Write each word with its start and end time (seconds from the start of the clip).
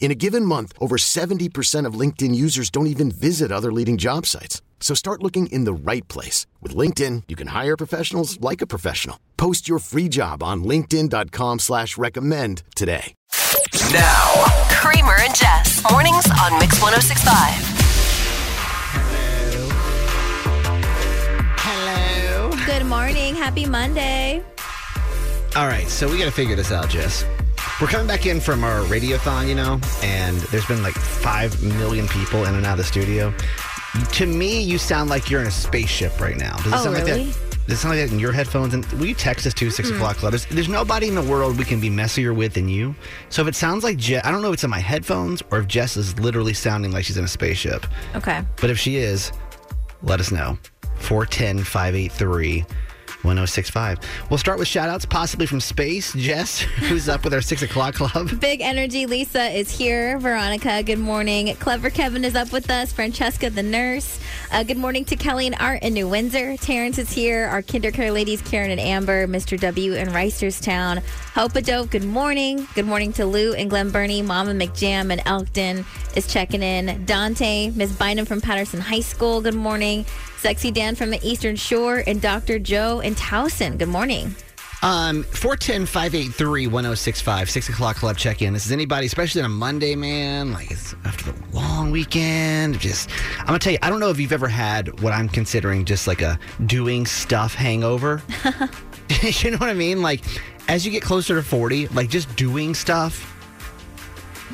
In 0.00 0.10
a 0.10 0.14
given 0.14 0.44
month, 0.44 0.72
over 0.80 0.96
70% 0.96 1.84
of 1.84 1.92
LinkedIn 1.94 2.34
users 2.34 2.70
don't 2.70 2.86
even 2.86 3.10
visit 3.10 3.52
other 3.52 3.70
leading 3.72 3.98
job 3.98 4.24
sites. 4.24 4.62
So 4.80 4.94
start 4.94 5.22
looking 5.22 5.48
in 5.48 5.64
the 5.64 5.72
right 5.74 6.06
place. 6.08 6.46
With 6.62 6.74
LinkedIn, 6.74 7.24
you 7.28 7.36
can 7.36 7.48
hire 7.48 7.76
professionals 7.76 8.40
like 8.40 8.62
a 8.62 8.66
professional. 8.66 9.18
Post 9.36 9.68
your 9.68 9.80
free 9.80 10.08
job 10.08 10.42
on 10.42 10.64
linkedin.com 10.64 11.58
slash 11.58 11.98
recommend 11.98 12.62
today. 12.74 13.14
Now, 13.92 14.44
Kramer 14.70 15.16
and 15.20 15.34
Jess. 15.34 15.82
Mornings 15.90 16.26
on 16.42 16.58
Mix 16.58 16.80
1065. 16.80 17.88
Hello. 21.58 22.50
Good 22.66 22.86
morning. 22.86 23.34
Happy 23.34 23.66
Monday. 23.66 24.44
All 25.56 25.66
right, 25.66 25.88
so 25.88 26.08
we 26.08 26.18
got 26.18 26.26
to 26.26 26.30
figure 26.30 26.54
this 26.54 26.70
out, 26.70 26.88
Jess. 26.88 27.24
We're 27.80 27.86
coming 27.86 28.08
back 28.08 28.26
in 28.26 28.40
from 28.40 28.64
our 28.64 28.80
radiothon, 28.86 29.48
you 29.48 29.54
know, 29.54 29.80
and 30.02 30.36
there's 30.50 30.66
been 30.66 30.82
like 30.82 30.96
5 30.96 31.62
million 31.62 32.08
people 32.08 32.44
in 32.44 32.56
and 32.56 32.66
out 32.66 32.72
of 32.72 32.78
the 32.78 32.84
studio. 32.84 33.32
To 34.14 34.26
me, 34.26 34.60
you 34.60 34.78
sound 34.78 35.10
like 35.10 35.30
you're 35.30 35.40
in 35.40 35.46
a 35.46 35.50
spaceship 35.52 36.20
right 36.20 36.36
now. 36.36 36.56
Does 36.56 36.66
it 36.66 36.72
Oh, 36.74 36.82
sound 36.82 36.94
like 36.96 37.04
really? 37.04 37.26
that? 37.26 37.58
Does 37.68 37.78
it 37.78 37.82
sound 37.82 37.96
like 37.96 38.04
that 38.04 38.12
in 38.12 38.18
your 38.18 38.32
headphones? 38.32 38.74
And 38.74 38.84
will 38.94 39.06
you 39.06 39.14
text 39.14 39.46
us 39.46 39.54
to 39.54 39.70
6 39.70 39.90
hmm. 39.90 39.94
o'clock 39.94 40.16
club? 40.16 40.32
There's, 40.32 40.46
there's 40.46 40.68
nobody 40.68 41.06
in 41.06 41.14
the 41.14 41.22
world 41.22 41.56
we 41.56 41.64
can 41.64 41.78
be 41.80 41.88
messier 41.88 42.34
with 42.34 42.54
than 42.54 42.68
you. 42.68 42.96
So 43.28 43.42
if 43.42 43.48
it 43.48 43.54
sounds 43.54 43.84
like 43.84 43.96
Jess, 43.96 44.24
I 44.24 44.32
don't 44.32 44.42
know 44.42 44.48
if 44.48 44.54
it's 44.54 44.64
in 44.64 44.70
my 44.70 44.80
headphones 44.80 45.40
or 45.52 45.60
if 45.60 45.68
Jess 45.68 45.96
is 45.96 46.18
literally 46.18 46.54
sounding 46.54 46.90
like 46.90 47.04
she's 47.04 47.16
in 47.16 47.24
a 47.24 47.28
spaceship. 47.28 47.86
Okay. 48.16 48.42
But 48.60 48.70
if 48.70 48.78
she 48.80 48.96
is, 48.96 49.30
let 50.02 50.18
us 50.18 50.32
know. 50.32 50.58
410 50.96 51.62
583 51.62 52.64
1065. 53.22 53.98
We'll 54.30 54.38
start 54.38 54.58
with 54.58 54.68
shout 54.68 54.88
outs, 54.88 55.04
possibly 55.04 55.46
from 55.46 55.60
space. 55.60 56.12
Jess, 56.14 56.60
who's 56.88 57.08
up 57.08 57.24
with 57.24 57.34
our 57.34 57.40
6 57.40 57.62
o'clock 57.62 57.94
club. 57.94 58.40
Big 58.40 58.60
Energy 58.60 59.06
Lisa 59.06 59.48
is 59.48 59.70
here. 59.70 60.18
Veronica, 60.18 60.82
good 60.82 60.98
morning. 60.98 61.54
Clever 61.56 61.90
Kevin 61.90 62.24
is 62.24 62.34
up 62.34 62.52
with 62.52 62.70
us. 62.70 62.92
Francesca, 62.92 63.50
the 63.50 63.62
nurse. 63.62 64.20
Uh, 64.52 64.62
good 64.62 64.76
morning 64.76 65.04
to 65.04 65.16
Kelly 65.16 65.46
and 65.46 65.56
Art 65.58 65.82
in 65.82 65.94
New 65.94 66.08
Windsor. 66.08 66.56
Terrence 66.56 66.98
is 66.98 67.10
here. 67.12 67.46
Our 67.46 67.62
kindercare 67.62 68.12
ladies, 68.12 68.40
Karen 68.42 68.70
and 68.70 68.80
Amber. 68.80 69.26
Mr. 69.26 69.58
W 69.58 69.94
in 69.94 70.08
Reisterstown. 70.08 71.02
Hope 71.34 71.54
a 71.56 71.62
dope, 71.62 71.90
good 71.90 72.04
morning. 72.04 72.66
Good 72.74 72.86
morning 72.86 73.12
to 73.14 73.26
Lou 73.26 73.52
and 73.54 73.68
Glen 73.68 73.90
Burnie. 73.90 74.22
Mama 74.22 74.52
McJam 74.52 75.10
and 75.12 75.20
Elkton 75.26 75.84
is 76.16 76.26
checking 76.26 76.62
in. 76.62 77.04
Dante, 77.04 77.70
Miss 77.70 77.92
Bynum 77.92 78.26
from 78.26 78.40
Patterson 78.40 78.80
High 78.80 79.00
School, 79.00 79.40
good 79.40 79.54
morning. 79.54 80.04
Sexy 80.38 80.70
Dan 80.70 80.94
from 80.94 81.10
the 81.10 81.18
Eastern 81.22 81.56
Shore 81.56 82.04
and 82.06 82.22
Dr. 82.22 82.60
Joe 82.60 83.00
in 83.00 83.16
Towson, 83.16 83.76
good 83.76 83.88
morning. 83.88 84.34
Um, 84.82 85.24
410 85.24 85.84
583 85.86 86.68
1065, 86.68 87.50
6 87.50 87.68
o'clock 87.68 87.96
club 87.96 88.16
check 88.16 88.40
in. 88.40 88.52
This 88.52 88.64
is 88.64 88.70
anybody, 88.70 89.06
especially 89.06 89.42
on 89.42 89.46
a 89.46 89.52
Monday, 89.52 89.96
man. 89.96 90.52
Like 90.52 90.70
it's 90.70 90.94
after 91.04 91.32
the 91.32 91.44
long 91.52 91.90
weekend. 91.90 92.78
Just, 92.78 93.10
I'm 93.40 93.46
going 93.46 93.58
to 93.58 93.64
tell 93.64 93.72
you, 93.72 93.80
I 93.82 93.90
don't 93.90 93.98
know 93.98 94.10
if 94.10 94.20
you've 94.20 94.32
ever 94.32 94.46
had 94.46 95.00
what 95.00 95.12
I'm 95.12 95.28
considering 95.28 95.84
just 95.84 96.06
like 96.06 96.22
a 96.22 96.38
doing 96.66 97.04
stuff 97.04 97.54
hangover. 97.54 98.22
you 99.22 99.50
know 99.50 99.56
what 99.56 99.70
I 99.70 99.74
mean? 99.74 100.02
Like, 100.02 100.22
as 100.68 100.86
you 100.86 100.92
get 100.92 101.02
closer 101.02 101.34
to 101.34 101.42
40, 101.42 101.88
like 101.88 102.10
just 102.10 102.34
doing 102.36 102.74
stuff 102.74 103.34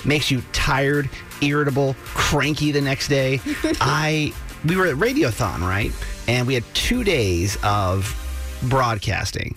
makes 0.07 0.31
you 0.31 0.43
tired, 0.53 1.09
irritable, 1.41 1.95
cranky 2.05 2.73
the 2.73 2.81
next 2.81 3.09
day. 3.09 3.41
I 3.81 4.33
we 4.65 4.77
were 4.77 4.87
at 4.87 4.97
Radiothon, 4.97 5.61
right? 5.61 5.93
And 6.29 6.47
we 6.47 6.55
had 6.55 6.65
2 6.75 7.05
days 7.05 7.59
of 7.63 8.15
broadcasting. 8.69 9.55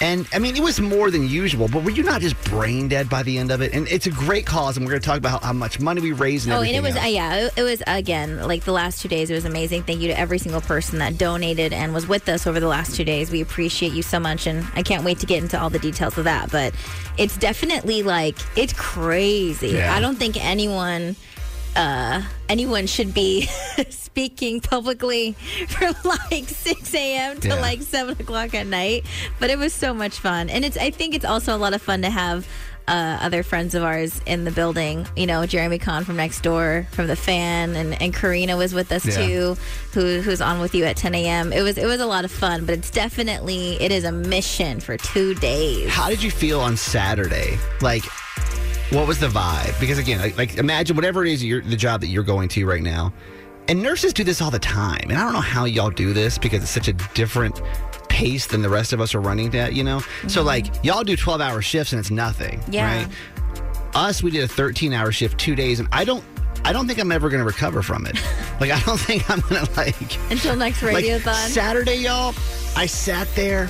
And 0.00 0.26
I 0.32 0.40
mean, 0.40 0.56
it 0.56 0.62
was 0.62 0.80
more 0.80 1.12
than 1.12 1.28
usual, 1.28 1.68
but 1.68 1.84
were 1.84 1.92
you 1.92 2.02
not 2.02 2.20
just 2.20 2.34
brain 2.50 2.88
dead 2.88 3.08
by 3.08 3.22
the 3.22 3.38
end 3.38 3.52
of 3.52 3.60
it? 3.62 3.72
And 3.72 3.86
it's 3.86 4.06
a 4.06 4.10
great 4.10 4.44
cause, 4.44 4.76
and 4.76 4.84
we're 4.84 4.90
going 4.90 5.00
to 5.00 5.06
talk 5.06 5.18
about 5.18 5.40
how, 5.40 5.46
how 5.46 5.52
much 5.52 5.78
money 5.78 6.00
we 6.00 6.10
raised 6.10 6.44
and 6.46 6.54
Oh, 6.54 6.62
and 6.62 6.74
it 6.74 6.82
was 6.82 6.96
uh, 6.96 7.02
yeah, 7.02 7.36
it, 7.36 7.52
it 7.56 7.62
was 7.62 7.84
again 7.86 8.42
like 8.42 8.64
the 8.64 8.72
last 8.72 9.00
two 9.00 9.06
days. 9.06 9.30
It 9.30 9.34
was 9.34 9.44
amazing. 9.44 9.84
Thank 9.84 10.00
you 10.00 10.08
to 10.08 10.18
every 10.18 10.38
single 10.38 10.60
person 10.60 10.98
that 10.98 11.18
donated 11.18 11.72
and 11.72 11.94
was 11.94 12.08
with 12.08 12.28
us 12.28 12.48
over 12.48 12.58
the 12.58 12.66
last 12.66 12.96
two 12.96 13.04
days. 13.04 13.30
We 13.30 13.42
appreciate 13.42 13.92
you 13.92 14.02
so 14.02 14.18
much, 14.18 14.48
and 14.48 14.66
I 14.74 14.82
can't 14.82 15.04
wait 15.04 15.20
to 15.20 15.26
get 15.26 15.40
into 15.40 15.60
all 15.60 15.70
the 15.70 15.78
details 15.78 16.18
of 16.18 16.24
that. 16.24 16.50
But 16.50 16.74
it's 17.16 17.36
definitely 17.36 18.02
like 18.02 18.38
it's 18.58 18.72
crazy. 18.72 19.68
Yeah. 19.68 19.94
I 19.94 20.00
don't 20.00 20.16
think 20.16 20.36
anyone 20.44 21.14
uh 21.76 22.22
anyone 22.48 22.86
should 22.86 23.14
be 23.14 23.46
speaking 23.90 24.60
publicly 24.60 25.32
from 25.68 25.94
like 26.04 26.48
6 26.48 26.94
a.m 26.94 27.40
to 27.40 27.48
Yeah. 27.48 27.54
like 27.60 27.82
7 27.82 28.20
o'clock 28.20 28.54
at 28.54 28.66
night 28.66 29.04
but 29.40 29.48
it 29.50 29.58
was 29.58 29.72
so 29.72 29.94
much 29.94 30.18
fun 30.18 30.50
and 30.50 30.64
it's 30.64 30.76
i 30.76 30.90
think 30.90 31.14
it's 31.14 31.24
also 31.24 31.56
a 31.56 31.58
lot 31.58 31.72
of 31.74 31.80
fun 31.80 32.02
to 32.02 32.10
have 32.10 32.46
uh, 32.88 33.16
other 33.22 33.44
friends 33.44 33.76
of 33.76 33.84
ours 33.84 34.20
in 34.26 34.42
the 34.44 34.50
building 34.50 35.06
you 35.16 35.24
know 35.24 35.46
jeremy 35.46 35.78
Conn 35.78 36.04
from 36.04 36.16
next 36.16 36.40
door 36.42 36.86
from 36.90 37.06
the 37.06 37.14
fan 37.14 37.76
and, 37.76 38.00
and 38.02 38.12
karina 38.12 38.56
was 38.56 38.74
with 38.74 38.90
us 38.90 39.06
Yeah. 39.06 39.26
too 39.26 39.56
who, 39.94 40.20
who's 40.20 40.40
on 40.40 40.60
with 40.60 40.74
you 40.74 40.84
at 40.84 40.96
10 40.96 41.14
a.m 41.14 41.52
it 41.52 41.62
was 41.62 41.78
it 41.78 41.86
was 41.86 42.00
a 42.00 42.06
lot 42.06 42.24
of 42.24 42.32
fun 42.32 42.66
but 42.66 42.74
it's 42.76 42.90
definitely 42.90 43.80
it 43.80 43.92
is 43.92 44.02
a 44.02 44.10
mission 44.12 44.80
for 44.80 44.96
two 44.96 45.32
days 45.36 45.90
How 45.90 46.08
did 46.08 46.22
you 46.24 46.30
feel 46.32 46.60
on 46.60 46.76
Saturday? 46.76 47.56
Like, 47.80 48.02
what 48.92 49.08
was 49.08 49.18
the 49.18 49.28
vibe? 49.28 49.78
Because 49.80 49.98
again, 49.98 50.20
like, 50.20 50.36
like 50.36 50.56
imagine 50.58 50.96
whatever 50.96 51.24
it 51.24 51.32
is 51.32 51.42
you're, 51.42 51.62
the 51.62 51.76
job 51.76 52.00
that 52.02 52.08
you're 52.08 52.22
going 52.22 52.48
to 52.50 52.66
right 52.66 52.82
now, 52.82 53.12
and 53.68 53.82
nurses 53.82 54.12
do 54.12 54.22
this 54.22 54.42
all 54.42 54.50
the 54.50 54.58
time. 54.58 55.04
And 55.04 55.14
I 55.14 55.24
don't 55.24 55.32
know 55.32 55.40
how 55.40 55.64
y'all 55.64 55.90
do 55.90 56.12
this 56.12 56.36
because 56.36 56.62
it's 56.62 56.70
such 56.70 56.88
a 56.88 56.92
different 57.14 57.62
pace 58.08 58.46
than 58.46 58.60
the 58.60 58.68
rest 58.68 58.92
of 58.92 59.00
us 59.00 59.14
are 59.14 59.20
running 59.20 59.54
at. 59.56 59.72
You 59.72 59.84
know, 59.84 60.00
so 60.00 60.40
mm-hmm. 60.40 60.46
like 60.46 60.84
y'all 60.84 61.04
do 61.04 61.16
12 61.16 61.40
hour 61.40 61.62
shifts 61.62 61.92
and 61.92 62.00
it's 62.00 62.10
nothing. 62.10 62.60
Yeah. 62.70 63.04
Right. 63.04 63.08
Us, 63.94 64.22
we 64.22 64.30
did 64.30 64.44
a 64.44 64.48
13 64.48 64.92
hour 64.92 65.12
shift 65.12 65.38
two 65.38 65.54
days, 65.54 65.80
and 65.80 65.88
I 65.92 66.04
don't. 66.04 66.24
I 66.64 66.72
don't 66.72 66.86
think 66.86 67.00
I'm 67.00 67.10
ever 67.10 67.28
going 67.28 67.40
to 67.40 67.46
recover 67.46 67.82
from 67.82 68.06
it. 68.06 68.14
like, 68.60 68.70
I 68.70 68.80
don't 68.82 69.00
think 69.00 69.28
I'm 69.28 69.40
going 69.40 69.66
to 69.66 69.72
like 69.74 70.30
until 70.30 70.54
next 70.54 70.82
like 70.82 70.96
radiothon 70.96 71.48
Saturday, 71.48 71.96
y'all, 71.96 72.34
I 72.76 72.86
sat 72.86 73.26
there. 73.34 73.68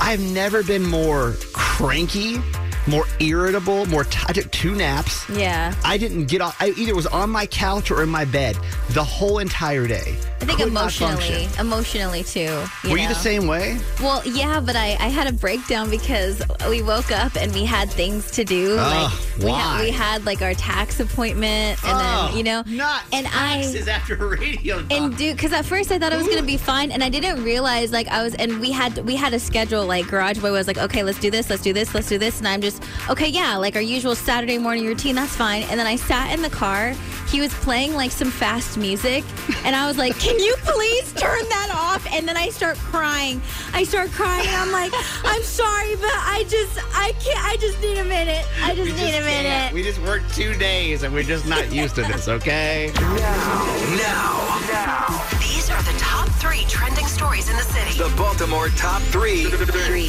I've 0.00 0.20
never 0.20 0.62
been 0.62 0.82
more 0.82 1.34
cranky, 1.52 2.38
more 2.86 3.04
irritable, 3.20 3.86
more. 3.86 4.04
T- 4.04 4.18
I 4.26 4.32
took 4.32 4.50
two 4.50 4.74
naps. 4.74 5.28
yeah 5.30 5.74
I 5.84 5.96
didn't 5.98 6.26
get 6.26 6.40
off. 6.40 6.56
I 6.60 6.70
either 6.76 6.94
was 6.94 7.06
on 7.06 7.30
my 7.30 7.46
couch 7.46 7.90
or 7.90 8.02
in 8.02 8.08
my 8.08 8.24
bed 8.24 8.56
the 8.90 9.04
whole 9.04 9.38
entire 9.38 9.86
day. 9.86 10.16
I 10.42 10.46
think 10.46 10.58
Could 10.58 10.68
emotionally, 10.68 11.48
emotionally 11.58 12.24
too. 12.24 12.64
Were 12.84 12.96
you 12.96 13.08
the 13.08 13.14
same 13.14 13.46
way? 13.46 13.78
Well, 14.00 14.22
yeah, 14.26 14.58
but 14.60 14.74
I, 14.74 14.96
I 14.98 15.08
had 15.08 15.26
a 15.26 15.32
breakdown 15.32 15.90
because 15.90 16.42
we 16.68 16.80
woke 16.82 17.12
up 17.12 17.36
and 17.36 17.52
we 17.52 17.66
had 17.66 17.90
things 17.90 18.30
to 18.32 18.44
do. 18.44 18.76
Ugh, 18.78 19.12
like 19.12 19.44
we 19.44 19.50
had 19.50 19.80
we 19.82 19.90
had 19.90 20.24
like 20.24 20.40
our 20.40 20.54
tax 20.54 20.98
appointment, 20.98 21.78
and 21.84 22.00
then 22.00 22.06
oh, 22.32 22.32
you 22.34 22.42
know, 22.42 22.62
Oh, 22.66 22.70
not 22.70 23.02
and 23.12 23.26
I. 23.26 23.60
taxes 23.62 23.86
after 23.86 24.14
a 24.14 24.38
radio. 24.38 24.78
And 24.90 25.14
dude, 25.16 25.36
because 25.36 25.52
at 25.52 25.66
first 25.66 25.92
I 25.92 25.98
thought 25.98 26.12
it 26.14 26.16
was 26.16 26.26
gonna 26.28 26.42
be 26.42 26.56
fine, 26.56 26.90
and 26.90 27.04
I 27.04 27.10
didn't 27.10 27.44
realize 27.44 27.92
like 27.92 28.08
I 28.08 28.22
was, 28.22 28.34
and 28.36 28.60
we 28.60 28.70
had 28.72 28.96
we 29.06 29.16
had 29.16 29.34
a 29.34 29.38
schedule. 29.40 29.84
Like 29.84 30.08
Garage 30.08 30.38
Boy 30.38 30.52
was 30.52 30.66
like, 30.66 30.78
okay, 30.78 31.02
let's 31.02 31.18
do 31.20 31.30
this, 31.30 31.50
let's 31.50 31.62
do 31.62 31.74
this, 31.74 31.94
let's 31.94 32.08
do 32.08 32.16
this, 32.16 32.38
and 32.38 32.48
I'm 32.48 32.62
just 32.62 32.69
okay, 33.08 33.28
yeah, 33.28 33.56
like 33.56 33.76
our 33.76 33.82
usual 33.82 34.14
Saturday 34.14 34.58
morning 34.58 34.86
routine. 34.86 35.14
That's 35.14 35.34
fine. 35.34 35.62
And 35.64 35.78
then 35.78 35.86
I 35.86 35.96
sat 35.96 36.32
in 36.34 36.42
the 36.42 36.50
car. 36.50 36.94
He 37.28 37.40
was 37.40 37.54
playing 37.54 37.94
like 37.94 38.10
some 38.10 38.30
fast 38.30 38.76
music, 38.76 39.24
and 39.64 39.76
I 39.76 39.86
was 39.86 39.96
like, 39.96 40.18
can 40.18 40.36
you 40.38 40.54
please 40.62 41.12
turn 41.12 41.48
that 41.48 41.70
off? 41.72 42.04
And 42.12 42.26
then 42.26 42.36
I 42.36 42.48
start 42.48 42.76
crying. 42.78 43.40
I 43.72 43.84
start 43.84 44.10
crying, 44.10 44.46
and 44.48 44.56
I'm 44.56 44.72
like, 44.72 44.92
I'm 45.24 45.42
sorry, 45.42 45.94
but 45.94 46.10
I 46.10 46.44
just 46.48 46.78
I 46.92 47.12
can't. 47.20 47.44
I 47.44 47.56
just 47.56 47.80
need 47.80 47.98
a 47.98 48.04
minute. 48.04 48.44
I 48.62 48.74
just 48.74 48.96
need 48.96 49.14
a 49.14 49.20
minute. 49.20 49.72
We 49.72 49.82
just 49.84 50.00
worked 50.02 50.34
two 50.34 50.54
days 50.54 51.02
and 51.04 51.14
we're 51.14 51.22
just 51.22 51.46
not 51.46 51.72
used 51.72 51.94
to 51.96 52.02
this, 52.02 52.28
okay? 52.28 52.92
Now, 52.96 54.60
now, 54.66 55.28
these 55.38 55.70
are 55.70 55.82
the 55.82 55.96
top 55.98 56.28
three 56.40 56.64
trending 56.68 57.06
stories 57.06 57.48
in 57.48 57.56
the 57.56 57.62
city. 57.62 57.96
The 57.98 58.12
Baltimore 58.16 58.68
Top 58.70 59.02
Three 59.02 59.44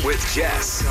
with 0.03 0.31
Jess. 0.33 0.83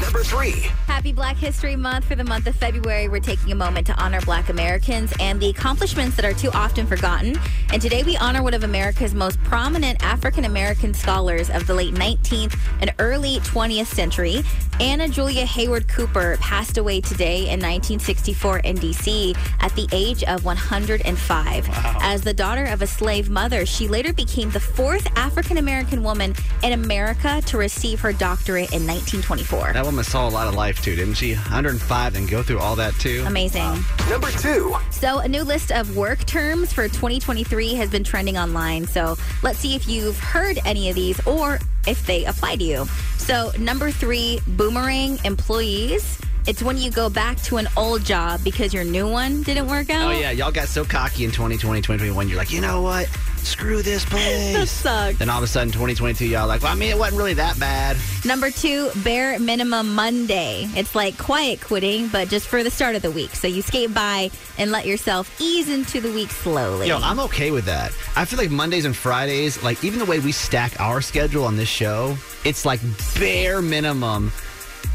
Number 0.00 0.22
three. 0.22 0.70
Happy 0.86 1.12
Black 1.12 1.36
History 1.36 1.76
Month 1.76 2.04
for 2.04 2.14
the 2.14 2.24
month 2.24 2.46
of 2.46 2.54
February. 2.54 3.08
We're 3.08 3.20
taking 3.20 3.52
a 3.52 3.54
moment 3.54 3.86
to 3.86 3.94
honor 3.94 4.20
Black 4.22 4.48
Americans 4.48 5.12
and 5.20 5.40
the 5.40 5.48
accomplishments 5.48 6.16
that 6.16 6.24
are 6.24 6.34
too 6.34 6.50
often 6.52 6.86
forgotten. 6.86 7.36
And 7.72 7.80
today 7.80 8.02
we 8.02 8.16
honor 8.16 8.42
one 8.42 8.54
of 8.54 8.64
America's 8.64 9.14
most 9.14 9.42
prominent 9.44 10.02
African 10.02 10.44
American 10.44 10.92
scholars 10.92 11.48
of 11.48 11.66
the 11.66 11.74
late 11.74 11.94
19th 11.94 12.58
and 12.80 12.94
early 12.98 13.38
20th 13.40 13.86
century. 13.86 14.42
Anna 14.80 15.08
Julia 15.08 15.46
Haywood 15.46 15.88
Cooper 15.88 16.36
passed 16.40 16.76
away 16.76 17.00
today 17.00 17.38
in 17.38 17.60
1964 17.60 18.58
in 18.58 18.76
D.C. 18.76 19.34
at 19.60 19.74
the 19.74 19.88
age 19.92 20.22
of 20.24 20.44
105. 20.44 21.68
As 22.02 22.20
the 22.20 22.34
daughter 22.34 22.64
of 22.64 22.82
a 22.82 22.86
slave 22.86 23.30
mother, 23.30 23.64
she 23.64 23.88
later 23.88 24.12
became 24.12 24.50
the 24.50 24.60
fourth 24.60 25.08
African 25.16 25.56
American 25.56 26.02
woman 26.02 26.34
in 26.62 26.72
America 26.72 27.40
to 27.46 27.56
receive 27.56 28.00
her 28.00 28.12
doctorate 28.12 28.72
in 28.72 28.86
1924. 28.86 29.72
That 29.72 29.85
woman 29.86 30.04
saw 30.04 30.28
a 30.28 30.30
lot 30.30 30.48
of 30.48 30.54
life 30.54 30.82
too, 30.82 30.96
didn't 30.96 31.14
she? 31.14 31.34
105 31.34 32.16
and 32.16 32.28
go 32.28 32.42
through 32.42 32.58
all 32.58 32.74
that 32.76 32.92
too. 32.94 33.22
Amazing. 33.26 33.84
Number 34.10 34.30
two. 34.32 34.74
So, 34.90 35.18
a 35.18 35.28
new 35.28 35.42
list 35.42 35.70
of 35.70 35.96
work 35.96 36.26
terms 36.26 36.72
for 36.72 36.88
2023 36.88 37.74
has 37.74 37.88
been 37.88 38.02
trending 38.02 38.36
online. 38.36 38.86
So, 38.86 39.16
let's 39.44 39.60
see 39.60 39.76
if 39.76 39.86
you've 39.88 40.18
heard 40.18 40.58
any 40.64 40.90
of 40.90 40.96
these 40.96 41.24
or 41.24 41.60
if 41.86 42.04
they 42.04 42.24
apply 42.24 42.56
to 42.56 42.64
you. 42.64 42.86
So, 43.16 43.52
number 43.58 43.92
three, 43.92 44.40
boomerang 44.48 45.18
employees. 45.24 46.20
It's 46.48 46.62
when 46.62 46.78
you 46.78 46.90
go 46.90 47.08
back 47.08 47.38
to 47.42 47.56
an 47.56 47.68
old 47.76 48.04
job 48.04 48.40
because 48.44 48.74
your 48.74 48.84
new 48.84 49.08
one 49.08 49.42
didn't 49.42 49.68
work 49.68 49.86
oh, 49.90 49.94
out. 49.94 50.14
Oh 50.14 50.18
yeah, 50.18 50.30
y'all 50.32 50.52
got 50.52 50.68
so 50.68 50.84
cocky 50.84 51.24
in 51.24 51.30
2020, 51.30 51.80
2021. 51.80 52.28
You're 52.28 52.38
like, 52.38 52.52
you 52.52 52.60
know 52.60 52.82
what? 52.82 53.08
Screw 53.46 53.80
this 53.82 54.04
That 54.04 54.10
place. 54.56 54.70
sucks. 54.70 55.18
then 55.18 55.30
all 55.30 55.38
of 55.38 55.44
a 55.44 55.46
sudden, 55.46 55.68
2022, 55.72 56.26
y'all 56.26 56.46
like, 56.48 56.62
well, 56.62 56.72
I 56.72 56.74
mean, 56.74 56.90
it 56.90 56.98
wasn't 56.98 57.18
really 57.18 57.34
that 57.34 57.58
bad. 57.58 57.96
Number 58.24 58.50
two, 58.50 58.90
bare 59.04 59.38
minimum 59.38 59.94
Monday. 59.94 60.66
It's 60.74 60.94
like 60.94 61.16
quiet 61.16 61.60
quitting, 61.60 62.08
but 62.08 62.28
just 62.28 62.48
for 62.48 62.62
the 62.64 62.70
start 62.70 62.96
of 62.96 63.02
the 63.02 63.10
week. 63.10 63.30
So 63.36 63.46
you 63.46 63.62
skate 63.62 63.94
by 63.94 64.30
and 64.58 64.70
let 64.72 64.84
yourself 64.84 65.40
ease 65.40 65.70
into 65.70 66.00
the 66.00 66.12
week 66.12 66.30
slowly. 66.30 66.88
Yo, 66.88 66.98
I'm 66.98 67.20
okay 67.20 67.50
with 67.52 67.64
that. 67.66 67.92
I 68.16 68.24
feel 68.24 68.38
like 68.38 68.50
Mondays 68.50 68.84
and 68.84 68.94
Fridays, 68.96 69.62
like 69.62 69.82
even 69.84 69.98
the 70.00 70.04
way 70.06 70.18
we 70.18 70.32
stack 70.32 70.78
our 70.80 71.00
schedule 71.00 71.44
on 71.44 71.56
this 71.56 71.68
show, 71.68 72.16
it's 72.44 72.64
like 72.66 72.80
bare 73.18 73.62
minimum 73.62 74.32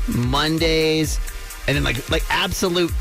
Mondays, 0.08 1.20
and 1.68 1.76
then 1.78 1.84
like 1.84 2.10
like 2.10 2.24
absolute 2.30 2.92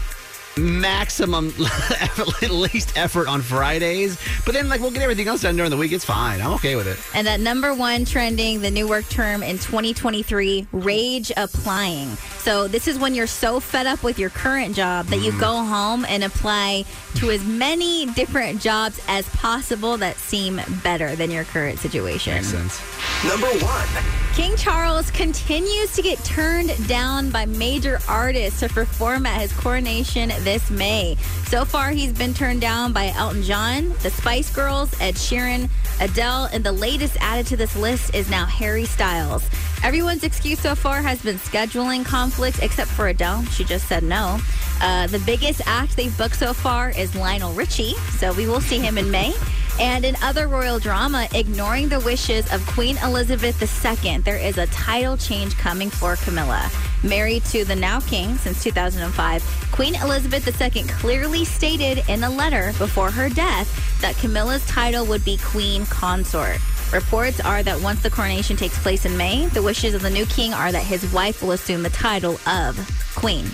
maximum 0.56 1.52
least 2.50 2.96
effort 2.96 3.28
on 3.28 3.42
Fridays. 3.42 4.18
But 4.44 4.54
then 4.54 4.68
like 4.68 4.80
we'll 4.80 4.90
get 4.90 5.02
everything 5.02 5.28
else 5.28 5.42
done 5.42 5.56
during 5.56 5.70
the 5.70 5.76
week. 5.76 5.92
It's 5.92 6.04
fine. 6.04 6.40
I'm 6.40 6.52
okay 6.54 6.76
with 6.76 6.86
it. 6.86 6.98
And 7.14 7.26
that 7.26 7.40
number 7.40 7.74
one 7.74 8.04
trending, 8.04 8.60
the 8.60 8.70
new 8.70 8.88
work 8.88 9.08
term 9.08 9.42
in 9.42 9.56
2023, 9.58 10.68
rage 10.72 11.32
applying. 11.36 12.08
So 12.38 12.68
this 12.68 12.88
is 12.88 12.98
when 12.98 13.14
you're 13.14 13.26
so 13.26 13.60
fed 13.60 13.86
up 13.86 14.02
with 14.02 14.18
your 14.18 14.30
current 14.30 14.74
job 14.74 15.06
that 15.06 15.18
you 15.18 15.32
mm. 15.32 15.40
go 15.40 15.64
home 15.64 16.04
and 16.06 16.24
apply 16.24 16.84
to 17.16 17.30
as 17.30 17.44
many 17.44 18.06
different 18.06 18.60
jobs 18.60 19.00
as 19.08 19.28
possible 19.30 19.96
that 19.98 20.16
seem 20.16 20.60
better 20.82 21.16
than 21.16 21.30
your 21.30 21.44
current 21.44 21.78
situation. 21.78 22.34
Makes 22.34 22.48
sense. 22.48 22.80
Number 23.24 23.48
one. 23.64 23.88
King 24.34 24.56
Charles 24.56 25.10
continues 25.10 25.92
to 25.94 26.02
get 26.02 26.18
turned 26.24 26.88
down 26.88 27.30
by 27.30 27.46
major 27.46 27.98
artists 28.08 28.60
to 28.60 28.68
perform 28.68 29.26
at 29.26 29.40
his 29.40 29.52
coronation 29.52 30.30
this 30.40 30.70
May. 30.70 31.16
So 31.46 31.64
far, 31.64 31.90
he's 31.90 32.12
been 32.12 32.34
turned 32.34 32.60
down 32.60 32.92
by 32.92 33.12
Elton 33.16 33.42
John, 33.42 33.90
the 34.02 34.10
Spice 34.10 34.54
Girls, 34.54 34.92
Ed 35.00 35.14
Sheeran, 35.14 35.68
Adele, 36.00 36.48
and 36.52 36.64
the 36.64 36.72
latest 36.72 37.16
added 37.20 37.46
to 37.48 37.56
this 37.56 37.76
list 37.76 38.14
is 38.14 38.30
now 38.30 38.46
Harry 38.46 38.84
Styles. 38.84 39.48
Everyone's 39.82 40.24
excuse 40.24 40.60
so 40.60 40.74
far 40.74 41.00
has 41.02 41.22
been 41.22 41.36
scheduling 41.36 42.04
conflicts, 42.04 42.58
except 42.58 42.90
for 42.90 43.08
Adele. 43.08 43.44
She 43.46 43.64
just 43.64 43.88
said 43.88 44.02
no. 44.02 44.38
Uh, 44.80 45.06
the 45.06 45.18
biggest 45.20 45.60
act 45.66 45.96
they've 45.96 46.16
booked 46.16 46.36
so 46.36 46.52
far 46.52 46.90
is 46.90 47.14
Lionel 47.14 47.52
Richie, 47.52 47.94
so 48.18 48.32
we 48.32 48.46
will 48.46 48.60
see 48.60 48.78
him 48.78 48.98
in 48.98 49.10
May. 49.10 49.34
And 49.80 50.04
in 50.04 50.16
other 50.22 50.48
royal 50.48 50.78
drama, 50.78 51.28
ignoring 51.34 51.88
the 51.88 52.00
wishes 52.00 52.50
of 52.52 52.64
Queen 52.66 52.98
Elizabeth 52.98 53.56
II, 53.62 54.18
there 54.18 54.36
is 54.36 54.58
a 54.58 54.66
title 54.66 55.16
change 55.16 55.56
coming 55.56 55.88
for 55.88 56.16
Camilla. 56.16 56.70
Married 57.02 57.44
to 57.46 57.64
the 57.64 57.74
now 57.74 58.00
king 58.00 58.36
since 58.36 58.62
2005, 58.62 59.68
Queen 59.72 59.94
Elizabeth 59.96 60.46
II 60.60 60.82
clearly 60.84 61.44
stated 61.44 62.04
in 62.08 62.22
a 62.24 62.30
letter 62.30 62.72
before 62.78 63.10
her 63.10 63.28
death 63.30 64.00
that 64.02 64.16
Camilla's 64.16 64.66
title 64.66 65.06
would 65.06 65.24
be 65.24 65.38
Queen 65.38 65.86
Consort. 65.86 66.58
Reports 66.92 67.40
are 67.40 67.62
that 67.62 67.80
once 67.80 68.02
the 68.02 68.10
coronation 68.10 68.56
takes 68.56 68.78
place 68.82 69.06
in 69.06 69.16
May, 69.16 69.46
the 69.46 69.62
wishes 69.62 69.94
of 69.94 70.02
the 70.02 70.10
new 70.10 70.26
king 70.26 70.52
are 70.52 70.72
that 70.72 70.82
his 70.82 71.10
wife 71.12 71.40
will 71.42 71.52
assume 71.52 71.82
the 71.82 71.90
title 71.90 72.38
of 72.46 72.76
Queen. 73.14 73.46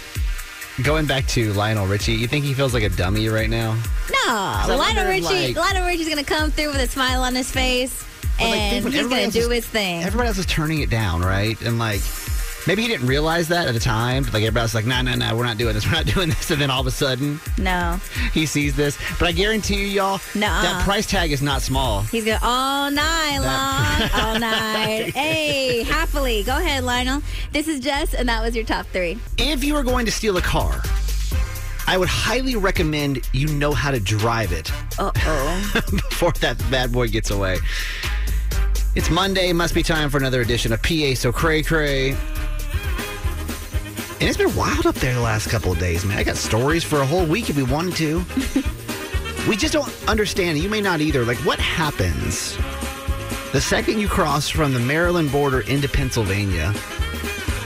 Going 0.82 1.06
back 1.06 1.26
to 1.28 1.52
Lionel 1.52 1.87
Richie, 1.87 2.12
you 2.14 2.26
think 2.26 2.44
he 2.44 2.52
feels 2.52 2.75
like 2.75 2.82
a 2.82 2.88
dummy 2.88 3.28
right 3.28 3.49
now? 3.49 3.78
No, 4.26 4.64
Lionel 4.76 5.06
Richie. 5.06 5.54
like- 5.54 5.56
Lionel 5.56 5.87
Richie's 5.87 6.08
gonna 6.08 6.25
come 6.25 6.50
through 6.50 6.69
with 6.69 6.81
a 6.81 6.88
smile 6.88 7.22
on 7.22 7.34
his 7.34 7.50
face, 7.50 8.02
But, 8.38 8.49
like, 8.49 8.52
think 8.70 8.84
and 8.87 8.94
he's 8.94 9.06
gonna 9.06 9.31
do 9.31 9.50
is- 9.50 9.64
his 9.64 9.66
thing. 9.66 10.02
Everybody 10.02 10.28
else 10.28 10.38
is 10.38 10.46
turning 10.46 10.81
it 10.81 10.90
down, 10.90 11.20
right? 11.22 11.58
And 11.62 11.78
like, 11.78 12.02
maybe 12.66 12.82
he 12.82 12.88
didn't 12.88 13.06
realize 13.06 13.48
that 13.48 13.66
at 13.68 13.74
the 13.74 13.80
time. 13.80 14.22
But 14.24 14.34
like, 14.34 14.42
everybody 14.42 14.62
else 14.62 14.70
is 14.70 14.74
like, 14.74 14.86
no, 14.86 15.00
no, 15.02 15.14
no, 15.14 15.36
we're 15.36 15.44
not 15.44 15.56
doing 15.58 15.74
this. 15.74 15.84
We're 15.86 15.92
not 15.92 16.06
doing 16.14 16.28
this. 16.28 16.50
And 16.50 16.60
then 16.60 16.70
all 16.70 16.80
of 16.80 16.86
a 16.86 16.90
sudden, 16.90 17.40
no, 17.58 17.98
he 18.32 18.46
sees 18.46 18.74
this. 18.76 18.98
But 19.18 19.28
I 19.28 19.32
guarantee 19.32 19.76
you, 19.80 19.86
y'all, 19.86 20.20
Nuh-uh. 20.34 20.62
that 20.62 20.82
price 20.84 21.06
tag 21.06 21.32
is 21.32 21.42
not 21.42 21.62
small. 21.62 22.02
he's 22.02 22.24
gonna 22.24 22.38
all 22.42 22.90
night 22.90 23.38
That- 23.40 24.10
long, 24.12 24.24
all 24.34 24.38
night. 24.38 25.10
hey, 25.14 25.82
happily, 25.84 26.42
go 26.42 26.56
ahead, 26.58 26.84
Lionel. 26.84 27.22
This 27.52 27.68
is 27.68 27.80
Jess, 27.80 28.14
and 28.14 28.28
that 28.28 28.42
was 28.42 28.54
your 28.56 28.64
top 28.64 28.86
three. 28.86 29.18
If 29.38 29.62
you 29.64 29.76
are 29.76 29.82
going 29.82 30.06
to 30.06 30.12
steal 30.12 30.36
a 30.36 30.42
car, 30.42 30.82
I 31.88 31.96
would 31.98 32.08
highly 32.08 32.56
recommend 32.56 33.28
you 33.32 33.46
know 33.46 33.72
how 33.72 33.92
to 33.92 34.00
drive 34.00 34.50
it 34.52 34.72
before 35.90 36.32
that 36.40 36.58
bad 36.70 36.90
boy 36.92 37.06
gets 37.08 37.30
away. 37.30 37.58
It's 38.96 39.08
Monday. 39.10 39.52
Must 39.52 39.72
be 39.74 39.82
time 39.84 40.10
for 40.10 40.16
another 40.18 40.40
edition 40.40 40.72
of 40.72 40.82
PA 40.82 41.14
So 41.14 41.30
Cray 41.30 41.62
Cray. 41.62 42.16
And 44.18 44.30
it's 44.30 44.38
been 44.38 44.56
wild 44.56 44.86
up 44.86 44.94
there 44.94 45.12
the 45.12 45.20
last 45.20 45.50
couple 45.50 45.72
of 45.72 45.78
days, 45.78 46.02
man. 46.06 46.16
I 46.16 46.24
got 46.24 46.36
stories 46.36 46.82
for 46.82 47.02
a 47.02 47.06
whole 47.06 47.26
week 47.26 47.50
if 47.50 47.56
we 47.56 47.64
wanted 47.64 47.96
to. 47.96 48.24
we 49.48 49.56
just 49.56 49.74
don't 49.74 49.92
understand. 50.08 50.56
You 50.56 50.70
may 50.70 50.80
not 50.80 51.02
either. 51.02 51.22
Like, 51.22 51.36
what 51.38 51.58
happens 51.58 52.56
the 53.52 53.60
second 53.60 54.00
you 54.00 54.08
cross 54.08 54.48
from 54.48 54.72
the 54.72 54.80
Maryland 54.80 55.30
border 55.30 55.60
into 55.60 55.86
Pennsylvania? 55.86 56.72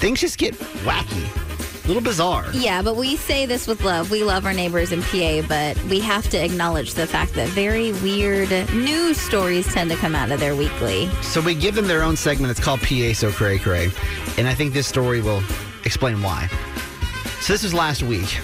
Things 0.00 0.20
just 0.20 0.38
get 0.38 0.54
wacky, 0.82 1.84
a 1.84 1.86
little 1.86 2.02
bizarre. 2.02 2.46
Yeah, 2.52 2.82
but 2.82 2.96
we 2.96 3.14
say 3.14 3.46
this 3.46 3.68
with 3.68 3.84
love. 3.84 4.10
We 4.10 4.24
love 4.24 4.44
our 4.44 4.52
neighbors 4.52 4.90
in 4.90 5.02
PA, 5.02 5.42
but 5.46 5.80
we 5.84 6.00
have 6.00 6.28
to 6.30 6.44
acknowledge 6.44 6.94
the 6.94 7.06
fact 7.06 7.34
that 7.34 7.48
very 7.50 7.92
weird 8.02 8.50
news 8.72 9.20
stories 9.20 9.72
tend 9.72 9.88
to 9.92 9.96
come 9.96 10.16
out 10.16 10.32
of 10.32 10.40
there 10.40 10.56
weekly. 10.56 11.08
So 11.22 11.40
we 11.40 11.54
give 11.54 11.76
them 11.76 11.86
their 11.86 12.02
own 12.02 12.16
segment. 12.16 12.50
It's 12.50 12.58
called 12.58 12.80
PA 12.80 13.12
So 13.12 13.30
Cray 13.30 13.60
Cray. 13.60 13.88
And 14.36 14.48
I 14.48 14.54
think 14.54 14.74
this 14.74 14.88
story 14.88 15.20
will 15.20 15.44
explain 15.84 16.22
why. 16.22 16.48
So 17.40 17.52
this 17.52 17.62
was 17.62 17.74
last 17.74 18.02
week. 18.02 18.40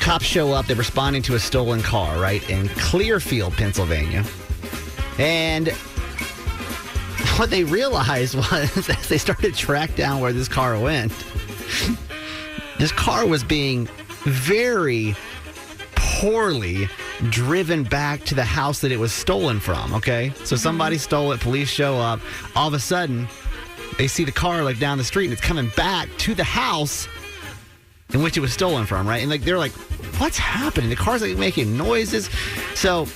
Cops 0.00 0.24
show 0.24 0.52
up. 0.52 0.66
They're 0.66 0.76
responding 0.76 1.22
to 1.22 1.34
a 1.34 1.38
stolen 1.38 1.82
car, 1.82 2.18
right, 2.18 2.48
in 2.48 2.68
Clearfield, 2.70 3.52
Pennsylvania. 3.54 4.24
And 5.18 5.68
what 7.36 7.50
they 7.50 7.64
realized 7.64 8.34
was 8.50 8.88
as 8.88 9.08
they 9.08 9.18
started 9.18 9.54
to 9.54 9.58
track 9.58 9.94
down 9.96 10.20
where 10.20 10.32
this 10.32 10.48
car 10.48 10.78
went, 10.78 11.12
this 12.78 12.92
car 12.92 13.26
was 13.26 13.44
being 13.44 13.86
very 14.24 15.14
poorly 15.94 16.88
driven 17.28 17.82
back 17.82 18.24
to 18.24 18.34
the 18.34 18.44
house 18.44 18.80
that 18.80 18.92
it 18.92 18.98
was 18.98 19.12
stolen 19.12 19.60
from. 19.60 19.94
Okay. 19.94 20.32
So 20.44 20.56
somebody 20.56 20.96
mm-hmm. 20.96 21.02
stole 21.02 21.32
it, 21.32 21.40
police 21.40 21.68
show 21.68 21.98
up. 21.98 22.20
All 22.56 22.68
of 22.68 22.74
a 22.74 22.78
sudden, 22.78 23.28
they 24.00 24.08
see 24.08 24.24
the 24.24 24.32
car 24.32 24.64
like 24.64 24.78
down 24.78 24.96
the 24.96 25.04
street 25.04 25.24
and 25.24 25.34
it's 25.34 25.42
coming 25.42 25.70
back 25.76 26.08
to 26.16 26.34
the 26.34 26.42
house 26.42 27.06
in 28.14 28.22
which 28.22 28.34
it 28.34 28.40
was 28.40 28.50
stolen 28.50 28.86
from, 28.86 29.06
right? 29.06 29.20
And 29.20 29.28
like 29.30 29.42
they're 29.42 29.58
like, 29.58 29.72
what's 30.18 30.38
happening? 30.38 30.88
The 30.88 30.96
car's 30.96 31.20
like 31.20 31.36
making 31.36 31.76
noises. 31.76 32.30
So 32.74 33.06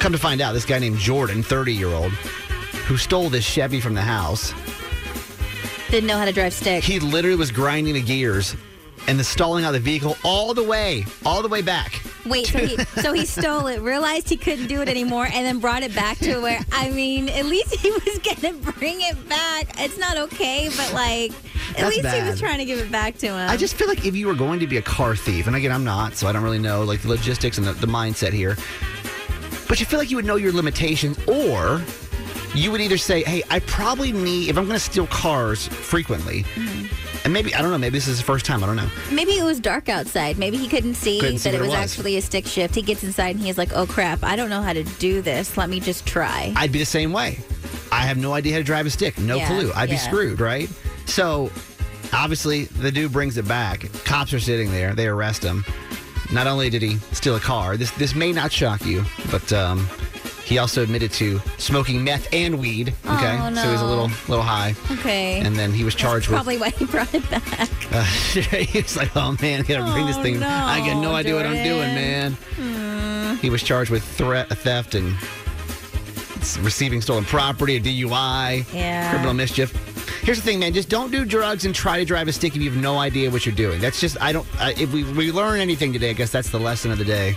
come 0.00 0.10
to 0.10 0.18
find 0.18 0.40
out, 0.40 0.52
this 0.52 0.64
guy 0.64 0.80
named 0.80 0.98
Jordan, 0.98 1.44
30 1.44 1.72
year 1.72 1.86
old, 1.90 2.10
who 2.88 2.96
stole 2.96 3.28
this 3.28 3.44
Chevy 3.44 3.80
from 3.80 3.94
the 3.94 4.02
house, 4.02 4.52
Didn't 5.90 6.08
know 6.08 6.18
how 6.18 6.24
to 6.24 6.32
drive 6.32 6.52
stick. 6.52 6.82
he 6.82 6.98
literally 6.98 7.36
was 7.36 7.52
grinding 7.52 7.94
the 7.94 8.02
gears 8.02 8.56
and 9.06 9.16
the 9.16 9.22
stalling 9.22 9.64
out 9.64 9.68
of 9.68 9.74
the 9.74 9.78
vehicle 9.78 10.16
all 10.24 10.54
the 10.54 10.64
way, 10.64 11.06
all 11.24 11.40
the 11.40 11.48
way 11.48 11.62
back. 11.62 12.02
Wait, 12.26 12.46
so 12.46 12.58
he 12.58 12.76
so 13.02 13.12
he 13.12 13.24
stole 13.26 13.66
it, 13.66 13.80
realized 13.80 14.28
he 14.28 14.36
couldn't 14.36 14.66
do 14.66 14.82
it 14.82 14.88
anymore, 14.88 15.26
and 15.26 15.46
then 15.46 15.58
brought 15.58 15.82
it 15.82 15.94
back 15.94 16.18
to 16.18 16.40
where 16.40 16.60
I 16.72 16.90
mean, 16.90 17.28
at 17.28 17.46
least 17.46 17.74
he 17.74 17.90
was 17.90 18.18
gonna 18.18 18.54
bring 18.72 19.00
it 19.00 19.28
back. 19.28 19.80
It's 19.80 19.98
not 19.98 20.16
okay, 20.16 20.68
but 20.76 20.92
like 20.92 21.32
at 21.70 21.76
That's 21.76 21.96
least 21.96 22.08
he 22.08 22.22
was 22.22 22.40
trying 22.40 22.58
to 22.58 22.64
give 22.64 22.78
it 22.78 22.90
back 22.90 23.16
to 23.18 23.26
him. 23.26 23.50
I 23.50 23.56
just 23.56 23.74
feel 23.74 23.88
like 23.88 24.04
if 24.04 24.16
you 24.16 24.26
were 24.26 24.34
going 24.34 24.60
to 24.60 24.66
be 24.66 24.76
a 24.76 24.82
car 24.82 25.14
thief, 25.14 25.46
and 25.46 25.56
again, 25.56 25.72
I'm 25.72 25.84
not, 25.84 26.14
so 26.14 26.26
I 26.26 26.32
don't 26.32 26.42
really 26.42 26.58
know 26.58 26.82
like 26.82 27.02
the 27.02 27.08
logistics 27.08 27.58
and 27.58 27.66
the, 27.66 27.72
the 27.74 27.86
mindset 27.86 28.32
here. 28.32 28.56
But 29.68 29.78
you 29.78 29.86
feel 29.86 30.00
like 30.00 30.10
you 30.10 30.16
would 30.16 30.24
know 30.24 30.36
your 30.36 30.52
limitations, 30.52 31.16
or 31.28 31.80
you 32.54 32.72
would 32.72 32.80
either 32.80 32.98
say, 32.98 33.22
"Hey, 33.22 33.42
I 33.50 33.60
probably 33.60 34.10
need 34.10 34.50
if 34.50 34.58
I'm 34.58 34.64
going 34.64 34.76
to 34.76 34.84
steal 34.84 35.06
cars 35.06 35.68
frequently." 35.68 36.42
Mm-hmm. 36.42 37.09
And 37.24 37.32
maybe 37.34 37.54
I 37.54 37.60
don't 37.62 37.70
know. 37.70 37.78
Maybe 37.78 37.98
this 37.98 38.08
is 38.08 38.18
the 38.18 38.24
first 38.24 38.46
time. 38.46 38.62
I 38.64 38.66
don't 38.66 38.76
know. 38.76 38.88
Maybe 39.12 39.32
it 39.32 39.44
was 39.44 39.60
dark 39.60 39.88
outside. 39.88 40.38
Maybe 40.38 40.56
he 40.56 40.68
couldn't 40.68 40.94
see 40.94 41.20
Couldn't 41.20 41.38
see 41.38 41.50
that 41.50 41.56
it 41.56 41.60
what 41.60 41.68
was, 41.68 41.74
it 41.74 41.80
was. 41.82 41.92
actually 41.92 42.16
a 42.16 42.22
stick 42.22 42.46
shift. 42.46 42.74
He 42.74 42.82
gets 42.82 43.04
inside 43.04 43.36
and 43.36 43.44
he's 43.44 43.58
like, 43.58 43.72
"Oh 43.74 43.86
crap! 43.86 44.24
I 44.24 44.36
don't 44.36 44.48
know 44.50 44.62
how 44.62 44.72
to 44.72 44.84
do 44.84 45.20
this. 45.20 45.56
Let 45.56 45.68
me 45.68 45.80
just 45.80 46.06
try." 46.06 46.52
I'd 46.56 46.72
be 46.72 46.78
the 46.78 46.84
same 46.86 47.12
way. 47.12 47.38
I 47.92 48.02
have 48.02 48.16
no 48.16 48.32
idea 48.32 48.52
how 48.52 48.58
to 48.58 48.64
drive 48.64 48.86
a 48.86 48.90
stick. 48.90 49.18
No 49.18 49.36
Yeah, 49.36 49.46
clue. 49.48 49.72
I'd 49.74 49.88
be 49.90 49.96
yeah. 49.96 49.98
screwed, 50.00 50.40
right? 50.40 50.70
So, 51.06 51.50
obviously, 52.12 52.64
the 52.64 52.90
dude 52.92 53.12
brings 53.12 53.36
it 53.36 53.46
back. 53.48 53.84
Cops 54.04 54.32
are 54.32 54.40
sitting 54.40 54.70
there. 54.70 54.94
They 54.94 55.06
arrest 55.08 55.42
him. 55.42 55.64
Not 56.32 56.46
only 56.46 56.70
did 56.70 56.80
he 56.82 56.96
steal 57.12 57.34
a 57.36 57.40
car, 57.40 57.76
this 57.76 57.90
this 57.92 58.14
may 58.14 58.32
not 58.32 58.50
shock 58.52 58.86
you, 58.86 59.04
but 59.30 59.52
um, 59.52 59.86
he 60.50 60.58
also 60.58 60.82
admitted 60.82 61.12
to 61.12 61.40
smoking 61.58 62.02
meth 62.04 62.28
and 62.34 62.58
weed. 62.58 62.88
Okay, 63.06 63.38
Oh, 63.40 63.54
so 63.54 63.70
was 63.72 63.80
a 63.80 63.84
little 63.86 64.10
little 64.28 64.42
high. 64.44 64.74
okay. 64.90 65.40
And 65.40 65.54
then 65.56 65.72
he 65.72 65.84
was 65.84 65.94
charged 65.94 66.28
That's 66.28 66.42
probably 66.42 66.58
why 66.58 66.70
he 66.70 66.84
brought 66.84 67.14
it 67.14 67.28
back. 67.30 67.42
with. 67.60 67.94
Uh, 67.94 68.02
he 68.56 68.82
was 68.82 68.96
like, 68.96 69.16
"Oh 69.16 69.36
man, 69.40 69.60
I 69.60 69.62
gotta 69.62 69.90
bring 69.92 70.06
this 70.06 70.16
Oh, 70.18 70.22
thing. 70.22 70.40
no, 70.40 70.48
I 70.48 70.80
got 70.80 71.00
no 71.00 71.14
idea 71.14 71.34
what 71.36 71.46
I'm 71.46 71.62
doing, 71.64 71.94
Jordan. 71.94 72.36
Man." 72.58 73.36
He 73.38 73.48
was 73.48 73.62
charged 73.62 73.90
with 73.90 74.02
threat, 74.04 74.48
theft, 74.48 74.94
and 74.96 75.14
receiving 76.64 77.00
stolen 77.00 77.24
property, 77.24 77.76
a 77.76 77.80
DUI, 77.80 78.64
Yeah. 78.74 79.10
criminal 79.10 79.34
mischief. 79.34 79.72
Here's 80.22 80.36
the 80.36 80.44
thing, 80.44 80.58
man. 80.60 80.74
Just 80.74 80.90
don't 80.90 81.10
do 81.10 81.24
drugs 81.24 81.64
and 81.64 81.74
try 81.74 81.98
to 81.98 82.04
drive 82.04 82.28
a 82.28 82.32
stick 82.32 82.54
if 82.54 82.62
you 82.62 82.70
have 82.70 82.80
no 82.80 82.98
idea 82.98 83.30
what 83.30 83.46
you're 83.46 83.54
doing. 83.54 83.80
That's 83.80 84.00
just 84.00 84.20
I 84.20 84.32
don't. 84.32 84.46
If 84.60 84.92
we 84.92 85.02
we 85.02 85.32
learn 85.32 85.60
anything 85.60 85.92
today, 85.92 86.10
I 86.10 86.12
guess 86.12 86.30
that's 86.30 86.50
the 86.50 86.60
lesson 86.60 86.90
of 86.90 86.98
the 86.98 87.04
day 87.04 87.36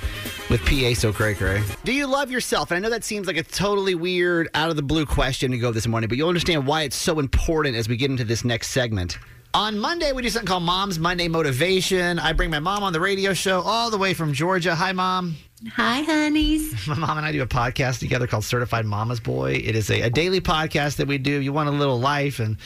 with 0.50 0.63
PA 0.66 0.94
so 0.94 1.13
cray 1.13 1.34
cray. 1.34 1.63
Do 1.86 1.94
you 1.94 2.08
love 2.08 2.30
yourself? 2.30 2.72
And 2.72 2.78
I 2.78 2.82
know 2.82 2.90
that 2.90 3.06
seems 3.06 3.25
like 3.25 3.38
a 3.38 3.44
totally 3.44 3.96
weird, 3.96 4.50
out 4.54 4.70
of 4.70 4.75
the 4.75 4.82
blue 4.82 5.06
question 5.06 5.52
to 5.52 5.58
go 5.58 5.72
this 5.72 5.88
morning, 5.88 6.10
but 6.10 6.18
you'll 6.18 6.28
understand 6.28 6.68
why 6.68 6.82
it's 6.82 6.98
so 6.98 7.20
important 7.20 7.75
as 7.78 7.88
we 7.88 7.96
get 7.96 8.12
into 8.12 8.25
this 8.25 8.44
next 8.44 8.70
segment. 8.72 9.18
On 9.54 9.80
Monday, 9.80 10.12
we 10.12 10.22
do 10.22 10.30
something 10.30 10.48
called 10.48 10.63
Mom's 10.63 11.00
Monday 11.00 11.28
Motivation. 11.28 12.20
I 12.20 12.34
bring 12.34 12.50
my 12.50 12.60
mom 12.60 12.84
on 12.84 12.92
the 12.92 13.00
radio 13.00 13.34
show 13.34 13.62
all 13.62 13.92
the 13.92 13.98
way 13.98 14.13
from 14.13 14.34
Georgia. 14.34 14.75
Hi, 14.75 14.92
mom. 14.92 15.36
Hi, 15.72 16.01
honeys. 16.01 16.88
My 16.88 16.96
mom 16.96 17.17
and 17.17 17.25
I 17.25 17.32
do 17.32 17.41
a 17.41 17.48
podcast 17.48 18.00
together 18.00 18.27
called 18.27 18.43
Certified 18.43 18.86
Mama's 18.86 19.22
Boy. 19.22 19.53
It 19.53 19.77
is 19.77 19.89
a, 19.89 20.01
a 20.01 20.10
daily 20.10 20.41
podcast 20.41 20.98
that 20.98 21.08
we 21.08 21.17
do. 21.17 21.39
You 21.39 21.53
want 21.53 21.70
a 21.70 21.72
little 21.72 22.00
life 22.00 22.39
and 22.39 22.58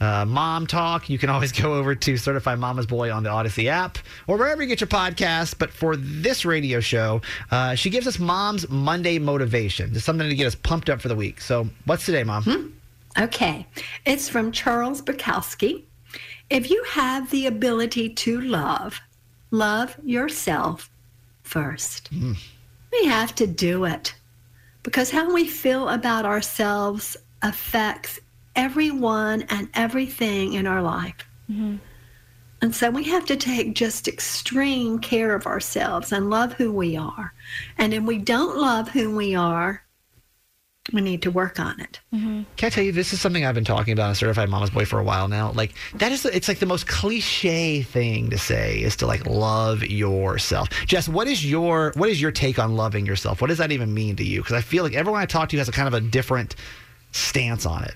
uh, 0.00 0.26
mom 0.26 0.66
talk, 0.66 1.08
you 1.08 1.16
can 1.16 1.30
always 1.30 1.50
go 1.52 1.72
over 1.74 1.94
to 1.94 2.16
Certified 2.18 2.58
Mama's 2.58 2.84
Boy 2.84 3.10
on 3.10 3.22
the 3.22 3.30
Odyssey 3.30 3.70
app 3.70 3.96
or 4.26 4.36
wherever 4.36 4.60
you 4.60 4.68
get 4.68 4.82
your 4.82 4.88
podcast. 4.88 5.58
But 5.58 5.70
for 5.70 5.96
this 5.96 6.44
radio 6.44 6.80
show, 6.80 7.22
uh, 7.50 7.74
she 7.74 7.88
gives 7.88 8.06
us 8.06 8.18
Mom's 8.18 8.68
Monday 8.68 9.18
Motivation. 9.18 9.94
Just 9.94 10.04
something 10.04 10.28
to 10.28 10.34
get 10.34 10.46
us 10.46 10.54
pumped 10.54 10.90
up 10.90 11.00
for 11.00 11.08
the 11.08 11.16
week. 11.16 11.40
So, 11.40 11.68
what's 11.86 12.04
today, 12.04 12.24
Mom? 12.24 12.74
Okay, 13.18 13.66
it's 14.04 14.28
from 14.28 14.52
Charles 14.52 15.00
Bukowski. 15.00 15.84
If 16.50 16.70
you 16.70 16.84
have 16.88 17.30
the 17.30 17.46
ability 17.46 18.10
to 18.10 18.40
love, 18.42 19.00
love 19.50 19.96
yourself 20.04 20.90
first. 21.52 22.10
Mm. 22.12 22.36
We 22.90 23.06
have 23.06 23.34
to 23.34 23.46
do 23.46 23.84
it 23.84 24.14
because 24.82 25.10
how 25.10 25.32
we 25.32 25.46
feel 25.46 25.90
about 25.90 26.24
ourselves 26.24 27.16
affects 27.42 28.18
everyone 28.56 29.42
and 29.50 29.68
everything 29.74 30.54
in 30.54 30.66
our 30.66 30.82
life. 30.82 31.26
Mm-hmm. 31.50 31.76
And 32.62 32.74
so 32.74 32.90
we 32.90 33.04
have 33.04 33.26
to 33.26 33.36
take 33.36 33.74
just 33.74 34.08
extreme 34.08 34.98
care 34.98 35.34
of 35.34 35.46
ourselves 35.46 36.10
and 36.12 36.30
love 36.30 36.54
who 36.54 36.72
we 36.72 36.96
are. 36.96 37.34
And 37.76 37.92
if 37.92 38.02
we 38.02 38.18
don't 38.18 38.56
love 38.56 38.88
who 38.88 39.14
we 39.14 39.34
are, 39.34 39.81
we 40.92 41.00
need 41.00 41.22
to 41.22 41.30
work 41.30 41.60
on 41.60 41.78
it. 41.80 42.00
Can 42.10 42.46
I 42.60 42.68
tell 42.68 42.82
you, 42.82 42.90
this 42.90 43.12
is 43.12 43.20
something 43.20 43.44
I've 43.44 43.54
been 43.54 43.64
talking 43.64 43.92
about 43.92 44.08
on 44.08 44.14
Certified 44.16 44.48
Mama's 44.48 44.70
Boy 44.70 44.84
for 44.84 44.98
a 44.98 45.04
while 45.04 45.28
now. 45.28 45.52
Like, 45.52 45.74
that 45.94 46.10
is, 46.10 46.24
it's 46.24 46.48
like 46.48 46.58
the 46.58 46.66
most 46.66 46.88
cliche 46.88 47.82
thing 47.82 48.30
to 48.30 48.38
say 48.38 48.80
is 48.82 48.96
to 48.96 49.06
like 49.06 49.24
love 49.26 49.84
yourself. 49.84 50.68
Jess, 50.86 51.08
what 51.08 51.28
is 51.28 51.48
your, 51.48 51.92
what 51.94 52.08
is 52.08 52.20
your 52.20 52.32
take 52.32 52.58
on 52.58 52.74
loving 52.74 53.06
yourself? 53.06 53.40
What 53.40 53.46
does 53.46 53.58
that 53.58 53.70
even 53.70 53.94
mean 53.94 54.16
to 54.16 54.24
you? 54.24 54.40
Because 54.40 54.54
I 54.54 54.60
feel 54.60 54.82
like 54.82 54.94
everyone 54.94 55.20
I 55.20 55.26
talk 55.26 55.50
to 55.50 55.58
has 55.58 55.68
a 55.68 55.72
kind 55.72 55.86
of 55.86 55.94
a 55.94 56.00
different 56.00 56.56
stance 57.12 57.64
on 57.64 57.84
it. 57.84 57.94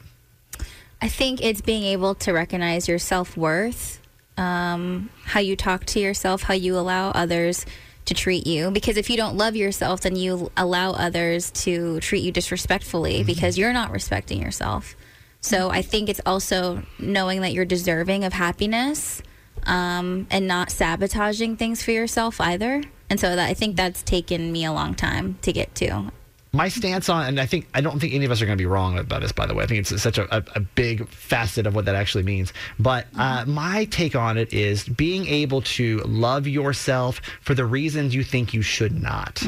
I 1.02 1.08
think 1.08 1.42
it's 1.42 1.60
being 1.60 1.82
able 1.82 2.14
to 2.16 2.32
recognize 2.32 2.88
your 2.88 2.98
self 2.98 3.36
worth, 3.36 4.00
um, 4.38 5.10
how 5.24 5.40
you 5.40 5.56
talk 5.56 5.84
to 5.86 6.00
yourself, 6.00 6.42
how 6.42 6.54
you 6.54 6.78
allow 6.78 7.10
others 7.10 7.66
to 8.06 8.14
treat 8.14 8.46
you. 8.46 8.70
Because 8.70 8.96
if 8.96 9.10
you 9.10 9.16
don't 9.16 9.36
love 9.36 9.54
yourself, 9.54 10.00
then 10.00 10.16
you 10.16 10.50
allow 10.56 10.92
others 10.92 11.50
to 11.52 12.00
treat 12.00 12.22
you 12.24 12.32
disrespectfully 12.32 13.22
because 13.22 13.58
you're 13.58 13.72
not 13.72 13.90
respecting 13.90 14.40
yourself. 14.40 14.96
So 15.40 15.70
I 15.70 15.82
think 15.82 16.08
it's 16.08 16.20
also 16.26 16.82
knowing 16.98 17.42
that 17.42 17.52
you're 17.52 17.64
deserving 17.64 18.24
of 18.24 18.32
happiness 18.32 19.22
um, 19.64 20.26
and 20.30 20.48
not 20.48 20.70
sabotaging 20.70 21.56
things 21.56 21.82
for 21.82 21.92
yourself 21.92 22.40
either. 22.40 22.82
And 23.08 23.20
so 23.20 23.36
that, 23.36 23.48
I 23.48 23.54
think 23.54 23.76
that's 23.76 24.02
taken 24.02 24.50
me 24.50 24.64
a 24.64 24.72
long 24.72 24.94
time 24.94 25.38
to 25.42 25.52
get 25.52 25.74
to. 25.76 26.10
My 26.56 26.68
stance 26.68 27.10
on, 27.10 27.26
and 27.26 27.38
I 27.38 27.44
think 27.44 27.68
I 27.74 27.82
don't 27.82 28.00
think 28.00 28.14
any 28.14 28.24
of 28.24 28.30
us 28.30 28.40
are 28.40 28.46
going 28.46 28.56
to 28.56 28.62
be 28.62 28.66
wrong 28.66 28.98
about 28.98 29.20
this. 29.20 29.30
By 29.30 29.44
the 29.44 29.54
way, 29.54 29.62
I 29.62 29.66
think 29.66 29.80
it's 29.80 30.02
such 30.02 30.16
a, 30.16 30.24
a, 30.34 30.42
a 30.54 30.60
big 30.60 31.06
facet 31.08 31.66
of 31.66 31.74
what 31.74 31.84
that 31.84 31.94
actually 31.94 32.24
means. 32.24 32.54
But 32.78 33.06
uh, 33.14 33.44
my 33.46 33.84
take 33.84 34.16
on 34.16 34.38
it 34.38 34.54
is 34.54 34.88
being 34.88 35.26
able 35.26 35.60
to 35.62 35.98
love 35.98 36.46
yourself 36.46 37.20
for 37.42 37.54
the 37.54 37.66
reasons 37.66 38.14
you 38.14 38.24
think 38.24 38.54
you 38.54 38.62
should 38.62 39.00
not. 39.00 39.42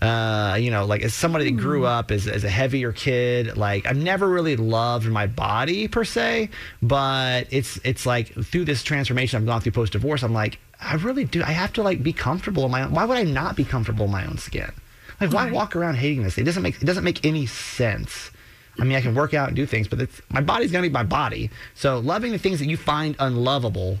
Uh, 0.00 0.56
you 0.58 0.70
know, 0.70 0.86
like 0.86 1.02
as 1.02 1.12
somebody 1.14 1.46
that 1.46 1.56
grew 1.60 1.84
up 1.84 2.12
as, 2.12 2.28
as 2.28 2.44
a 2.44 2.48
heavier 2.48 2.92
kid, 2.92 3.56
like 3.56 3.84
I've 3.86 3.96
never 3.96 4.28
really 4.28 4.54
loved 4.54 5.08
my 5.08 5.26
body 5.26 5.88
per 5.88 6.04
se, 6.04 6.48
but 6.80 7.48
it's 7.50 7.80
it's 7.84 8.06
like 8.06 8.32
through 8.44 8.66
this 8.66 8.84
transformation 8.84 9.36
I've 9.38 9.46
gone 9.46 9.60
through 9.60 9.72
post 9.72 9.92
divorce, 9.92 10.22
I'm 10.22 10.32
like, 10.32 10.60
I 10.80 10.94
really 10.94 11.24
do. 11.24 11.42
I 11.42 11.52
have 11.52 11.72
to 11.74 11.82
like 11.82 12.04
be 12.04 12.12
comfortable 12.12 12.64
in 12.64 12.70
my 12.70 12.84
own. 12.84 12.92
Why 12.92 13.04
would 13.04 13.18
I 13.18 13.24
not 13.24 13.56
be 13.56 13.64
comfortable 13.64 14.06
in 14.06 14.12
my 14.12 14.24
own 14.24 14.38
skin? 14.38 14.70
Like, 15.20 15.32
why 15.32 15.50
walk 15.50 15.76
around 15.76 15.96
hating 15.96 16.22
this? 16.22 16.38
It 16.38 16.44
doesn't 16.44 16.62
make 16.62 16.80
it 16.80 16.84
doesn't 16.84 17.04
make 17.04 17.24
any 17.24 17.46
sense. 17.46 18.30
I 18.78 18.84
mean, 18.84 18.96
I 18.96 19.00
can 19.00 19.14
work 19.14 19.34
out 19.34 19.48
and 19.48 19.56
do 19.56 19.66
things, 19.66 19.88
but 19.88 20.00
it's, 20.00 20.22
my 20.30 20.40
body's 20.40 20.72
gonna 20.72 20.86
be 20.86 20.88
my 20.88 21.02
body. 21.02 21.50
So 21.74 21.98
loving 21.98 22.32
the 22.32 22.38
things 22.38 22.60
that 22.60 22.66
you 22.66 22.76
find 22.76 23.14
unlovable 23.18 23.98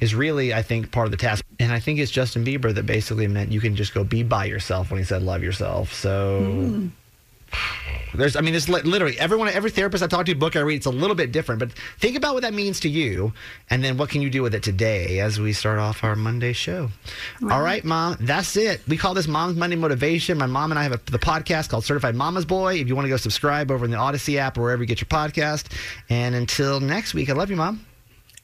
is 0.00 0.14
really, 0.14 0.54
I 0.54 0.62
think, 0.62 0.92
part 0.92 1.06
of 1.06 1.10
the 1.10 1.16
task. 1.16 1.44
And 1.58 1.72
I 1.72 1.80
think 1.80 1.98
it's 1.98 2.10
Justin 2.10 2.44
Bieber 2.44 2.74
that 2.74 2.86
basically 2.86 3.26
meant 3.26 3.52
you 3.52 3.60
can 3.60 3.76
just 3.76 3.92
go 3.92 4.04
be 4.04 4.22
by 4.22 4.44
yourself 4.44 4.90
when 4.90 4.98
he 4.98 5.04
said 5.04 5.22
love 5.22 5.42
yourself. 5.42 5.92
So 5.92 6.40
hmm. 6.40 6.88
There's, 8.14 8.36
I 8.36 8.40
mean, 8.40 8.52
there's 8.52 8.68
li- 8.68 8.82
literally 8.82 9.18
everyone, 9.18 9.48
every 9.48 9.70
therapist 9.70 10.02
I 10.02 10.06
talk 10.06 10.26
to, 10.26 10.34
book 10.34 10.56
I 10.56 10.60
read, 10.60 10.76
it's 10.76 10.86
a 10.86 10.90
little 10.90 11.16
bit 11.16 11.32
different. 11.32 11.58
But 11.58 11.72
think 11.98 12.16
about 12.16 12.34
what 12.34 12.42
that 12.42 12.54
means 12.54 12.80
to 12.80 12.88
you, 12.88 13.32
and 13.68 13.82
then 13.84 13.96
what 13.96 14.10
can 14.10 14.22
you 14.22 14.30
do 14.30 14.42
with 14.42 14.54
it 14.54 14.62
today 14.62 15.20
as 15.20 15.40
we 15.40 15.52
start 15.52 15.78
off 15.78 16.02
our 16.04 16.16
Monday 16.16 16.52
show. 16.52 16.90
All 17.50 17.62
right, 17.62 17.84
mom, 17.84 18.16
that's 18.20 18.56
it. 18.56 18.80
We 18.88 18.96
call 18.96 19.14
this 19.14 19.28
Mom's 19.28 19.56
Monday 19.56 19.76
Motivation. 19.76 20.38
My 20.38 20.46
mom 20.46 20.72
and 20.72 20.78
I 20.78 20.82
have 20.82 20.92
a, 20.92 21.00
the 21.10 21.18
podcast 21.18 21.68
called 21.68 21.84
Certified 21.84 22.14
Mama's 22.14 22.44
Boy. 22.44 22.76
If 22.76 22.88
you 22.88 22.96
want 22.96 23.06
to 23.06 23.10
go 23.10 23.16
subscribe 23.16 23.70
over 23.70 23.84
in 23.84 23.90
the 23.90 23.96
Odyssey 23.96 24.38
app 24.38 24.58
or 24.58 24.62
wherever 24.62 24.82
you 24.82 24.86
get 24.86 25.00
your 25.00 25.08
podcast. 25.08 25.72
And 26.08 26.34
until 26.34 26.80
next 26.80 27.14
week, 27.14 27.30
I 27.30 27.34
love 27.34 27.50
you, 27.50 27.56
mom. 27.56 27.86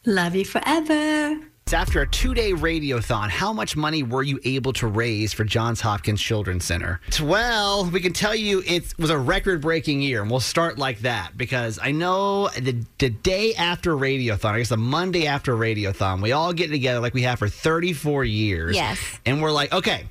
Love 0.04 0.36
you 0.36 0.44
forever. 0.44 1.40
After 1.72 2.00
a 2.00 2.06
two 2.06 2.32
day 2.32 2.52
radiothon. 2.52 3.28
How 3.28 3.52
much 3.52 3.76
money 3.76 4.04
were 4.04 4.22
you 4.22 4.38
able 4.44 4.72
to 4.74 4.86
raise 4.86 5.32
for 5.32 5.42
Johns 5.42 5.80
Hopkins 5.80 6.22
Children's 6.22 6.64
Center? 6.64 7.00
Well, 7.20 7.90
we 7.90 8.00
can 8.00 8.12
tell 8.12 8.36
you 8.36 8.62
it 8.64 8.96
was 9.00 9.10
a 9.10 9.18
record 9.18 9.62
breaking 9.62 10.00
year, 10.00 10.22
and 10.22 10.30
we'll 10.30 10.38
start 10.38 10.78
like 10.78 11.00
that 11.00 11.36
because 11.36 11.80
I 11.82 11.90
know 11.90 12.50
the, 12.50 12.84
the 12.98 13.10
day 13.10 13.52
after 13.56 13.96
radiothon, 13.96 14.52
I 14.52 14.58
guess 14.58 14.68
the 14.68 14.76
Monday 14.76 15.26
after 15.26 15.56
radiothon, 15.56 16.22
we 16.22 16.30
all 16.30 16.52
get 16.52 16.70
together 16.70 17.00
like 17.00 17.14
we 17.14 17.22
have 17.22 17.40
for 17.40 17.48
34 17.48 18.24
years. 18.24 18.76
Yes. 18.76 19.00
And 19.26 19.42
we're 19.42 19.50
like, 19.50 19.72
okay, 19.72 20.08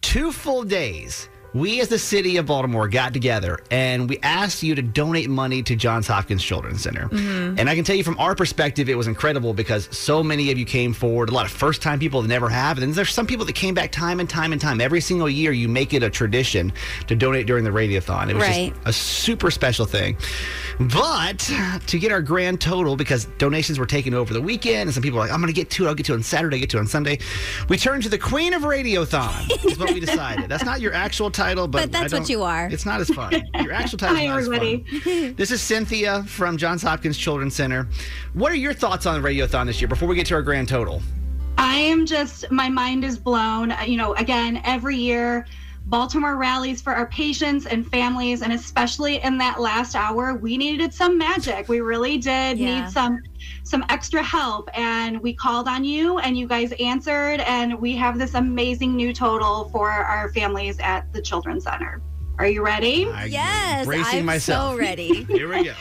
two 0.00 0.32
full 0.32 0.64
days. 0.64 1.28
We, 1.52 1.80
as 1.80 1.88
the 1.88 1.98
city 1.98 2.36
of 2.36 2.46
Baltimore, 2.46 2.88
got 2.88 3.12
together 3.12 3.60
and 3.70 4.08
we 4.08 4.18
asked 4.22 4.62
you 4.62 4.74
to 4.74 4.82
donate 4.82 5.28
money 5.28 5.62
to 5.64 5.74
Johns 5.76 6.06
Hopkins 6.06 6.42
Children's 6.42 6.82
Center. 6.82 7.08
Mm-hmm. 7.08 7.58
And 7.58 7.68
I 7.68 7.74
can 7.74 7.84
tell 7.84 7.96
you 7.96 8.04
from 8.04 8.18
our 8.18 8.34
perspective, 8.34 8.88
it 8.88 8.94
was 8.94 9.06
incredible 9.08 9.52
because 9.54 9.88
so 9.96 10.22
many 10.22 10.50
of 10.52 10.58
you 10.58 10.64
came 10.64 10.92
forward. 10.92 11.28
A 11.28 11.32
lot 11.32 11.46
of 11.46 11.52
first 11.52 11.82
time 11.82 11.98
people 11.98 12.22
that 12.22 12.28
never 12.28 12.48
have. 12.48 12.78
And 12.78 12.94
there's 12.94 13.12
some 13.12 13.26
people 13.26 13.44
that 13.46 13.54
came 13.54 13.74
back 13.74 13.90
time 13.90 14.20
and 14.20 14.28
time 14.30 14.52
and 14.52 14.60
time. 14.60 14.80
Every 14.80 15.00
single 15.00 15.28
year, 15.28 15.52
you 15.52 15.68
make 15.68 15.92
it 15.92 16.02
a 16.02 16.10
tradition 16.10 16.72
to 17.08 17.16
donate 17.16 17.46
during 17.46 17.64
the 17.64 17.70
radiothon. 17.70 18.28
It 18.30 18.34
was 18.34 18.44
Right. 18.44 18.72
just 18.74 18.86
a 18.88 18.92
super 18.92 19.50
special 19.50 19.86
thing. 19.86 20.16
But 20.78 21.38
to 21.88 21.98
get 21.98 22.10
our 22.12 22.22
grand 22.22 22.60
total, 22.60 22.96
because 22.96 23.26
donations 23.38 23.78
were 23.78 23.86
taken 23.86 24.14
over 24.14 24.32
the 24.32 24.40
weekend, 24.40 24.82
and 24.82 24.94
some 24.94 25.02
people 25.02 25.18
were 25.18 25.24
like, 25.24 25.32
I'm 25.32 25.40
going 25.40 25.52
to 25.52 25.58
get 25.58 25.68
to 25.70 25.84
it. 25.84 25.88
I'll 25.88 25.94
get 25.94 26.06
to 26.06 26.12
it 26.12 26.16
on 26.16 26.22
Saturday, 26.22 26.58
get 26.58 26.70
to 26.70 26.78
it 26.78 26.80
on 26.80 26.86
Sunday. 26.86 27.18
We 27.68 27.76
turned 27.76 28.02
to 28.04 28.08
the 28.08 28.18
Queen 28.18 28.54
of 28.54 28.62
Radiothon, 28.62 29.64
is 29.66 29.78
what 29.78 29.92
we 29.92 30.00
decided. 30.06 30.48
That's 30.48 30.64
not 30.64 30.80
your 30.80 30.94
actual 30.94 31.30
title, 31.40 31.66
but, 31.68 31.82
But 31.82 31.92
that's 31.92 32.12
I 32.12 32.16
what 32.18 32.26
don't- 32.26 32.28
you 32.30 32.42
are. 32.42 32.68
It's 32.70 32.84
not 32.86 33.00
as 33.00 33.08
fun. 33.08 33.32
Your 33.62 33.72
actual 33.72 33.98
title 34.04 34.16
Hi, 34.16 34.22
is 34.24 34.28
not 34.28 34.38
as 34.38 34.46
everybody. 34.46 34.84
fun. 35.00 35.34
This 35.36 35.50
is 35.50 35.60
Cynthia 35.62 36.22
from 36.24 36.56
Johns 36.56 36.82
Hopkins 36.82 37.16
Children's 37.16 37.54
Center. 37.54 37.88
What 38.34 38.52
are 38.52 38.56
your 38.56 38.74
thoughts 38.74 39.06
on 39.06 39.20
the 39.20 39.26
Radiothon 39.28 39.66
this 39.66 39.80
year 39.80 39.88
before 39.88 40.08
we 40.08 40.16
get 40.16 40.26
to 40.26 40.34
our 40.34 40.42
grand 40.42 40.68
total? 40.68 41.00
I 41.58 41.76
am 41.76 42.06
just, 42.06 42.50
my 42.50 42.68
mind 42.68 43.04
is 43.04 43.18
blown. 43.18 43.72
Uh, 43.72 43.78
You 43.86 43.96
know, 43.96 44.14
again, 44.14 44.60
every 44.64 44.96
year 44.96 45.46
Baltimore 45.86 46.36
rallies 46.36 46.80
for 46.82 46.92
our 46.94 47.06
patients 47.06 47.66
and 47.66 47.86
families, 47.90 48.42
and 48.42 48.52
especially 48.52 49.22
in 49.24 49.38
that 49.38 49.60
last 49.60 49.96
hour, 49.96 50.34
we 50.34 50.56
needed 50.58 50.92
some 50.94 51.16
magic. 51.18 51.68
We 51.68 51.80
really 51.80 52.18
did 52.18 52.58
Yeah. 52.58 52.82
need 52.84 52.90
some 52.92 53.18
some 53.64 53.84
extra 53.88 54.22
help, 54.22 54.68
and 54.76 55.20
we 55.20 55.32
called 55.34 55.68
on 55.68 55.84
you, 55.84 56.18
and 56.18 56.36
you 56.36 56.46
guys 56.46 56.72
answered, 56.80 57.40
and 57.40 57.78
we 57.80 57.96
have 57.96 58.18
this 58.18 58.34
amazing 58.34 58.96
new 58.96 59.12
total 59.12 59.68
for 59.70 59.90
our 59.90 60.32
families 60.32 60.78
at 60.80 61.12
the 61.12 61.22
Children's 61.22 61.64
Center. 61.64 62.02
Are 62.38 62.46
you 62.48 62.64
ready? 62.64 63.06
I- 63.08 63.24
Yes, 63.26 63.86
bracing 63.86 64.20
I'm 64.20 64.24
myself. 64.26 64.72
so 64.74 64.78
ready. 64.80 65.24
Here 65.24 65.48
we 65.48 65.64
go. 65.64 65.74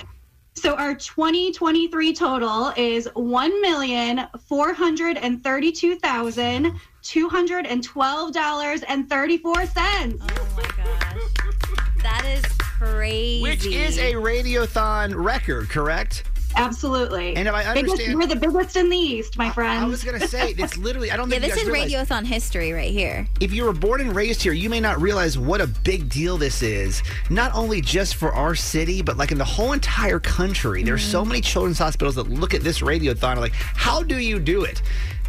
So 0.55 0.75
our 0.75 0.93
2023 0.93 2.13
total 2.13 2.73
is 2.75 3.07
one 3.13 3.61
million 3.61 4.27
four 4.45 4.73
hundred 4.73 5.15
and 5.17 5.41
thirty-two 5.41 5.95
thousand 5.99 6.73
two 7.01 7.29
hundred 7.29 7.65
and 7.65 7.81
twelve 7.81 8.33
dollars 8.33 8.83
and 8.83 9.09
thirty-four 9.09 9.65
cents. 9.67 10.21
oh 10.21 10.47
my 10.57 10.63
gosh, 10.83 12.03
that 12.03 12.25
is 12.25 12.43
crazy. 12.57 13.41
Which 13.41 13.65
is 13.65 13.97
a 13.99 14.13
radiothon 14.15 15.13
record, 15.15 15.69
correct? 15.69 16.23
Absolutely. 16.55 17.35
And 17.35 17.47
if 17.47 17.53
I 17.53 17.73
Biggest- 17.73 17.93
understand- 17.93 18.19
we're 18.19 18.27
the 18.27 18.35
biggest 18.35 18.75
in 18.75 18.89
the 18.89 18.97
East, 18.97 19.37
my 19.37 19.49
friends. 19.49 19.83
I 19.83 19.85
was 19.85 20.03
gonna 20.03 20.27
say 20.27 20.55
it's 20.57 20.77
literally. 20.87 21.11
I 21.11 21.17
don't 21.17 21.29
yeah. 21.29 21.39
think 21.39 21.53
This 21.53 21.63
is 21.63 21.69
realize- 21.69 21.91
Radiothon 22.09 22.25
history 22.25 22.71
right 22.71 22.91
here. 22.91 23.27
If 23.39 23.53
you 23.53 23.63
were 23.65 23.73
born 23.73 24.01
and 24.01 24.15
raised 24.15 24.41
here, 24.41 24.53
you 24.53 24.69
may 24.69 24.79
not 24.79 25.01
realize 25.01 25.37
what 25.37 25.61
a 25.61 25.67
big 25.67 26.09
deal 26.09 26.37
this 26.37 26.61
is. 26.61 27.01
Not 27.29 27.53
only 27.55 27.81
just 27.81 28.15
for 28.15 28.33
our 28.33 28.55
city, 28.55 29.01
but 29.01 29.17
like 29.17 29.31
in 29.31 29.37
the 29.37 29.45
whole 29.45 29.73
entire 29.73 30.19
country. 30.19 30.83
There's 30.83 31.03
so 31.03 31.21
mm-hmm. 31.21 31.29
many 31.29 31.41
children's 31.41 31.79
hospitals 31.79 32.15
that 32.15 32.29
look 32.29 32.53
at 32.53 32.61
this 32.61 32.79
radiothon 32.79 33.29
and 33.29 33.37
are 33.37 33.41
like, 33.41 33.53
how 33.53 34.03
do 34.03 34.17
you 34.17 34.39
do 34.39 34.63
it? 34.63 34.81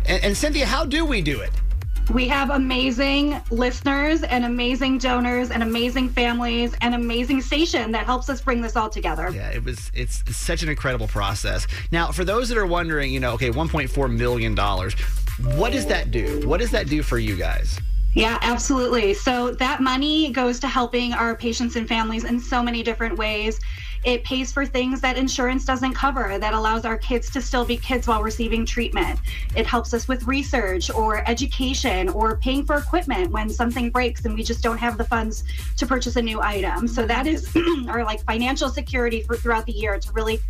And, 0.06 0.24
and 0.24 0.36
Cynthia, 0.36 0.66
how 0.66 0.84
do 0.84 1.04
we 1.04 1.20
do 1.22 1.40
it? 1.40 1.50
We 2.12 2.26
have 2.28 2.50
amazing 2.50 3.40
listeners 3.50 4.22
and 4.22 4.44
amazing 4.44 4.98
donors 4.98 5.50
and 5.50 5.62
amazing 5.62 6.08
families 6.08 6.74
and 6.80 6.94
amazing 6.94 7.40
station 7.40 7.92
that 7.92 8.06
helps 8.06 8.28
us 8.28 8.40
bring 8.40 8.60
this 8.60 8.76
all 8.76 8.90
together. 8.90 9.30
Yeah, 9.30 9.50
it 9.50 9.64
was. 9.64 9.90
It's, 9.94 10.22
such 10.36 10.62
an 10.62 10.68
incredible 10.68 11.06
process. 11.06 11.66
Now, 11.92 12.10
for 12.10 12.24
those 12.24 12.48
that 12.48 12.58
are 12.58 12.66
wondering, 12.66 13.12
you 13.12 13.20
know, 13.20 13.32
okay, 13.34 13.50
1.4 13.50 14.16
million 14.16 14.54
dollars. 14.54 14.94
What 15.56 15.72
does 15.72 15.86
that 15.86 16.10
do? 16.10 16.46
What 16.46 16.60
does 16.60 16.70
that 16.72 16.88
do 16.88 17.02
for 17.02 17.18
you 17.18 17.36
guys? 17.36 17.78
Yeah, 18.14 18.38
absolutely. 18.42 19.14
So 19.14 19.52
that 19.52 19.80
money 19.80 20.32
goes 20.32 20.58
to 20.60 20.68
helping 20.68 21.12
our 21.12 21.36
patients 21.36 21.76
and 21.76 21.86
families 21.86 22.24
in 22.24 22.40
so 22.40 22.62
many 22.62 22.82
different 22.82 23.16
ways. 23.16 23.60
It 24.04 24.24
pays 24.24 24.52
for 24.52 24.64
things 24.64 25.00
that 25.00 25.16
insurance 25.16 25.64
doesn't 25.64 25.94
cover, 25.94 26.38
that 26.38 26.54
allows 26.54 26.84
our 26.84 26.96
kids 26.96 27.30
to 27.30 27.42
still 27.42 27.64
be 27.64 27.76
kids 27.76 28.06
while 28.06 28.22
receiving 28.22 28.64
treatment. 28.64 29.20
It 29.54 29.66
helps 29.66 29.92
us 29.92 30.08
with 30.08 30.26
research 30.26 30.90
or 30.90 31.28
education 31.28 32.08
or 32.08 32.36
paying 32.38 32.64
for 32.64 32.76
equipment 32.76 33.30
when 33.30 33.50
something 33.50 33.90
breaks 33.90 34.24
and 34.24 34.34
we 34.34 34.42
just 34.42 34.62
don't 34.62 34.78
have 34.78 34.96
the 34.96 35.04
funds 35.04 35.44
to 35.76 35.86
purchase 35.86 36.16
a 36.16 36.22
new 36.22 36.40
item. 36.40 36.88
So 36.88 37.06
that 37.06 37.26
is 37.26 37.54
our 37.88 38.04
like 38.04 38.24
financial 38.24 38.68
security 38.70 39.22
for 39.22 39.36
throughout 39.36 39.66
the 39.66 39.72
year 39.72 39.98
to 39.98 40.12
really 40.12 40.40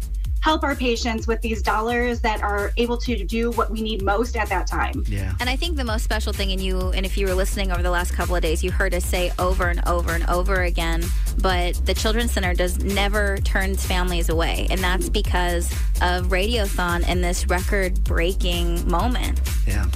help 0.41 0.63
our 0.63 0.75
patients 0.75 1.27
with 1.27 1.41
these 1.43 1.63
dollars 1.63 2.21
that 2.21 2.43
are 2.43 2.73
able 2.77 2.97
to 2.97 3.25
do 3.25 3.51
what 3.53 3.71
we 3.71 3.83
need 3.83 4.03
most 4.03 4.37
at 4.37 4.49
that 4.49 4.67
time. 4.67 5.05
Yeah. 5.07 5.35
And 5.41 5.49
I 5.51 5.57
think 5.57 5.77
the 5.77 5.85
most 5.85 6.03
special 6.03 6.33
thing 6.33 6.51
in 6.51 6.59
you, 6.59 6.79
and 6.91 7.05
if 7.05 7.17
you 7.19 7.27
were 7.27 7.35
listening 7.35 7.71
over 7.71 7.83
the 7.83 7.91
last 7.91 8.13
couple 8.13 8.35
of 8.35 8.43
days, 8.43 8.65
you 8.65 8.71
heard 8.71 8.95
us 8.95 9.05
say 9.05 9.33
over 9.39 9.69
and 9.69 9.87
over 9.87 10.13
and 10.13 10.29
over 10.31 10.63
again, 10.63 11.05
but 11.39 11.75
the 11.87 11.95
Children's 11.95 12.33
Center 12.33 12.55
does 12.55 12.83
never 12.83 13.39
turns 13.39 13.85
families 13.85 14.29
away. 14.29 14.67
And 14.71 14.81
that's 14.81 15.09
because 15.09 15.71
of 16.01 16.27
Radiothon 16.29 17.05
and 17.07 17.23
this 17.23 17.47
record 17.49 18.03
breaking 18.05 18.89
moment. 18.89 19.41
Yeah. 19.67 19.87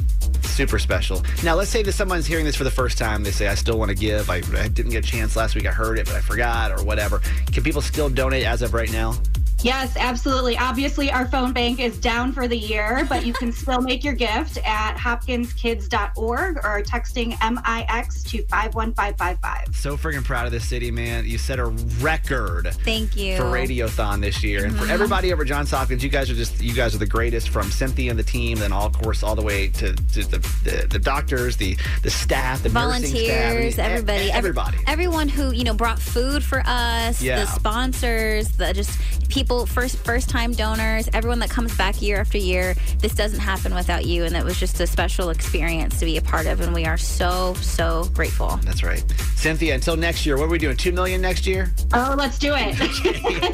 Super 0.43 0.79
special. 0.79 1.23
Now, 1.43 1.57
let's 1.57 1.71
say 1.71 1.83
that 1.83 1.93
someone's 1.93 2.27
hearing 2.27 2.45
this 2.45 2.55
for 2.55 2.65
the 2.65 2.71
first 2.71 2.97
time. 2.97 3.25
They 3.25 3.33
say, 3.33 3.49
I 3.49 3.57
still 3.57 3.77
want 3.77 3.89
to 3.89 3.95
give. 3.97 4.31
I, 4.31 4.37
I 4.37 4.69
didn't 4.69 4.93
get 4.93 5.05
a 5.05 5.09
chance 5.09 5.35
last 5.35 5.57
week. 5.57 5.67
I 5.67 5.73
heard 5.73 5.99
it, 5.99 6.07
but 6.07 6.15
I 6.15 6.21
forgot 6.21 6.71
or 6.71 6.85
whatever. 6.85 7.21
Can 7.53 7.65
people 7.65 7.83
still 7.83 8.09
donate 8.09 8.45
as 8.45 8.63
of 8.63 8.73
right 8.73 8.93
now? 8.93 9.17
Yes, 9.65 9.97
absolutely. 9.97 10.59
Obviously, 10.59 11.11
our 11.11 11.27
phone 11.27 11.55
bank 11.55 11.81
is 11.81 11.99
down 11.99 12.33
for 12.33 12.47
the 12.47 12.57
year, 12.57 13.07
but 13.09 13.25
you 13.25 13.33
can 13.33 13.51
still 13.51 13.81
make 13.81 14.05
your 14.05 14.13
gift 14.13 14.59
at 14.59 14.95
hopkinskids.org 14.99 16.57
or 16.59 16.83
texting 16.83 17.31
MIX 17.41 18.23
to 18.25 18.43
51555. 18.49 19.75
So 19.75 19.97
friggin' 19.97 20.23
proud 20.23 20.45
of 20.45 20.53
this 20.53 20.69
city, 20.69 20.91
man. 20.91 21.25
You 21.27 21.39
set 21.39 21.59
a 21.59 21.65
record 22.01 22.75
Thank 22.85 23.17
you. 23.17 23.37
for 23.39 23.45
Radiothon 23.45 24.21
this 24.21 24.43
year. 24.45 24.67
And 24.67 24.77
for 24.77 24.85
Mhm. 24.85 24.91
everybody 24.91 25.33
over 25.33 25.47
Johns 25.47 25.71
Hopkins, 25.71 26.05
you 26.05 26.11
guys 26.11 26.29
are 26.31 26.35
just, 26.35 26.61
you 26.61 26.75
guys 26.75 26.95
are 26.95 26.99
the 26.99 27.07
greatest 27.07 27.49
from 27.49 27.71
Cynthia 27.71 28.11
and 28.11 28.19
the 28.19 28.23
team, 28.23 28.59
then 28.59 28.71
all, 28.71 28.85
of 28.87 28.93
course, 28.93 29.23
all 29.23 29.35
the 29.35 29.43
way 29.43 29.69
to, 29.69 29.95
to 29.95 30.25
the, 30.25 30.39
the, 30.65 30.87
the 30.91 30.99
doctors, 30.99 31.57
the, 31.57 31.75
the 32.03 32.11
staff, 32.11 32.63
the 32.63 32.69
nursing 32.69 33.07
staff. 33.07 33.15
I 33.15 33.55
mean, 33.55 33.73
volunteers, 33.73 33.79
e- 33.79 33.81
everybody, 33.81 34.31
ev- 34.31 34.37
everybody. 34.37 34.79
everyone 34.87 35.29
who 35.31 35.53
you 35.53 35.65
know 35.65 35.73
brought 35.75 35.99
food 35.99 36.45
for 36.45 36.63
us, 36.67 37.23
Yeah. 37.23 37.41
the 37.41 37.47
sponsors, 37.47 38.49
the 38.51 38.73
just 38.75 38.99
people 39.29 39.54
first 39.65 39.97
first 39.99 40.29
time 40.29 40.53
donors, 40.53 41.09
everyone 41.13 41.39
that 41.39 41.51
comes 41.51 41.77
back 41.77 42.03
year 42.03 42.19
after 42.19 42.39
year. 42.39 42.75
This 42.99 43.15
doesn't 43.15 43.41
happen 43.41 43.75
without 43.75 44.05
you, 44.05 44.25
and 44.25 44.37
it 44.37 44.45
was 44.45 44.59
just 44.59 44.81
a 44.81 44.87
special 44.87 45.31
experience 45.31 45.99
to 46.01 46.05
be 46.05 46.17
a 46.17 46.23
part 46.23 46.47
of, 46.47 46.61
and 46.61 46.75
we 46.75 46.85
are 46.85 46.99
so 46.99 47.55
so 47.55 48.05
grateful. 48.13 48.59
That's 48.65 48.83
right. 48.83 49.05
Cynthia, 49.37 49.75
until 49.75 49.97
next 49.97 50.27
year, 50.27 50.37
what 50.37 50.45
are 50.45 50.49
we 50.49 50.59
doing? 50.59 50.77
Two 50.77 50.93
million 50.93 51.21
next 51.21 51.47
year? 51.47 51.73
Oh, 51.93 52.15
let's 52.17 52.39
do 52.39 52.55
it. 52.57 52.75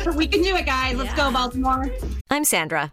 we 0.16 0.26
can 0.26 0.42
do 0.42 0.56
it, 0.56 0.66
guys. 0.66 0.96
Let's 0.96 1.14
go, 1.14 1.30
Baltimore. 1.30 1.90
I'm 2.30 2.44
Sandra, 2.44 2.92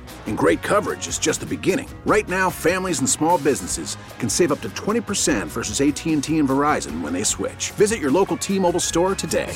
And 0.27 0.37
great 0.37 0.61
coverage 0.63 1.07
is 1.07 1.19
just 1.19 1.41
the 1.41 1.45
beginning. 1.45 1.89
Right 2.05 2.27
now, 2.27 2.49
families 2.49 2.99
and 2.99 3.09
small 3.09 3.37
businesses 3.37 3.97
can 4.17 4.29
save 4.29 4.51
up 4.51 4.61
to 4.61 4.69
20% 4.69 5.47
versus 5.47 5.81
AT&T 5.81 6.37
and 6.39 6.49
Verizon 6.49 7.01
when 7.01 7.13
they 7.13 7.23
switch. 7.23 7.71
Visit 7.71 7.99
your 7.99 8.11
local 8.11 8.37
T-Mobile 8.37 8.79
store 8.79 9.13
today. 9.13 9.53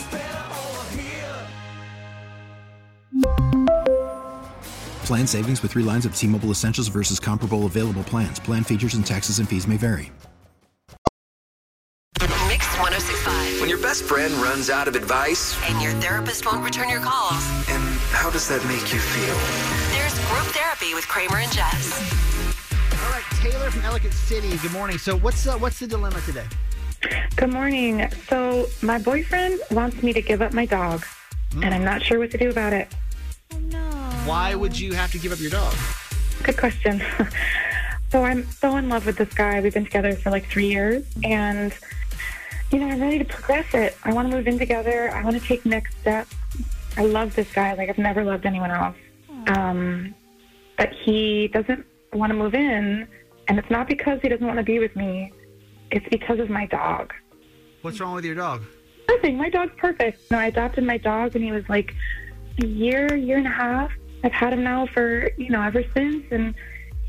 Plan 5.06 5.28
savings 5.28 5.62
with 5.62 5.72
three 5.72 5.84
lines 5.84 6.06
of 6.06 6.16
T 6.16 6.26
Mobile 6.28 6.50
Essentials 6.50 6.88
versus 6.88 7.20
comparable 7.20 7.66
available 7.68 8.04
plans. 8.04 8.40
Plan 8.40 8.64
features 8.64 8.96
and 8.96 9.06
taxes 9.06 9.40
and 9.40 9.48
fees 9.48 9.68
may 9.68 9.78
vary. 9.78 10.12
Mix 12.48 12.66
1065. 12.80 13.60
When 13.62 13.70
your 13.70 13.78
best 13.82 14.04
friend 14.04 14.34
runs 14.36 14.70
out 14.72 14.88
of 14.88 14.96
advice, 14.96 15.56
And 15.70 15.80
your 15.82 15.94
therapist 16.02 16.46
won't 16.46 16.64
return 16.64 16.90
your 16.90 17.02
calls. 17.02 17.44
and 17.70 17.84
how 18.12 18.32
does 18.32 18.48
that 18.50 18.66
make 18.66 18.92
you 18.94 19.00
feel? 19.00 19.85
There's 20.26 20.42
group 20.42 20.56
therapy 20.56 20.94
with 20.96 21.08
Kramer 21.08 21.38
and 21.38 21.52
Jess. 21.52 21.94
All 22.94 23.12
right, 23.12 23.24
Taylor 23.42 23.70
from 23.70 23.82
Ellicott 23.82 24.14
City. 24.14 24.58
Good 24.58 24.72
morning. 24.72 24.98
So 24.98 25.18
what's 25.18 25.46
uh, 25.46 25.58
what's 25.58 25.80
the 25.80 25.88
dilemma 25.88 26.20
today? 26.22 26.46
Good 27.36 27.52
morning. 27.52 28.10
So, 28.28 28.68
my 28.82 28.98
boyfriend 28.98 29.60
wants 29.70 30.02
me 30.02 30.14
to 30.14 30.22
give 30.22 30.42
up 30.42 30.54
my 30.54 30.66
dog, 30.66 31.06
and 31.62 31.74
I'm 31.74 31.84
not 31.84 32.02
sure 32.02 32.18
what 32.18 32.32
to 32.32 32.38
do 32.38 32.50
about 32.50 32.74
it. 32.74 32.88
Oh, 33.54 33.60
no. 33.60 33.80
Why 34.26 34.56
would 34.56 34.80
you 34.80 34.94
have 34.94 35.12
to 35.12 35.20
give 35.20 35.32
up 35.32 35.40
your 35.40 35.52
dog? 35.52 35.76
Good 36.42 36.58
question. 36.58 37.04
so, 38.12 38.24
I'm 38.24 38.50
so 38.50 38.78
in 38.78 38.90
love 38.90 39.06
with 39.06 39.18
this 39.18 39.34
guy. 39.34 39.62
We've 39.62 39.74
been 39.74 39.86
together 39.86 40.16
for 40.16 40.32
like 40.32 40.48
three 40.48 40.68
years, 40.68 41.06
and 41.24 41.72
you 42.72 42.80
know, 42.80 42.88
I'm 42.88 43.00
ready 43.00 43.20
to 43.20 43.26
progress 43.26 43.72
it. 43.76 43.96
I 44.04 44.14
want 44.14 44.32
to 44.32 44.36
move 44.36 44.48
in 44.48 44.58
together. 44.58 45.12
I 45.12 45.24
want 45.24 45.40
to 45.40 45.46
take 45.46 45.66
next 45.66 46.00
steps. 46.00 46.34
I 46.98 47.06
love 47.06 47.36
this 47.36 47.52
guy 47.54 47.74
like 47.74 47.90
I've 47.90 48.00
never 48.00 48.24
loved 48.24 48.48
anyone 48.48 48.72
else. 48.72 48.96
Um, 49.48 50.16
but 50.78 50.90
he 51.04 51.48
doesn't 51.50 51.86
want 52.14 52.32
to 52.32 52.38
move 52.38 52.54
in, 52.54 53.08
and 53.48 53.60
it's 53.60 53.70
not 53.70 53.88
because 53.88 54.20
he 54.22 54.30
doesn't 54.30 54.46
want 54.46 54.58
to 54.58 54.64
be 54.64 54.80
with 54.80 54.96
me. 54.96 55.32
It's 55.92 56.08
because 56.10 56.40
of 56.40 56.50
my 56.50 56.66
dog. 56.66 57.14
What's 57.82 58.00
wrong 58.00 58.16
with 58.16 58.26
your 58.26 58.36
dog? 58.36 58.64
Nothing. 59.08 59.38
My 59.38 59.50
dog's 59.50 59.74
perfect. 59.78 60.32
No, 60.32 60.40
I 60.40 60.48
adopted 60.48 60.84
my 60.84 60.98
dog 60.98 61.36
and 61.36 61.44
he 61.44 61.52
was 61.52 61.68
like 61.70 61.94
a 62.62 62.66
year, 62.66 63.16
year 63.16 63.38
and 63.38 63.46
a 63.46 63.52
half. 63.52 63.92
I've 64.24 64.32
had 64.32 64.54
him 64.54 64.64
now 64.64 64.88
for 64.88 65.30
you 65.38 65.50
know 65.52 65.62
ever 65.62 65.84
since, 65.94 66.26
and 66.32 66.56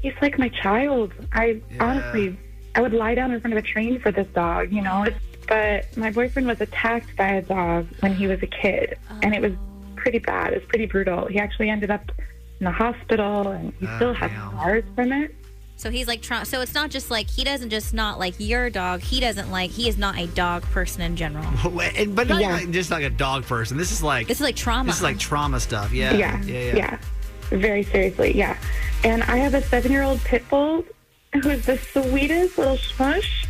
he's 0.03 0.13
like 0.21 0.39
my 0.39 0.51
child. 0.51 1.15
I 1.33 1.63
honestly, 1.81 2.39
I 2.75 2.83
would 2.83 2.93
lie 2.93 3.15
down 3.15 3.33
in 3.33 3.41
front 3.41 3.57
of 3.57 3.65
a 3.65 3.67
train 3.67 3.99
for 3.99 4.13
this 4.13 4.29
dog. 4.35 4.71
You 4.71 4.83
know, 4.83 5.07
but 5.49 5.97
my 5.97 6.11
boyfriend 6.11 6.47
was 6.47 6.61
attacked 6.61 7.17
by 7.17 7.29
a 7.29 7.43
dog 7.43 7.87
when 8.01 8.15
he 8.15 8.27
was 8.27 8.43
a 8.43 8.47
kid, 8.47 8.99
and 9.23 9.35
it 9.35 9.41
was 9.41 9.53
pretty 10.07 10.19
bad. 10.21 10.53
It 10.53 10.61
was 10.61 10.69
pretty 10.69 10.87
brutal. 10.87 11.27
He 11.27 11.41
actually 11.41 11.69
ended 11.69 11.91
up 11.91 12.13
in 12.61 12.65
the 12.65 12.71
hospital, 12.71 13.49
and 13.49 13.73
he 13.81 13.87
still 13.97 14.11
ah, 14.11 14.15
has 14.15 14.31
scars 14.31 14.85
from 14.95 15.11
it. 15.11 15.35
So 15.75 15.91
he's 15.91 16.07
like, 16.07 16.23
tra- 16.23 16.45
so 16.45 16.61
it's 16.61 16.75
not 16.75 16.91
just 16.91 17.11
like 17.11 17.29
he 17.29 17.43
doesn't 17.43 17.71
just 17.71 17.93
not 17.93 18.21
like 18.21 18.35
your 18.39 18.71
dog. 18.71 19.01
He 19.01 19.19
doesn't 19.19 19.51
like. 19.51 19.73
He 19.73 19.89
is 19.89 19.99
not 19.99 20.17
a 20.17 20.29
dog 20.29 20.63
person 20.63 21.03
in 21.03 21.17
general. 21.17 21.45
And- 21.97 22.15
but 22.15 22.29
not 22.29 22.41
like, 22.41 22.71
just 22.71 22.93
like 22.93 23.03
a 23.03 23.11
dog 23.11 23.47
person. 23.47 23.77
This 23.77 23.91
is 23.91 24.01
like 24.01 24.29
This 24.29 24.39
is 24.39 24.45
like 24.45 24.55
trauma. 24.55 24.87
This 24.87 24.99
is 24.99 25.03
like 25.03 25.19
trauma 25.19 25.59
stuff. 25.59 25.93
Yeah. 25.93 26.15
yeah, 26.15 26.41
Yeah. 26.45 26.77
Yeah. 26.77 26.99
Very 27.51 27.83
seriously, 27.83 28.37
yeah. 28.37 28.57
And 29.03 29.25
I 29.25 29.39
have 29.39 29.55
a 29.55 29.63
seven-year-old 29.63 30.21
pit 30.21 30.49
bull 30.49 30.85
who's 31.43 31.67
the 31.67 31.79
sweetest 31.79 32.59
little 32.59 32.77
smush. 32.77 33.46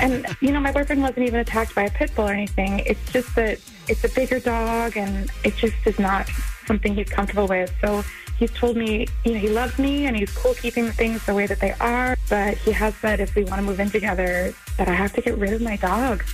And 0.00 0.26
you 0.40 0.52
know, 0.52 0.60
my 0.60 0.72
boyfriend 0.72 1.02
wasn't 1.02 1.26
even 1.26 1.40
attacked 1.40 1.74
by 1.74 1.82
a 1.82 1.90
pit 1.90 2.12
bull 2.14 2.28
or 2.28 2.32
anything. 2.32 2.80
It's 2.80 3.12
just 3.12 3.34
that 3.36 3.58
it's 3.88 4.04
a 4.04 4.08
bigger 4.08 4.38
dog, 4.40 4.96
and 4.96 5.30
it 5.44 5.56
just 5.56 5.74
is 5.86 5.98
not 5.98 6.28
something 6.66 6.94
he's 6.94 7.08
comfortable 7.08 7.46
with. 7.48 7.72
So 7.80 8.04
he's 8.38 8.52
told 8.52 8.76
me, 8.76 9.06
you 9.24 9.32
know, 9.32 9.38
he 9.38 9.48
loves 9.48 9.78
me 9.78 10.06
and 10.06 10.16
he's 10.16 10.30
cool 10.32 10.54
keeping 10.54 10.90
things 10.92 11.24
the 11.26 11.34
way 11.34 11.46
that 11.46 11.60
they 11.60 11.72
are. 11.80 12.16
But 12.28 12.56
he 12.58 12.70
has 12.72 12.94
said 12.96 13.20
if 13.20 13.34
we 13.34 13.44
want 13.44 13.56
to 13.56 13.62
move 13.62 13.80
in 13.80 13.90
together, 13.90 14.54
that 14.78 14.88
I 14.88 14.92
have 14.92 15.12
to 15.14 15.20
get 15.20 15.36
rid 15.38 15.52
of 15.52 15.62
my 15.62 15.76
dog. 15.76 16.24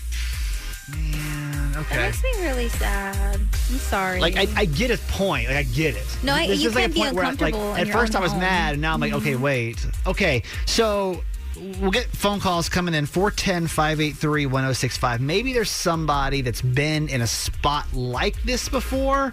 That 0.90 1.76
Okay. 1.76 1.96
That 1.96 2.02
makes 2.06 2.22
me 2.22 2.42
really 2.46 2.68
sad. 2.70 3.36
I'm 3.36 3.78
sorry. 3.78 4.20
Like 4.20 4.36
I, 4.36 4.46
I 4.56 4.64
get 4.64 4.88
his 4.90 5.00
point. 5.08 5.48
Like 5.48 5.56
I 5.58 5.62
get 5.64 5.94
it. 5.96 6.06
No, 6.22 6.32
I- 6.32 6.46
This 6.46 6.60
you 6.62 6.68
is 6.70 6.74
like 6.74 6.84
can 6.84 6.90
a 6.90 6.94
be 6.94 7.00
point 7.00 7.14
where 7.14 7.24
I, 7.24 7.28
like, 7.28 7.40
uncomfortable 7.54 7.74
at 7.76 7.88
first 7.88 8.16
I 8.16 8.20
was 8.20 8.32
home. 8.32 8.40
Mm-hmm. 8.40 8.48
mad, 8.48 8.72
and 8.74 8.82
now 8.82 8.94
I'm 8.94 9.00
like, 9.00 9.12
okay, 9.12 9.36
wait. 9.36 9.84
Okay, 10.06 10.42
so 10.64 11.22
we'll 11.80 11.90
get 11.90 12.06
phone 12.06 12.38
calls 12.40 12.68
coming 12.68 12.94
in 12.94 13.06
410-583-1065. 13.06 15.20
Maybe 15.20 15.52
there's 15.52 15.70
somebody 15.70 16.42
that's 16.42 16.62
been 16.62 17.08
in 17.08 17.20
a 17.20 17.26
spot 17.26 17.92
like 17.92 18.40
this 18.42 18.68
before 18.68 19.32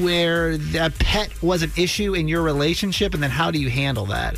where 0.00 0.56
the 0.56 0.90
pet 0.98 1.30
was 1.42 1.62
an 1.62 1.70
issue 1.76 2.14
in 2.14 2.28
your 2.28 2.42
relationship, 2.42 3.12
and 3.14 3.22
then 3.22 3.30
how 3.30 3.50
do 3.50 3.60
you 3.60 3.70
handle 3.70 4.06
that? 4.06 4.36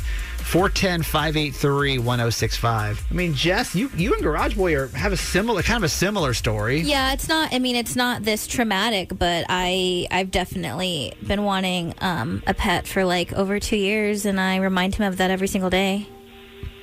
410-583-1065. 0.51 2.69
I 2.69 2.95
mean, 3.13 3.33
Jess, 3.33 3.73
you 3.73 3.89
you 3.95 4.13
and 4.13 4.21
Garage 4.21 4.55
Boy 4.55 4.75
are, 4.75 4.89
have 4.89 5.13
a 5.13 5.17
similar 5.17 5.63
kind 5.63 5.77
of 5.77 5.83
a 5.83 5.89
similar 5.89 6.33
story. 6.33 6.81
Yeah, 6.81 7.13
it's 7.13 7.29
not. 7.29 7.53
I 7.53 7.59
mean, 7.59 7.75
it's 7.75 7.95
not 7.95 8.23
this 8.23 8.47
traumatic, 8.47 9.17
but 9.17 9.45
I 9.49 10.07
I've 10.11 10.31
definitely 10.31 11.13
been 11.25 11.43
wanting 11.43 11.93
um, 11.99 12.43
a 12.45 12.53
pet 12.53 12.87
for 12.87 13.05
like 13.05 13.33
over 13.33 13.59
two 13.59 13.77
years, 13.77 14.25
and 14.25 14.39
I 14.39 14.57
remind 14.57 14.95
him 14.95 15.05
of 15.05 15.17
that 15.17 15.31
every 15.31 15.47
single 15.47 15.69
day. 15.69 16.07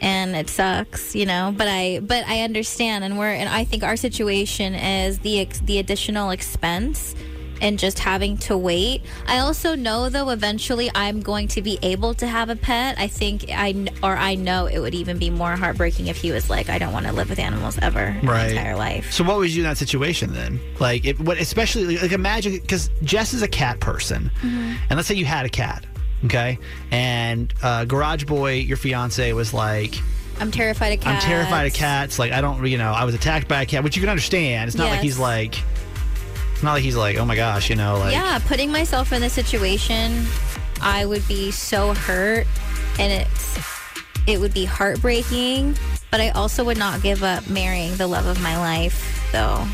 And 0.01 0.37
it 0.37 0.49
sucks, 0.49 1.15
you 1.15 1.27
know. 1.27 1.53
But 1.57 1.69
I 1.69 2.01
but 2.01 2.25
I 2.27 2.43
understand, 2.43 3.05
and 3.05 3.19
we're 3.19 3.33
and 3.33 3.49
I 3.49 3.65
think 3.65 3.83
our 3.83 3.97
situation 3.97 4.75
is 4.75 5.19
the 5.21 5.41
ex, 5.41 5.61
the 5.61 5.79
additional 5.79 6.31
expense 6.31 7.15
and 7.61 7.77
just 7.77 7.99
having 7.99 8.37
to 8.37 8.57
wait. 8.57 9.03
I 9.27 9.41
also 9.41 9.75
know 9.75 10.09
though 10.09 10.29
eventually 10.31 10.93
I'm 10.95 11.21
going 11.21 11.49
to 11.49 11.63
be 11.63 11.77
able 11.83 12.15
to 12.15 12.27
have 12.29 12.51
a 12.51 12.55
pet. 12.55 12.97
I 12.99 13.09
think 13.09 13.47
I 13.49 13.89
or 14.01 14.17
I 14.17 14.37
know 14.37 14.67
it 14.67 14.79
would 14.79 14.95
even 14.95 15.19
be 15.19 15.29
more 15.31 15.57
heartbreaking 15.57 16.07
if 16.07 16.17
he 16.19 16.31
was 16.31 16.49
like 16.49 16.69
I 16.69 16.79
don't 16.79 16.93
want 16.93 17.07
to 17.07 17.13
live 17.13 17.29
with 17.31 17.41
animals 17.41 17.77
ever 17.83 18.17
my 18.23 18.47
entire 18.47 18.77
life. 18.77 19.11
So 19.13 19.25
what 19.25 19.39
would 19.39 19.49
you 19.51 19.57
do 19.57 19.61
in 19.63 19.69
that 19.71 19.77
situation 19.79 20.33
then? 20.33 20.61
Like, 20.79 21.05
if, 21.05 21.19
what, 21.19 21.39
especially 21.39 21.99
like 21.99 22.13
imagine 22.13 22.53
because 22.53 22.91
Jess 23.03 23.35
is 23.35 23.43
a 23.43 23.49
cat 23.49 23.81
person, 23.81 24.31
Mm-hmm. 24.39 24.77
and 24.89 24.97
let's 24.97 25.09
say 25.09 25.17
you 25.17 25.25
had 25.25 25.45
a 25.45 25.49
cat, 25.49 25.85
okay, 26.25 26.59
and 26.91 27.53
uh, 27.63 27.85
Garage 27.85 28.25
Boy, 28.25 28.55
your 28.55 28.77
fiance, 28.77 29.33
was 29.33 29.53
like. 29.53 29.95
I'm 30.41 30.53
terrified 30.53 30.93
of 30.93 31.01
cats. 31.01 31.25
I'm 31.25 31.31
terrified 31.31 31.67
of 31.67 31.73
cats. 31.75 32.19
Like 32.19 32.31
I 32.33 32.41
don't, 32.41 32.65
you 32.67 32.79
know, 32.79 32.93
I 32.93 33.05
was 33.05 33.15
attacked 33.15 33.49
by 33.49 33.63
a 33.63 33.67
cat, 33.67 33.83
which 33.83 33.97
you 33.97 34.03
can 34.03 34.09
understand. 34.09 34.69
It's 34.69 34.77
not 34.77 34.89
like 34.89 35.01
he's 35.01 35.19
like, 35.19 35.61
it's 36.53 36.63
not 36.63 36.75
like 36.75 36.85
he's 36.85 36.97
like, 36.97 37.17
oh 37.17 37.25
my 37.25 37.35
gosh, 37.35 37.71
you 37.71 37.77
know, 37.77 37.99
like 37.99 38.13
yeah, 38.13 38.39
putting 38.47 38.71
myself 38.71 39.13
in 39.13 39.21
this 39.21 39.33
situation, 39.33 40.25
I 40.81 41.07
would 41.07 41.27
be 41.27 41.51
so 41.51 41.93
hurt, 41.93 42.47
and 43.01 43.13
it's 43.13 43.59
it 44.29 44.39
would 44.39 44.55
be 44.55 44.65
heartbreaking. 44.65 45.77
But 46.11 46.21
I 46.21 46.31
also 46.31 46.65
would 46.65 46.79
not 46.79 47.03
give 47.03 47.23
up 47.23 47.49
marrying 47.51 47.97
the 47.97 48.07
love 48.07 48.27
of 48.27 48.41
my 48.41 48.57
life, 48.57 49.29
though. 49.33 49.67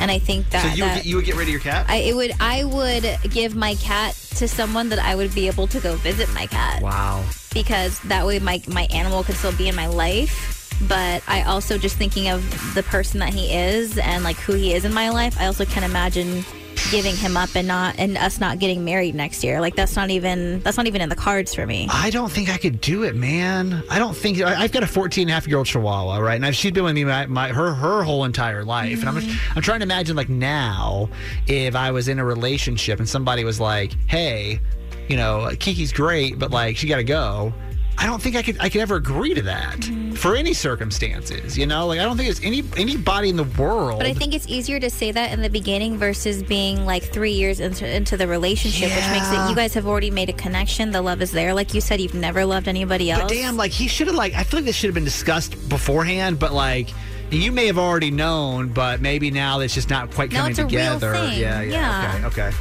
And 0.00 0.10
I 0.10 0.18
think 0.18 0.50
that 0.50 0.62
So 0.62 0.68
you 0.68 0.84
would, 0.84 0.90
that 0.90 0.96
get, 0.96 1.06
you 1.06 1.16
would 1.16 1.24
get 1.24 1.36
rid 1.36 1.44
of 1.44 1.50
your 1.50 1.60
cat? 1.60 1.86
I 1.88 1.96
it 1.96 2.14
would 2.14 2.32
I 2.40 2.64
would 2.64 3.30
give 3.30 3.54
my 3.54 3.74
cat 3.76 4.14
to 4.36 4.48
someone 4.48 4.88
that 4.88 4.98
I 4.98 5.14
would 5.14 5.34
be 5.34 5.46
able 5.46 5.66
to 5.68 5.80
go 5.80 5.96
visit 5.96 6.32
my 6.34 6.46
cat 6.46 6.82
wow. 6.82 7.24
because 7.52 8.00
that 8.00 8.26
way 8.26 8.38
my 8.38 8.62
my 8.68 8.86
animal 8.90 9.22
could 9.24 9.36
still 9.36 9.56
be 9.56 9.68
in 9.68 9.76
my 9.76 9.86
life. 9.86 10.50
But 10.88 11.22
I 11.28 11.42
also 11.42 11.78
just 11.78 11.96
thinking 11.96 12.28
of 12.28 12.42
the 12.74 12.82
person 12.82 13.20
that 13.20 13.32
he 13.32 13.54
is 13.54 13.96
and 13.96 14.24
like 14.24 14.36
who 14.36 14.54
he 14.54 14.74
is 14.74 14.84
in 14.84 14.92
my 14.92 15.10
life. 15.10 15.40
I 15.40 15.46
also 15.46 15.64
can 15.64 15.84
imagine 15.84 16.44
giving 16.90 17.16
him 17.16 17.36
up 17.36 17.54
and 17.54 17.68
not 17.68 17.96
and 17.98 18.16
us 18.16 18.40
not 18.40 18.58
getting 18.58 18.84
married 18.84 19.14
next 19.14 19.42
year. 19.44 19.60
Like 19.60 19.76
that's 19.76 19.96
not 19.96 20.10
even 20.10 20.60
that's 20.60 20.76
not 20.76 20.86
even 20.86 21.00
in 21.00 21.08
the 21.08 21.16
cards 21.16 21.54
for 21.54 21.66
me. 21.66 21.88
I 21.90 22.10
don't 22.10 22.30
think 22.30 22.50
I 22.50 22.56
could 22.56 22.80
do 22.80 23.02
it, 23.04 23.14
man. 23.14 23.82
I 23.90 23.98
don't 23.98 24.16
think 24.16 24.40
I- 24.40 24.62
I've 24.62 24.72
got 24.72 24.82
a 24.82 24.86
14 24.86 25.22
and 25.22 25.30
a 25.30 25.34
half 25.34 25.46
year 25.46 25.58
old 25.58 25.66
Chihuahua, 25.66 26.18
right? 26.18 26.36
And 26.36 26.46
I've, 26.46 26.54
she's 26.54 26.72
been 26.72 26.84
with 26.84 26.94
me 26.94 27.04
my, 27.04 27.26
my 27.26 27.48
her 27.48 27.74
her 27.74 28.02
whole 28.02 28.24
entire 28.24 28.64
life. 28.64 29.00
And 29.00 29.08
I'm 29.08 29.14
just, 29.16 29.28
mm-hmm. 29.28 29.56
I'm 29.58 29.62
trying 29.62 29.80
to 29.80 29.84
imagine 29.84 30.16
like 30.16 30.28
now 30.28 31.08
if 31.46 31.74
I 31.74 31.90
was 31.90 32.08
in 32.08 32.18
a 32.18 32.24
relationship 32.24 32.98
and 32.98 33.08
somebody 33.08 33.44
was 33.44 33.60
like, 33.60 33.92
"Hey, 34.06 34.60
you 35.08 35.16
know, 35.16 35.50
Kiki's 35.58 35.92
great, 35.92 36.38
but 36.38 36.50
like 36.50 36.76
she 36.76 36.86
got 36.86 36.96
to 36.96 37.04
go." 37.04 37.52
I 37.96 38.06
don't 38.06 38.20
think 38.20 38.36
I 38.36 38.42
could 38.42 38.56
I 38.60 38.68
could 38.68 38.80
ever 38.80 38.96
agree 38.96 39.34
to 39.34 39.42
that 39.42 39.78
mm-hmm. 39.78 40.12
for 40.12 40.36
any 40.36 40.52
circumstances. 40.52 41.56
You 41.56 41.66
know, 41.66 41.86
like 41.86 42.00
I 42.00 42.02
don't 42.02 42.16
think 42.16 42.26
there's 42.26 42.44
any 42.44 42.62
anybody 42.76 43.28
in 43.28 43.36
the 43.36 43.44
world. 43.44 43.98
But 43.98 44.06
I 44.06 44.14
think 44.14 44.34
it's 44.34 44.48
easier 44.48 44.80
to 44.80 44.90
say 44.90 45.12
that 45.12 45.32
in 45.32 45.42
the 45.42 45.50
beginning 45.50 45.96
versus 45.96 46.42
being 46.42 46.84
like 46.86 47.02
three 47.02 47.32
years 47.32 47.60
into, 47.60 47.88
into 47.88 48.16
the 48.16 48.26
relationship, 48.26 48.90
which 48.94 49.06
makes 49.10 49.30
it 49.30 49.48
you 49.48 49.54
guys 49.54 49.74
have 49.74 49.86
already 49.86 50.10
made 50.10 50.28
a 50.28 50.32
connection. 50.32 50.90
The 50.90 51.02
love 51.02 51.22
is 51.22 51.32
there. 51.32 51.54
Like 51.54 51.74
you 51.74 51.80
said, 51.80 52.00
you've 52.00 52.14
never 52.14 52.44
loved 52.44 52.68
anybody 52.68 53.10
else. 53.10 53.22
But 53.22 53.30
damn, 53.30 53.56
like 53.56 53.72
he 53.72 53.88
should 53.88 54.08
have 54.08 54.16
like 54.16 54.34
I 54.34 54.42
feel 54.42 54.58
like 54.58 54.66
this 54.66 54.76
should 54.76 54.88
have 54.88 54.94
been 54.94 55.04
discussed 55.04 55.68
beforehand, 55.68 56.38
but 56.38 56.52
like 56.52 56.90
you 57.30 57.52
may 57.52 57.66
have 57.66 57.78
already 57.78 58.10
known, 58.10 58.68
but 58.68 59.00
maybe 59.00 59.30
now 59.30 59.60
it's 59.60 59.74
just 59.74 59.90
not 59.90 60.10
quite 60.12 60.30
No, 60.32 60.38
coming 60.38 60.50
it's 60.52 60.60
together. 60.60 61.14
Yeah, 61.14 61.60
yeah, 61.60 61.62
Yeah. 61.62 62.26
Okay, 62.28 62.42
okay. 62.42 62.56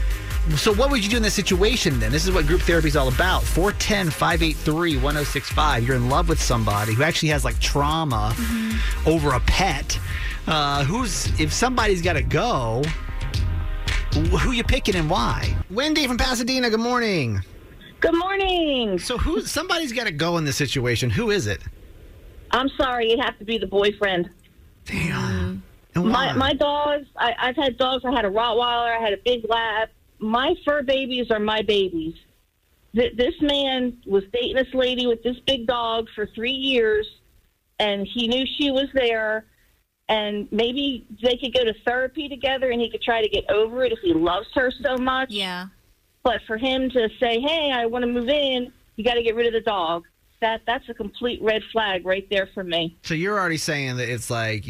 So 0.58 0.74
what 0.74 0.92
would 0.92 1.02
you 1.04 1.10
do 1.10 1.16
in 1.18 1.24
this 1.24 1.34
situation 1.34 2.00
then? 2.02 2.12
This 2.12 2.26
is 2.26 2.32
what 2.34 2.46
group 2.46 2.60
therapy 2.62 2.90
is 2.90 2.98
all 2.98 3.08
about. 3.08 3.44
410-583-1065. 3.44 5.88
You're 5.88 5.96
in 5.96 6.10
love 6.10 6.28
with 6.28 6.42
somebody 6.42 6.94
who 6.94 7.02
actually 7.04 7.30
has 7.30 7.46
like 7.46 7.58
trauma 7.60 8.34
Mm-hmm. 8.36 9.08
over 9.10 9.32
a 9.32 9.40
pet. 9.42 9.98
Uh, 10.48 10.84
who's 10.84 11.28
if 11.40 11.54
somebody's 11.54 12.02
got 12.02 12.14
to 12.14 12.22
go, 12.22 12.84
who 14.14 14.52
you 14.52 14.64
picking 14.64 14.96
and 14.96 15.10
why? 15.10 15.56
Wendy 15.72 16.06
from 16.08 16.18
Pasadena. 16.18 16.70
Good 16.70 16.80
morning. 16.82 17.42
Good 18.02 18.16
morning. 18.18 19.00
So 19.00 19.18
who? 19.18 19.40
Somebody's 19.42 19.94
got 19.94 20.08
to 20.08 20.12
go 20.12 20.38
in 20.38 20.44
this 20.44 20.58
situation. 20.58 21.10
Who 21.10 21.32
is 21.32 21.48
it? 21.48 21.62
I'm 22.52 22.68
sorry, 22.70 23.12
it'd 23.14 23.24
have 23.24 23.40
to 23.40 23.46
be 23.46 23.58
the 23.58 23.68
boyfriend. 23.68 24.30
Damn. 24.86 25.64
My 25.96 26.34
my 26.34 26.54
dogs. 26.54 27.08
I, 27.16 27.34
I've 27.40 27.56
had 27.56 27.78
dogs. 27.78 28.04
I 28.04 28.12
had 28.12 28.26
a 28.26 28.30
Rottweiler. 28.30 28.98
I 28.98 29.00
had 29.00 29.14
a 29.14 29.18
big 29.24 29.46
lab. 29.48 29.88
My 30.24 30.56
fur 30.66 30.82
babies 30.84 31.30
are 31.32 31.40
my 31.40 31.62
babies. 31.62 32.16
Th- 32.96 33.16
this 33.16 33.34
man 33.42 33.98
was 34.06 34.24
dating 34.32 34.56
this 34.56 34.74
lady 34.74 35.06
with 35.06 35.22
this 35.22 35.38
big 35.46 35.68
dog 35.68 36.08
for 36.16 36.28
three 36.28 36.52
years, 36.52 37.08
and 37.80 38.08
he 38.08 38.28
knew 38.28 38.46
she 38.58 38.72
was 38.72 38.88
there. 38.94 39.46
And 40.10 40.48
maybe 40.52 41.06
they 41.22 41.38
could 41.38 41.54
go 41.54 41.64
to 41.64 41.74
therapy 41.86 42.30
together, 42.30 42.72
and 42.72 42.80
he 42.80 42.90
could 42.90 43.02
try 43.02 43.22
to 43.22 43.30
get 43.30 43.50
over 43.50 43.84
it 43.84 43.92
if 43.92 44.00
he 44.00 44.14
loves 44.14 44.48
her 44.54 44.72
so 44.82 44.98
much. 44.98 45.32
Yeah. 45.32 45.68
But 46.24 46.42
for 46.48 46.58
him 46.58 46.90
to 46.92 47.10
say, 47.20 47.42
"Hey, 47.42 47.72
I 47.74 47.86
want 47.86 48.04
to 48.04 48.12
move 48.12 48.30
in," 48.30 48.72
you 48.96 49.04
got 49.04 49.16
to 49.16 49.24
get 49.24 49.36
rid 49.36 49.48
of 49.48 49.54
the 49.54 49.62
dog. 49.62 50.06
That 50.44 50.62
that's 50.68 50.90
a 50.90 50.94
complete 50.94 51.42
red 51.42 51.62
flag 51.72 52.06
right 52.06 52.28
there 52.30 52.50
for 52.54 52.66
me. 52.66 52.98
So 53.04 53.14
you're 53.14 53.40
already 53.40 53.56
saying 53.56 53.96
that 53.96 54.10
it's 54.10 54.30
like, 54.30 54.66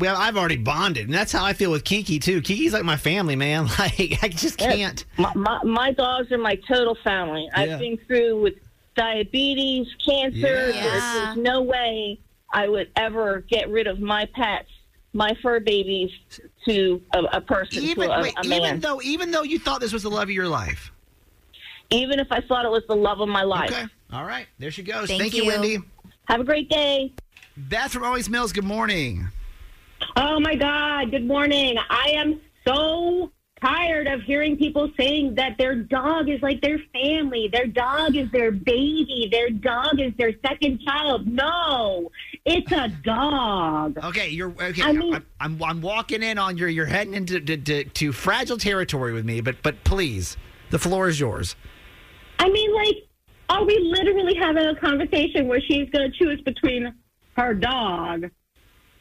well, 0.00 0.16
I've 0.16 0.36
already 0.36 0.56
bonded, 0.56 1.04
and 1.04 1.14
that's 1.14 1.30
how 1.30 1.44
I 1.44 1.52
feel 1.52 1.70
with 1.70 1.84
Kiki 1.84 2.18
too. 2.18 2.42
Kiki's 2.42 2.72
like 2.72 2.82
my 2.82 2.96
family, 2.96 3.36
man. 3.36 3.68
Like 3.78 4.18
I 4.22 4.28
just 4.28 4.58
can't. 4.58 5.04
My, 5.18 5.32
my, 5.34 5.62
my 5.62 5.92
dogs 5.92 6.32
are 6.32 6.38
my 6.38 6.56
total 6.68 6.96
family. 7.04 7.48
Yeah. 7.56 7.60
I've 7.60 7.78
been 7.78 7.98
through 8.06 8.42
with 8.42 8.54
diabetes, 8.96 9.86
cancer. 10.04 10.38
Yeah. 10.40 10.72
There's, 10.72 11.02
there's 11.02 11.36
no 11.36 11.62
way 11.62 12.18
I 12.52 12.68
would 12.68 12.90
ever 12.96 13.44
get 13.48 13.68
rid 13.68 13.86
of 13.86 14.00
my 14.00 14.26
pets 14.34 14.68
my 15.12 15.36
fur 15.42 15.60
babies 15.60 16.10
to 16.66 17.00
a, 17.12 17.20
a 17.36 17.40
person, 17.40 17.82
Even 17.84 18.08
to 18.08 18.14
a, 18.14 18.22
wait, 18.22 18.34
a 18.42 18.48
man. 18.48 18.62
even 18.62 18.80
though 18.80 19.00
even 19.02 19.30
though 19.30 19.42
you 19.42 19.58
thought 19.58 19.80
this 19.80 19.92
was 19.92 20.02
the 20.02 20.10
love 20.10 20.24
of 20.24 20.30
your 20.30 20.48
life. 20.48 20.90
Even 21.92 22.18
if 22.18 22.28
I 22.30 22.40
thought 22.40 22.64
it 22.64 22.70
was 22.70 22.82
the 22.88 22.96
love 22.96 23.20
of 23.20 23.28
my 23.28 23.42
life. 23.42 23.70
Okay. 23.70 23.84
All 24.12 24.24
right. 24.24 24.46
There 24.58 24.70
she 24.70 24.82
goes. 24.82 25.08
Thank 25.08 25.20
Thank, 25.20 25.34
you, 25.34 25.44
you. 25.44 25.48
Wendy. 25.48 25.78
Have 26.26 26.40
a 26.40 26.44
great 26.44 26.68
day. 26.68 27.12
Beth 27.56 27.92
from 27.92 28.04
Owings 28.04 28.30
Mills. 28.30 28.52
Good 28.52 28.64
morning. 28.64 29.28
Oh 30.16 30.40
my 30.40 30.54
God. 30.54 31.10
Good 31.10 31.26
morning. 31.26 31.76
I 31.90 32.12
am 32.14 32.40
so 32.66 33.30
tired 33.60 34.08
of 34.08 34.22
hearing 34.22 34.56
people 34.56 34.90
saying 34.96 35.34
that 35.36 35.56
their 35.56 35.74
dog 35.74 36.28
is 36.28 36.42
like 36.42 36.60
their 36.60 36.78
family. 36.92 37.48
Their 37.52 37.66
dog 37.66 38.16
is 38.16 38.30
their 38.32 38.50
baby. 38.50 39.28
Their 39.30 39.50
dog 39.50 40.00
is 40.00 40.12
their 40.18 40.32
second 40.44 40.80
child. 40.80 41.26
No, 41.26 42.10
it's 42.44 42.72
a 42.72 42.88
dog. 42.88 43.98
Okay, 44.02 44.30
you're 44.30 44.50
okay. 44.60 44.82
I 44.82 44.92
mean- 44.92 45.14
I'm, 45.14 45.26
I'm 45.40 45.62
I'm 45.62 45.80
walking 45.80 46.22
in 46.22 46.38
on 46.38 46.58
your. 46.58 46.68
You're 46.68 46.86
heading 46.86 47.14
into 47.14 47.40
to, 47.40 47.56
to, 47.56 47.84
to 47.84 48.12
fragile 48.12 48.58
territory 48.58 49.12
with 49.12 49.24
me, 49.24 49.40
but 49.40 49.62
but 49.62 49.84
please, 49.84 50.36
the 50.70 50.78
floor 50.78 51.08
is 51.08 51.20
yours. 51.20 51.54
I 52.38 52.48
mean, 52.48 52.74
like, 52.74 52.96
are 53.48 53.64
we 53.64 53.78
literally 53.78 54.34
having 54.34 54.66
a 54.66 54.76
conversation 54.76 55.46
where 55.46 55.60
she's 55.60 55.88
going 55.90 56.10
to 56.10 56.18
choose 56.18 56.40
between 56.42 56.94
her 57.36 57.54
dog 57.54 58.30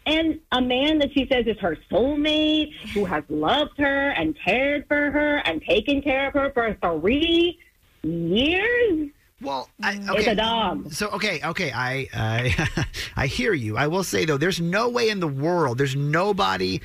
and 0.05 0.39
a 0.51 0.61
man 0.61 0.99
that 0.99 1.09
she 1.13 1.27
says 1.31 1.45
is 1.47 1.57
her 1.59 1.77
soulmate, 1.91 2.73
who 2.93 3.05
has 3.05 3.23
loved 3.29 3.77
her 3.77 4.09
and 4.09 4.35
cared 4.43 4.87
for 4.87 5.11
her 5.11 5.37
and 5.45 5.61
taken 5.61 6.01
care 6.01 6.27
of 6.27 6.33
her 6.33 6.51
for 6.51 6.99
three 6.99 7.59
years? 8.03 9.09
Well, 9.41 9.69
I, 9.81 9.95
mm. 9.95 10.17
It's 10.17 10.27
a 10.27 10.35
dog. 10.35 10.91
So 10.93 11.09
okay, 11.09 11.41
okay, 11.43 11.71
I 11.73 12.07
I 12.13 12.85
I 13.15 13.27
hear 13.27 13.53
you. 13.53 13.77
I 13.77 13.87
will 13.87 14.03
say 14.03 14.25
though, 14.25 14.37
there's 14.37 14.61
no 14.61 14.89
way 14.89 15.09
in 15.09 15.19
the 15.19 15.27
world, 15.27 15.77
there's 15.77 15.95
nobody 15.95 16.81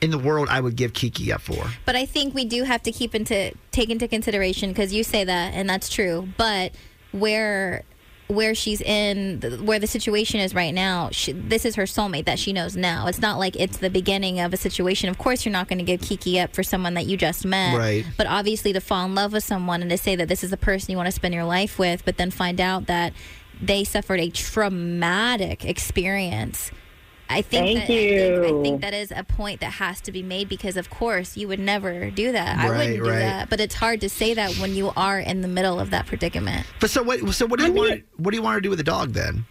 in 0.00 0.10
the 0.10 0.18
world 0.18 0.48
I 0.50 0.60
would 0.60 0.76
give 0.76 0.92
Kiki 0.92 1.32
up 1.32 1.40
for. 1.40 1.70
But 1.86 1.96
I 1.96 2.04
think 2.04 2.34
we 2.34 2.44
do 2.44 2.64
have 2.64 2.82
to 2.82 2.92
keep 2.92 3.14
into 3.14 3.52
take 3.76 3.90
into 3.90 4.08
consideration 4.08 4.70
because 4.70 4.92
you 4.92 5.04
say 5.04 5.22
that 5.22 5.54
and 5.54 5.68
that's 5.68 5.88
true. 5.88 6.28
But 6.36 6.72
where 7.12 7.84
where 8.28 8.56
she's 8.56 8.80
in, 8.80 9.40
where 9.64 9.78
the 9.78 9.86
situation 9.86 10.40
is 10.40 10.52
right 10.52 10.74
now, 10.74 11.10
she, 11.12 11.30
this 11.30 11.64
is 11.64 11.76
her 11.76 11.84
soulmate 11.84 12.24
that 12.24 12.40
she 12.40 12.52
knows 12.52 12.74
now. 12.74 13.06
It's 13.06 13.20
not 13.20 13.38
like 13.38 13.54
it's 13.54 13.76
the 13.76 13.90
beginning 13.90 14.40
of 14.40 14.52
a 14.52 14.56
situation. 14.56 15.08
Of 15.08 15.16
course, 15.16 15.44
you're 15.44 15.52
not 15.52 15.68
going 15.68 15.78
to 15.78 15.84
give 15.84 16.00
Kiki 16.00 16.40
up 16.40 16.52
for 16.52 16.64
someone 16.64 16.94
that 16.94 17.06
you 17.06 17.16
just 17.16 17.46
met. 17.46 17.76
Right. 17.76 18.04
But 18.16 18.26
obviously, 18.26 18.72
to 18.72 18.80
fall 18.80 19.04
in 19.04 19.14
love 19.14 19.32
with 19.32 19.44
someone 19.44 19.80
and 19.80 19.90
to 19.92 19.98
say 19.98 20.16
that 20.16 20.26
this 20.26 20.42
is 20.42 20.50
the 20.50 20.56
person 20.56 20.90
you 20.90 20.96
want 20.96 21.06
to 21.06 21.12
spend 21.12 21.34
your 21.34 21.44
life 21.44 21.78
with, 21.78 22.04
but 22.04 22.16
then 22.16 22.32
find 22.32 22.60
out 22.60 22.86
that 22.86 23.12
they 23.62 23.84
suffered 23.84 24.18
a 24.18 24.28
traumatic 24.30 25.64
experience. 25.64 26.72
I 27.28 27.42
think 27.42 27.78
Thank 27.78 27.88
that, 27.88 27.92
I 27.92 28.40
think, 28.40 28.44
I 28.44 28.62
think 28.62 28.80
that 28.82 28.94
is 28.94 29.12
a 29.14 29.24
point 29.24 29.60
that 29.60 29.72
has 29.72 30.00
to 30.02 30.12
be 30.12 30.22
made 30.22 30.48
because, 30.48 30.76
of 30.76 30.90
course, 30.90 31.36
you 31.36 31.48
would 31.48 31.58
never 31.58 32.10
do 32.10 32.32
that. 32.32 32.58
I 32.58 32.68
wouldn't 32.70 32.96
do 32.96 33.10
right. 33.10 33.18
that. 33.18 33.50
But 33.50 33.60
it's 33.60 33.74
hard 33.74 34.00
to 34.02 34.08
say 34.08 34.34
that 34.34 34.54
when 34.54 34.74
you 34.74 34.92
are 34.96 35.18
in 35.18 35.40
the 35.40 35.48
middle 35.48 35.80
of 35.80 35.90
that 35.90 36.06
predicament. 36.06 36.66
But 36.80 36.90
so 36.90 37.02
what? 37.02 37.20
So 37.34 37.46
what 37.46 37.58
do 37.58 37.66
you 37.66 37.72
want? 37.72 38.04
What 38.16 38.30
do 38.30 38.36
you 38.36 38.42
want 38.42 38.54
her 38.54 38.60
to 38.60 38.62
do 38.62 38.70
with 38.70 38.78
the 38.78 38.84
dog 38.84 39.12
then? 39.12 39.44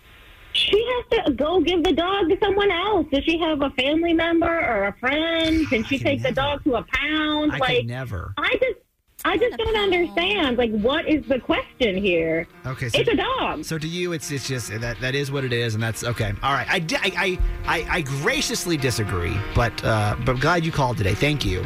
She 0.54 0.82
has 1.12 1.26
to 1.26 1.34
go 1.34 1.60
give 1.60 1.84
the 1.84 1.92
dog 1.92 2.30
to 2.30 2.38
someone 2.42 2.72
else. 2.72 3.08
Does 3.12 3.26
she 3.26 3.38
have 3.40 3.62
a 3.62 3.70
family 3.72 4.14
member 4.14 4.48
or 4.48 4.86
a 4.86 4.94
friend? 5.00 5.68
Can 5.68 5.84
she 5.84 6.00
take 6.00 6.24
the 6.24 6.32
dog 6.32 6.64
to 6.64 6.76
a 6.76 6.84
pound? 6.84 7.52
I 7.52 7.58
like 7.58 7.78
could 7.80 7.88
never. 7.88 8.34
I 8.38 8.56
just 8.62 8.80
I 9.24 9.38
just 9.38 9.58
don't 9.58 9.76
understand. 9.78 10.58
Like 10.58 10.72
what 10.72 11.08
is 11.08 11.26
the 11.28 11.40
question 11.40 11.96
here? 11.98 12.48
Okay, 12.66 12.90
so 12.90 13.00
It's 13.00 13.10
a 13.10 13.16
dog. 13.16 13.64
So 13.66 13.78
to 13.78 13.88
you, 13.88 14.12
it's 14.12 14.30
it's 14.32 14.48
just 14.48 14.70
that 14.80 15.00
that 15.00 15.16
is 15.16 15.32
what 15.32 15.44
it 15.44 15.54
is, 15.54 15.74
and 15.74 15.82
that's 15.82 16.04
okay. 16.04 16.32
All 16.44 16.54
right, 16.54 16.68
I 16.70 16.86
I 17.00 17.12
I, 17.18 17.40
I, 17.66 17.88
I 17.98 18.02
graciously 18.02 18.78
disagree, 18.78 19.36
but 19.56 19.72
uh, 19.84 20.16
but 20.20 20.34
I'm 20.34 20.40
glad 20.40 20.66
you 20.66 20.72
called 20.72 20.98
today. 20.98 21.16
Thank 21.16 21.46
you. 21.46 21.66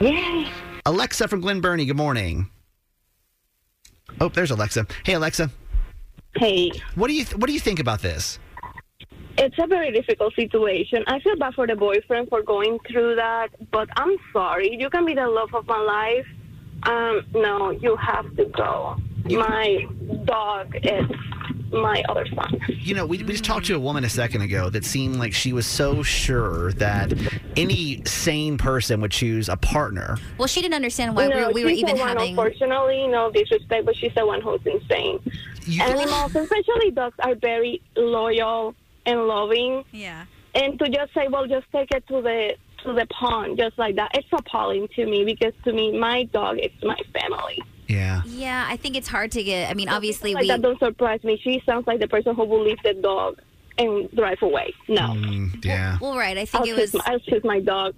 Yay. 0.00 0.48
Alexa 0.86 1.26
from 1.28 1.40
Glen 1.40 1.60
Burnie. 1.60 1.84
Good 1.86 1.96
morning. 1.96 2.48
Oh, 4.20 4.28
there's 4.28 4.50
Alexa. 4.50 4.86
Hey, 5.04 5.14
Alexa. 5.14 5.50
Hey, 6.36 6.70
What 6.94 7.08
do 7.08 7.14
you 7.14 7.24
th- 7.24 7.36
what 7.36 7.46
do 7.48 7.52
you 7.52 7.60
think 7.60 7.80
about 7.80 8.02
this? 8.02 8.38
it's 9.40 9.54
a 9.60 9.66
very 9.68 9.92
difficult 9.92 10.34
situation. 10.34 11.04
I 11.06 11.20
feel 11.20 11.36
bad 11.36 11.54
for 11.54 11.64
the 11.66 11.76
boyfriend 11.76 12.28
for 12.28 12.42
going 12.42 12.76
through 12.90 13.14
that, 13.16 13.48
but 13.70 13.88
I'm 13.96 14.16
sorry. 14.32 14.76
You 14.76 14.90
can 14.90 15.04
be 15.04 15.14
the 15.14 15.28
love 15.28 15.54
of 15.54 15.64
my 15.66 15.78
life. 15.78 16.26
Um, 16.84 17.22
no, 17.34 17.70
you 17.70 17.96
have 17.96 18.34
to 18.36 18.44
go. 18.46 18.96
My 19.24 19.86
dog 20.24 20.74
is 20.82 21.06
my 21.72 22.02
other 22.08 22.26
son. 22.34 22.60
You 22.68 22.94
know, 22.94 23.04
we, 23.04 23.18
we 23.18 23.32
just 23.32 23.44
talked 23.44 23.66
to 23.66 23.74
a 23.74 23.78
woman 23.78 24.04
a 24.04 24.08
second 24.08 24.42
ago 24.42 24.70
that 24.70 24.84
seemed 24.84 25.16
like 25.16 25.34
she 25.34 25.52
was 25.52 25.66
so 25.66 26.02
sure 26.02 26.72
that 26.74 27.12
any 27.56 28.02
sane 28.04 28.56
person 28.56 29.00
would 29.00 29.10
choose 29.10 29.48
a 29.48 29.56
partner. 29.56 30.18
Well, 30.38 30.48
she 30.48 30.62
didn't 30.62 30.74
understand 30.74 31.14
why 31.14 31.26
no, 31.26 31.36
we 31.36 31.44
were, 31.44 31.52
we 31.52 31.64
were 31.64 31.70
she's 31.70 31.80
even 31.80 31.96
the 31.96 32.00
one, 32.00 32.08
having. 32.08 32.30
Unfortunately, 32.30 33.06
no 33.08 33.30
disrespect, 33.30 33.84
but 33.84 33.96
she's 33.96 34.14
the 34.14 34.26
one 34.26 34.40
who's 34.40 34.60
insane. 34.64 35.20
Animals, 35.80 36.34
especially 36.34 36.90
dogs, 36.92 37.16
are 37.18 37.34
very 37.34 37.82
loyal 37.96 38.74
and 39.04 39.26
loving. 39.26 39.84
Yeah. 39.92 40.24
And 40.54 40.78
to 40.78 40.88
just 40.88 41.12
say, 41.12 41.28
well, 41.28 41.46
just 41.46 41.66
take 41.70 41.90
it 41.90 42.06
to 42.08 42.22
the 42.22 42.54
to 42.84 42.92
the 42.92 43.06
pond, 43.06 43.58
just 43.58 43.78
like 43.78 43.96
that, 43.96 44.10
it's 44.14 44.28
appalling 44.32 44.88
to 44.96 45.06
me 45.06 45.24
because 45.24 45.52
to 45.64 45.72
me, 45.72 45.98
my 45.98 46.24
dog 46.24 46.58
is 46.58 46.70
my 46.82 46.98
family. 47.12 47.60
Yeah. 47.86 48.22
Yeah, 48.26 48.66
I 48.68 48.76
think 48.76 48.96
it's 48.96 49.08
hard 49.08 49.32
to 49.32 49.42
get. 49.42 49.70
I 49.70 49.74
mean, 49.74 49.88
obviously, 49.88 50.34
Like 50.34 50.42
we. 50.42 50.48
that 50.48 50.60
don't 50.62 50.78
surprise 50.78 51.22
me. 51.24 51.40
She 51.42 51.62
sounds 51.64 51.86
like 51.86 52.00
the 52.00 52.08
person 52.08 52.34
who 52.34 52.44
will 52.44 52.62
leave 52.62 52.82
the 52.82 52.94
dog 52.94 53.40
and 53.78 54.10
drive 54.12 54.38
away. 54.42 54.74
No. 54.88 55.02
Mm, 55.14 55.64
yeah. 55.64 55.98
Well, 56.00 56.16
right. 56.16 56.36
I 56.36 56.44
think 56.44 56.64
I'll 56.66 56.76
it 56.76 56.80
was. 56.80 56.94
my, 56.94 57.00
I'll 57.06 57.18
choose 57.20 57.44
my 57.44 57.60
dog. 57.60 57.94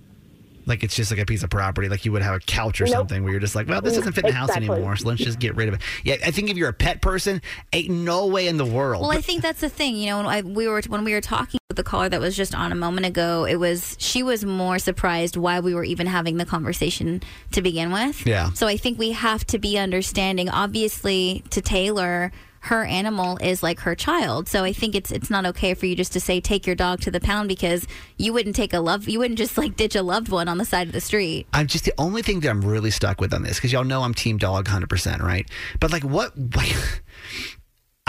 Like 0.71 0.83
it's 0.83 0.95
just 0.97 1.11
like 1.11 1.21
a 1.21 1.27
piece 1.27 1.43
of 1.43 1.51
property, 1.51 1.89
like 1.89 2.05
you 2.07 2.13
would 2.13 2.23
have 2.23 2.35
a 2.37 2.41
couch 2.41 2.81
or 2.81 2.85
Nope. 2.85 2.95
something 2.95 3.23
where 3.23 3.33
you're 3.33 3.41
just 3.41 3.55
like, 3.55 3.69
well, 3.69 3.83
this 3.83 3.97
doesn't 3.97 4.13
fit 4.15 4.25
in 4.25 4.31
the 4.31 4.37
house 4.37 4.51
anymore, 4.57 4.97
so 4.97 5.09
let's 5.09 5.21
just 5.23 5.39
get 5.39 5.57
rid 5.57 5.69
of 5.69 5.75
it. 5.75 5.83
Yeah, 6.05 6.17
I 6.25 6.31
think 6.31 6.49
if 6.49 6.57
you're 6.57 6.69
a 6.69 6.73
pet 6.73 7.03
person, 7.03 7.43
ain't 7.73 7.91
no 7.91 8.27
way 8.27 8.49
in 8.49 8.57
the 8.57 8.65
world. 8.65 9.03
Well, 9.03 9.13
I 9.13 9.21
think 9.21 9.43
that's 9.43 9.61
the 9.61 9.69
thing. 9.69 9.97
You 9.97 10.07
know, 10.07 10.17
when 10.19 10.27
I, 10.27 10.41
we 10.43 10.67
were 10.67 10.81
when 10.89 11.05
we 11.05 11.13
were 11.13 11.21
talking 11.21 11.61
with 11.69 11.77
the 11.77 11.83
caller 11.85 12.09
that 12.09 12.21
was 12.21 12.37
just 12.37 12.55
on 12.55 12.73
a 12.73 12.77
moment 12.77 13.07
ago, 13.07 13.45
it 13.45 13.57
was 13.57 13.97
she 13.99 14.23
was 14.23 14.45
more 14.45 14.79
surprised 14.79 15.37
why 15.37 15.61
we 15.61 15.75
were 15.75 15.85
even 15.85 16.07
having 16.07 16.37
the 16.39 16.47
conversation 16.47 17.23
to 17.53 17.61
begin 17.61 17.93
with. 17.93 18.27
Yeah. 18.27 18.51
So 18.53 18.67
I 18.67 18.77
think 18.77 18.99
we 18.99 19.11
have 19.13 19.45
to 19.49 19.59
be 19.59 19.77
understanding. 19.77 20.49
Obviously, 20.49 21.43
to 21.51 21.61
Taylor, 21.61 22.33
her 22.61 22.85
animal 22.85 23.39
is 23.39 23.63
like 23.63 23.81
her 23.81 23.95
child. 23.95 24.49
So 24.49 24.65
I 24.65 24.73
think 24.73 24.95
it's 24.95 25.11
it's 25.11 25.31
not 25.31 25.47
okay 25.47 25.75
for 25.75 25.87
you 25.87 25.97
just 25.97 26.13
to 26.13 26.21
say 26.21 26.41
take 26.41 26.67
your 26.67 26.77
dog 26.77 27.01
to 27.03 27.11
the 27.11 27.21
pound 27.21 27.49
because 27.49 27.87
you 28.17 28.33
wouldn't 28.33 28.57
take 28.57 28.73
a 28.73 28.81
love 28.81 29.09
you 29.09 29.19
wouldn't 29.19 29.39
just 29.39 29.57
like 29.57 29.77
ditch 29.77 29.97
a 29.97 30.03
loved 30.03 30.29
one 30.29 30.49
on 30.49 30.59
the 30.59 30.65
side 30.65 30.87
of 30.87 30.93
the 30.93 31.01
street. 31.01 31.47
I'm 31.53 31.67
just 31.67 31.85
the 31.85 31.95
only 31.99 32.23
thing 32.23 32.41
that 32.41 32.51
I'm 32.51 32.63
really 32.63 32.91
stuck 32.91 33.21
with 33.21 33.33
on 33.33 33.43
this 33.43 33.57
because 33.57 33.73
y'all 33.73 33.85
know 33.85 34.03
I'm 34.03 34.15
team 34.15 34.39
dog 34.39 34.67
100%, 34.67 35.21
right? 35.21 35.49
But 35.79 35.93
like, 35.93 36.05
what? 36.05 36.33
Like, 36.61 36.75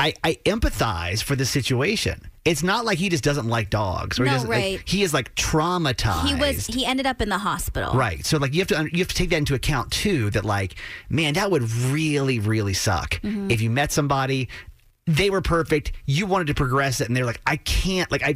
I 0.01 0.13
I 0.23 0.37
empathize 0.45 1.21
for 1.23 1.35
the 1.35 1.45
situation. 1.45 2.21
It's 2.43 2.63
not 2.63 2.85
like 2.85 2.97
he 2.97 3.07
just 3.09 3.23
doesn't 3.23 3.47
like 3.47 3.69
dogs, 3.69 4.19
or 4.19 4.23
he 4.23 4.29
No, 4.31 4.35
doesn't. 4.35 4.49
like- 4.49 4.57
right. 4.59 4.81
he 4.85 5.03
is 5.03 5.13
like 5.13 5.35
traumatized. 5.35 6.25
He 6.27 6.33
was 6.35 6.65
he 6.65 6.85
ended 6.87 7.05
up 7.05 7.21
in 7.21 7.29
the 7.29 7.37
hospital. 7.37 7.93
Right. 7.93 8.25
So 8.25 8.37
like 8.37 8.53
you 8.55 8.61
have 8.61 8.67
to 8.69 8.89
you 8.91 8.97
have 8.99 9.09
to 9.09 9.15
take 9.15 9.29
that 9.29 9.37
into 9.37 9.53
account 9.53 9.91
too 9.91 10.31
that 10.31 10.43
like 10.43 10.73
man 11.09 11.35
that 11.35 11.51
would 11.51 11.69
really 11.71 12.39
really 12.39 12.73
suck 12.73 13.21
Mhm. 13.21 13.51
if 13.51 13.61
you 13.61 13.69
met 13.69 13.91
somebody 13.91 14.49
they 15.07 15.29
were 15.29 15.41
perfect 15.41 15.91
you 16.05 16.25
wanted 16.25 16.47
to 16.47 16.53
progress 16.55 16.99
it 17.01 17.07
and 17.07 17.15
they're 17.15 17.25
like 17.25 17.41
I 17.45 17.57
can't 17.57 18.09
like 18.11 18.23
I 18.23 18.35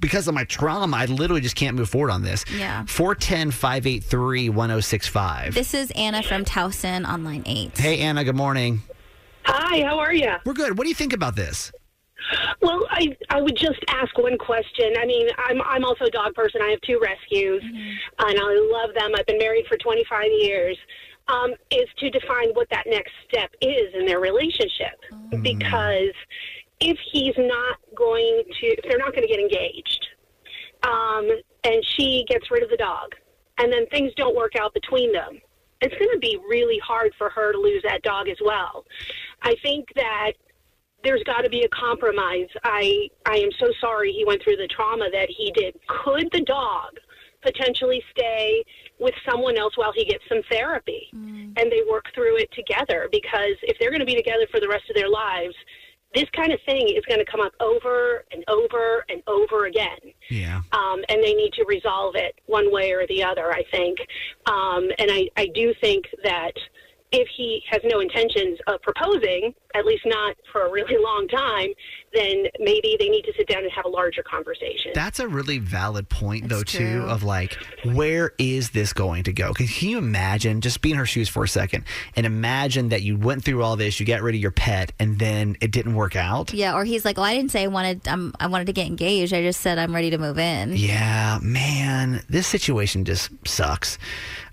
because 0.00 0.28
of 0.28 0.34
my 0.34 0.44
trauma 0.44 0.96
I 0.98 1.06
literally 1.06 1.40
just 1.40 1.56
can't 1.56 1.76
move 1.76 1.88
forward 1.88 2.10
on 2.10 2.20
this. 2.22 2.44
Yeah. 2.54 2.82
410-583-1065. 2.84 5.54
This 5.54 5.72
is 5.74 5.90
Anna 5.92 6.22
from 6.22 6.44
Towson 6.44 7.06
on 7.06 7.24
line 7.24 7.42
8. 7.46 7.78
Hey 7.78 8.00
Anna, 8.00 8.22
good 8.24 8.36
morning. 8.36 8.82
Hi, 9.46 9.82
how 9.82 9.98
are 9.98 10.14
you? 10.14 10.32
We're 10.44 10.54
good. 10.54 10.78
What 10.78 10.84
do 10.84 10.88
you 10.88 10.94
think 10.94 11.12
about 11.12 11.36
this? 11.36 11.72
Well, 12.62 12.86
I 12.90 13.16
I 13.28 13.42
would 13.42 13.56
just 13.56 13.80
ask 13.88 14.16
one 14.16 14.38
question. 14.38 14.94
I 14.98 15.04
mean, 15.04 15.28
I'm 15.36 15.60
I'm 15.62 15.84
also 15.84 16.04
a 16.04 16.10
dog 16.10 16.34
person. 16.34 16.62
I 16.62 16.70
have 16.70 16.80
two 16.80 16.98
rescues, 17.02 17.62
and 17.62 18.38
I 18.38 18.68
love 18.72 18.94
them. 18.94 19.12
I've 19.16 19.26
been 19.26 19.38
married 19.38 19.66
for 19.68 19.76
25 19.76 20.24
years. 20.40 20.78
Um, 21.26 21.52
is 21.70 21.88
to 22.00 22.10
define 22.10 22.50
what 22.52 22.68
that 22.70 22.84
next 22.86 23.12
step 23.26 23.50
is 23.62 23.94
in 23.94 24.04
their 24.04 24.20
relationship, 24.20 25.00
because 25.40 26.12
if 26.80 26.98
he's 27.12 27.32
not 27.38 27.78
going 27.96 28.42
to, 28.60 28.66
if 28.66 28.84
they're 28.86 28.98
not 28.98 29.14
going 29.14 29.26
to 29.26 29.28
get 29.28 29.40
engaged, 29.40 30.06
um, 30.82 31.26
and 31.64 31.82
she 31.96 32.26
gets 32.28 32.50
rid 32.50 32.62
of 32.62 32.68
the 32.68 32.76
dog, 32.76 33.14
and 33.56 33.72
then 33.72 33.86
things 33.86 34.12
don't 34.18 34.36
work 34.36 34.52
out 34.60 34.74
between 34.74 35.14
them, 35.14 35.40
it's 35.80 35.94
going 35.94 36.10
to 36.12 36.18
be 36.18 36.38
really 36.48 36.78
hard 36.78 37.12
for 37.16 37.30
her 37.30 37.52
to 37.52 37.58
lose 37.58 37.82
that 37.88 38.02
dog 38.02 38.28
as 38.28 38.38
well. 38.44 38.84
I 39.44 39.54
think 39.62 39.88
that 39.94 40.32
there's 41.04 41.22
got 41.24 41.42
to 41.42 41.50
be 41.50 41.62
a 41.62 41.68
compromise. 41.68 42.48
I 42.64 43.08
I 43.26 43.36
am 43.36 43.50
so 43.60 43.68
sorry 43.80 44.12
he 44.12 44.24
went 44.24 44.42
through 44.42 44.56
the 44.56 44.68
trauma 44.68 45.08
that 45.12 45.28
he 45.28 45.52
did. 45.52 45.76
Could 45.86 46.30
the 46.32 46.40
dog 46.40 46.98
potentially 47.42 48.02
stay 48.10 48.64
with 48.98 49.14
someone 49.28 49.58
else 49.58 49.76
while 49.76 49.92
he 49.94 50.04
gets 50.06 50.24
some 50.30 50.40
therapy 50.50 51.10
and 51.12 51.70
they 51.70 51.82
work 51.88 52.06
through 52.14 52.38
it 52.38 52.50
together? 52.52 53.08
Because 53.12 53.56
if 53.62 53.78
they're 53.78 53.90
going 53.90 54.00
to 54.00 54.06
be 54.06 54.16
together 54.16 54.46
for 54.50 54.60
the 54.60 54.68
rest 54.68 54.84
of 54.88 54.96
their 54.96 55.10
lives, 55.10 55.54
this 56.14 56.24
kind 56.34 56.52
of 56.52 56.60
thing 56.64 56.88
is 56.88 57.04
going 57.06 57.18
to 57.18 57.30
come 57.30 57.40
up 57.40 57.52
over 57.60 58.24
and 58.32 58.44
over 58.48 59.04
and 59.10 59.22
over 59.26 59.66
again. 59.66 59.98
Yeah. 60.30 60.62
Um, 60.72 61.02
and 61.08 61.22
they 61.22 61.34
need 61.34 61.52
to 61.54 61.64
resolve 61.66 62.14
it 62.14 62.40
one 62.46 62.72
way 62.72 62.92
or 62.92 63.06
the 63.08 63.22
other, 63.22 63.52
I 63.52 63.64
think. 63.70 63.98
Um, 64.46 64.88
and 64.98 65.10
I, 65.10 65.28
I 65.36 65.48
do 65.54 65.74
think 65.80 66.06
that 66.22 66.52
if 67.14 67.28
he 67.36 67.62
has 67.70 67.80
no 67.84 68.00
intentions 68.00 68.58
of 68.66 68.82
proposing, 68.82 69.54
at 69.74 69.86
least 69.86 70.02
not 70.06 70.36
for 70.50 70.66
a 70.66 70.70
really 70.70 70.96
long 71.02 71.28
time, 71.28 71.68
then 72.14 72.46
maybe 72.60 72.96
they 72.98 73.08
need 73.08 73.22
to 73.22 73.32
sit 73.36 73.46
down 73.48 73.62
and 73.62 73.72
have 73.72 73.84
a 73.84 73.88
larger 73.88 74.22
conversation. 74.22 74.92
That's 74.94 75.18
a 75.20 75.28
really 75.28 75.58
valid 75.58 76.08
point, 76.08 76.48
though, 76.48 76.62
too, 76.62 77.04
of 77.08 77.22
like, 77.22 77.56
where 77.84 78.32
is 78.38 78.70
this 78.70 78.92
going 78.92 79.24
to 79.24 79.32
go? 79.32 79.52
'Cause 79.52 79.70
Can 79.70 79.88
you 79.88 79.98
imagine, 79.98 80.60
just 80.60 80.80
be 80.80 80.90
in 80.92 80.96
her 80.96 81.06
shoes 81.06 81.28
for 81.28 81.44
a 81.44 81.48
second, 81.48 81.84
and 82.16 82.24
imagine 82.26 82.90
that 82.90 83.02
you 83.02 83.16
went 83.16 83.44
through 83.44 83.62
all 83.62 83.76
this, 83.76 83.98
you 84.00 84.06
got 84.06 84.22
rid 84.22 84.34
of 84.34 84.40
your 84.40 84.50
pet, 84.50 84.92
and 84.98 85.18
then 85.18 85.56
it 85.60 85.70
didn't 85.70 85.94
work 85.94 86.16
out? 86.16 86.52
Yeah, 86.54 86.74
or 86.74 86.84
he's 86.84 87.04
like, 87.04 87.18
"Oh, 87.18 87.22
I 87.22 87.34
didn't 87.34 87.50
say 87.50 87.64
I 87.64 87.66
wanted. 87.68 88.06
Um, 88.06 88.34
I 88.38 88.46
wanted 88.46 88.66
to 88.66 88.72
get 88.72 88.86
engaged. 88.86 89.32
I 89.32 89.42
just 89.42 89.60
said 89.60 89.78
I'm 89.78 89.94
ready 89.94 90.10
to 90.10 90.18
move 90.18 90.38
in." 90.38 90.76
Yeah, 90.76 91.38
man, 91.42 92.22
this 92.28 92.46
situation 92.46 93.04
just 93.04 93.30
sucks. 93.46 93.98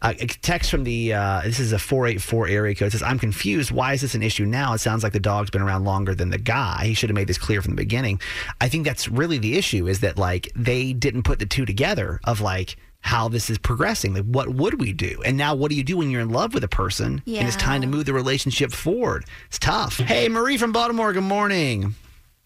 Uh, 0.04 0.14
a 0.20 0.26
text 0.26 0.72
from 0.72 0.84
the 0.84 1.14
uh, 1.14 1.42
this 1.44 1.60
is 1.60 1.74
a 1.74 1.78
four 1.80 2.08
eight 2.08 2.22
four 2.24 2.48
area 2.48 2.74
code 2.74 2.88
It 2.88 2.92
says 2.94 3.04
I'm 3.04 3.20
confused. 3.20 3.70
Why 3.70 3.94
is 3.94 4.02
this 4.02 4.16
an 4.16 4.24
issue 4.24 4.46
now? 4.46 4.74
It 4.74 4.80
sounds 4.80 5.04
like 5.04 5.14
the 5.14 5.20
dog's 5.20 5.52
been 5.52 5.62
around 5.62 5.84
longer 5.84 6.16
than 6.16 6.32
the 6.32 6.40
guy. 6.40 6.86
He 6.86 6.96
should 6.96 7.10
have 7.10 7.16
made 7.16 7.28
this 7.28 7.38
clear 7.38 7.51
from 7.60 7.72
the 7.72 7.82
beginning. 7.82 8.22
I 8.62 8.70
think 8.70 8.86
that's 8.86 9.08
really 9.08 9.40
the 9.40 9.58
issue 9.58 9.88
is 9.88 10.02
that 10.02 10.18
like 10.18 10.52
they 10.56 10.94
didn't 10.94 11.24
put 11.24 11.40
the 11.40 11.46
two 11.48 11.66
together 11.66 12.20
of 12.24 12.40
like 12.40 12.78
how 13.02 13.28
this 13.28 13.50
is 13.50 13.58
progressing. 13.58 14.14
Like 14.14 14.26
what 14.26 14.48
would 14.50 14.80
we 14.80 14.94
do? 14.94 15.22
And 15.26 15.36
now 15.36 15.56
what 15.56 15.72
do 15.72 15.76
you 15.76 15.84
do 15.84 15.98
when 15.98 16.12
you're 16.12 16.22
in 16.22 16.30
love 16.30 16.54
with 16.54 16.64
a 16.64 16.68
person 16.68 17.24
and 17.26 17.48
it's 17.48 17.56
time 17.56 17.82
to 17.82 17.88
move 17.88 18.06
the 18.06 18.14
relationship 18.14 18.72
forward? 18.72 19.26
It's 19.48 19.58
tough. 19.58 19.98
Hey, 19.98 20.30
Marie 20.30 20.58
from 20.58 20.72
Baltimore. 20.72 21.12
Good 21.12 21.24
morning. 21.24 21.96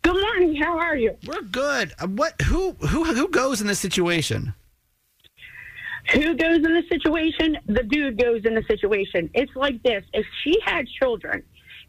Good 0.02 0.22
morning. 0.22 0.56
How 0.56 0.78
are 0.78 0.96
you? 0.96 1.18
We're 1.28 1.41
good. 1.41 1.91
Uh, 2.00 2.08
What? 2.08 2.39
Who? 2.44 2.72
Who? 2.88 3.04
Who 3.04 3.28
goes 3.28 3.60
in 3.60 3.68
this 3.68 3.80
situation? 3.80 4.54
Who 6.13 6.36
goes 6.36 6.58
in 6.58 6.62
the 6.74 6.84
situation? 6.88 7.58
The 7.65 7.82
dude 7.82 8.22
goes 8.22 8.46
in 8.46 8.54
the 8.54 8.63
situation. 8.68 9.30
It's 9.34 9.56
like 9.56 9.82
this. 9.82 10.04
If 10.13 10.26
she 10.44 10.60
had 10.63 10.88
children 10.88 11.41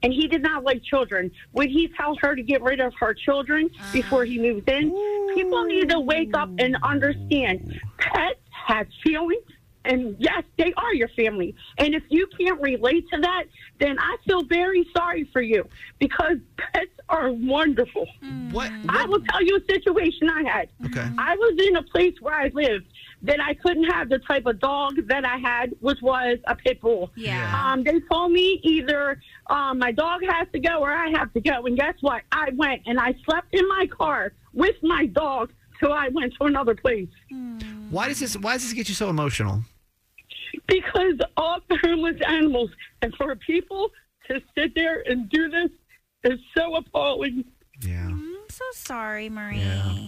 and 0.06 0.14
he 0.14 0.28
did 0.28 0.40
not 0.40 0.62
like 0.62 0.84
children, 0.84 1.32
would 1.52 1.68
he 1.68 1.88
tell 1.88 2.14
her 2.20 2.36
to 2.36 2.42
get 2.44 2.62
rid 2.62 2.78
of 2.78 2.94
her 3.00 3.12
children 3.12 3.68
before 3.92 4.24
he 4.24 4.38
moves 4.38 4.62
in? 4.68 4.90
People 5.34 5.64
need 5.64 5.88
to 5.90 5.98
wake 5.98 6.32
up 6.32 6.48
and 6.60 6.76
understand 6.84 7.80
pets 7.98 8.38
have 8.68 8.86
feelings. 9.02 9.42
And 9.84 10.14
yes, 10.20 10.44
they 10.58 10.72
are 10.76 10.94
your 10.94 11.08
family. 11.08 11.56
And 11.78 11.92
if 11.92 12.04
you 12.08 12.28
can't 12.38 12.60
relate 12.60 13.08
to 13.12 13.20
that, 13.20 13.46
then 13.80 13.98
I 13.98 14.16
feel 14.24 14.44
very 14.44 14.88
sorry 14.96 15.28
for 15.32 15.42
you 15.42 15.68
because 15.98 16.36
pets 16.56 16.92
are 17.08 17.32
wonderful. 17.32 18.06
Hmm. 18.22 18.50
What? 18.50 18.70
I 18.88 19.06
will 19.06 19.22
tell 19.22 19.42
you 19.42 19.56
a 19.56 19.72
situation 19.72 20.30
I 20.30 20.44
had. 20.48 20.68
Okay. 20.84 21.08
I 21.18 21.34
was 21.34 21.66
in 21.66 21.76
a 21.76 21.82
place 21.82 22.14
where 22.20 22.34
I 22.34 22.52
lived 22.54 22.86
that 23.26 23.40
I 23.40 23.54
couldn't 23.54 23.84
have 23.84 24.08
the 24.08 24.18
type 24.20 24.46
of 24.46 24.58
dog 24.60 24.94
that 25.08 25.24
I 25.24 25.36
had, 25.38 25.74
which 25.80 25.98
was 26.02 26.38
a 26.46 26.54
pit 26.54 26.80
bull. 26.80 27.10
Yeah. 27.16 27.52
Um, 27.54 27.84
they 27.84 28.00
told 28.10 28.32
me 28.32 28.60
either 28.62 29.20
um, 29.48 29.78
my 29.78 29.92
dog 29.92 30.20
has 30.28 30.46
to 30.52 30.60
go 30.60 30.78
or 30.78 30.90
I 30.90 31.10
have 31.10 31.32
to 31.34 31.40
go. 31.40 31.66
And 31.66 31.76
guess 31.76 31.94
what? 32.00 32.22
I 32.32 32.50
went 32.54 32.82
and 32.86 32.98
I 32.98 33.14
slept 33.24 33.48
in 33.52 33.66
my 33.68 33.86
car 33.86 34.32
with 34.52 34.76
my 34.82 35.06
dog 35.06 35.52
till 35.78 35.92
I 35.92 36.08
went 36.08 36.34
to 36.40 36.46
another 36.46 36.74
place. 36.74 37.08
Why 37.90 38.08
does 38.08 38.20
this? 38.20 38.36
Why 38.36 38.54
does 38.54 38.64
this 38.64 38.72
get 38.72 38.88
you 38.88 38.94
so 38.94 39.08
emotional? 39.10 39.62
Because 40.66 41.18
all 41.36 41.60
homeless 41.84 42.16
animals, 42.26 42.70
and 43.02 43.14
for 43.14 43.34
people 43.36 43.90
to 44.28 44.40
sit 44.56 44.74
there 44.74 45.02
and 45.06 45.28
do 45.28 45.48
this 45.48 45.70
is 46.24 46.40
so 46.56 46.76
appalling. 46.76 47.44
Yeah. 47.82 48.06
I'm 48.06 48.35
so 48.56 48.64
sorry, 48.72 49.28
Marie. 49.28 49.62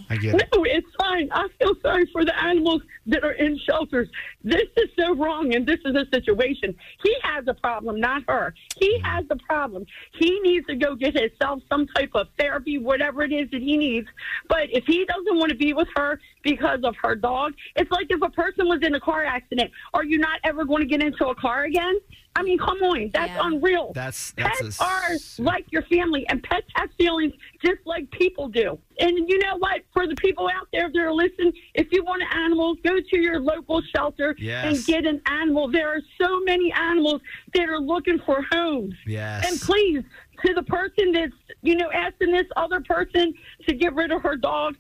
I 0.08 0.16
get 0.16 0.34
it. 0.34 0.48
No, 0.54 0.64
it's 0.64 0.87
fine. 0.98 1.28
I 1.32 1.48
feel 1.58 1.74
sorry 1.82 2.08
for 2.12 2.24
the 2.24 2.37
animals 2.42 2.82
that 3.06 3.22
are 3.22 3.32
in 3.32 3.58
shelters. 3.58 4.08
This 4.42 4.68
is 4.76 4.88
so 4.98 5.14
wrong, 5.14 5.54
and 5.54 5.66
this 5.66 5.80
is 5.84 5.94
a 5.94 6.06
situation. 6.14 6.74
He 7.02 7.14
has 7.22 7.44
a 7.46 7.54
problem, 7.54 8.00
not 8.00 8.22
her. 8.28 8.54
He 8.76 8.94
mm-hmm. 8.94 9.04
has 9.04 9.24
a 9.30 9.37
problem. 9.37 9.84
He 10.18 10.40
needs 10.40 10.66
to 10.68 10.76
go 10.76 10.94
get 10.94 11.14
himself 11.14 11.61
some 11.68 11.87
type 11.88 12.12
of 12.14 12.28
therapy, 12.38 12.78
whatever 12.78 13.22
it 13.22 13.32
is 13.32 13.50
that 13.50 13.61
he 13.61 13.76
needs. 13.76 14.08
But 14.48 14.70
if 14.70 14.84
he 14.87 15.04
doesn't 15.04 15.38
want 15.38 15.50
to 15.50 15.56
be 15.56 15.74
with 15.74 15.88
her 15.96 16.18
because 16.42 16.80
of 16.84 16.94
her 17.02 17.14
dog, 17.14 17.52
it's 17.76 17.90
like 17.90 18.06
if 18.08 18.22
a 18.22 18.30
person 18.30 18.68
was 18.68 18.80
in 18.82 18.94
a 18.94 19.00
car 19.00 19.24
accident. 19.24 19.70
Are 19.92 20.04
you 20.04 20.18
not 20.18 20.40
ever 20.44 20.64
going 20.64 20.80
to 20.80 20.88
get 20.88 21.02
into 21.02 21.26
a 21.26 21.34
car 21.34 21.64
again? 21.64 22.00
I 22.38 22.42
mean, 22.42 22.59
come 22.59 22.81
on, 22.83 23.11
that's 23.12 23.33
unreal. 23.42 23.92
That's 23.94 24.31
that's 24.33 24.61
Pets 24.62 24.81
a, 24.81 24.85
are 24.85 25.11
like 25.38 25.66
your 25.70 25.83
family, 25.83 26.24
and 26.29 26.40
pets 26.42 26.66
have 26.77 26.88
feelings 26.96 27.33
just 27.64 27.81
like 27.85 28.09
people 28.12 28.48
do. 28.48 28.79
And 29.01 29.29
you 29.29 29.38
know 29.40 29.57
what? 29.59 29.83
For 29.92 30.07
the 30.07 30.14
people 30.16 30.48
out 30.48 30.68
there 30.72 30.88
that 30.92 30.98
are 31.01 31.12
listening, 31.12 31.53
if 31.74 31.88
you 31.90 32.05
want 32.05 32.22
animals, 32.33 32.79
go 32.85 32.96
to 33.01 33.18
your 33.20 33.40
local 33.40 33.83
shelter 33.94 34.37
Yes. 34.38 34.64
and 34.66 34.87
get 34.87 35.05
an 35.05 35.20
animal. 35.27 35.68
There 35.68 35.88
are 35.88 36.01
so 36.20 36.40
many 36.40 36.72
animals 36.72 37.20
that 37.55 37.68
are 37.68 37.81
looking 37.81 38.20
for 38.20 38.44
homes. 38.53 38.94
Yes. 39.05 39.51
And 39.51 39.61
please, 39.61 40.05
to 40.44 40.55
the 40.55 40.62
person 40.62 41.11
that's 41.12 41.33
you 41.62 41.74
know 41.74 41.90
asking 41.90 42.31
this 42.33 42.46
other 42.57 42.81
person 42.81 43.35
to 43.66 43.74
get 43.74 43.94
rid 43.94 44.12
of 44.12 44.22
her 44.22 44.37
dog. 44.37 44.77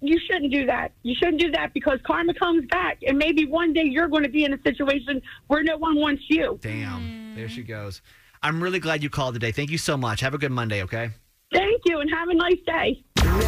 You 0.00 0.18
shouldn't 0.26 0.52
do 0.52 0.66
that. 0.66 0.92
You 1.02 1.14
shouldn't 1.14 1.40
do 1.40 1.50
that 1.52 1.72
because 1.74 1.98
karma 2.06 2.34
comes 2.34 2.66
back, 2.66 2.98
and 3.06 3.18
maybe 3.18 3.46
one 3.46 3.72
day 3.72 3.84
you're 3.84 4.08
going 4.08 4.24
to 4.24 4.28
be 4.28 4.44
in 4.44 4.52
a 4.52 4.62
situation 4.62 5.22
where 5.46 5.62
no 5.62 5.76
one 5.76 5.96
wants 5.96 6.22
you. 6.28 6.58
Damn. 6.60 7.00
Mm. 7.00 7.36
There 7.36 7.48
she 7.48 7.62
goes. 7.62 8.02
I'm 8.42 8.62
really 8.62 8.80
glad 8.80 9.02
you 9.02 9.10
called 9.10 9.34
today. 9.34 9.52
Thank 9.52 9.70
you 9.70 9.78
so 9.78 9.96
much. 9.96 10.20
Have 10.20 10.34
a 10.34 10.38
good 10.38 10.50
Monday. 10.50 10.82
Okay. 10.82 11.10
Thank 11.52 11.82
you, 11.84 12.00
and 12.00 12.10
have 12.10 12.28
a 12.28 12.34
nice 12.34 12.58
day. 12.66 13.04
Now, 13.16 13.38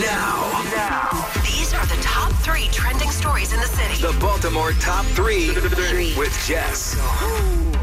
now, 0.00 0.62
now. 0.74 1.30
These 1.42 1.72
are 1.74 1.86
the 1.86 2.00
top 2.02 2.32
three 2.42 2.68
trending 2.70 3.10
stories 3.10 3.52
in 3.52 3.60
the 3.60 3.66
city. 3.66 4.02
the 4.02 4.18
Baltimore 4.20 4.72
Top 4.72 5.04
Three 5.06 5.48
with 6.16 6.44
Jess. 6.46 6.96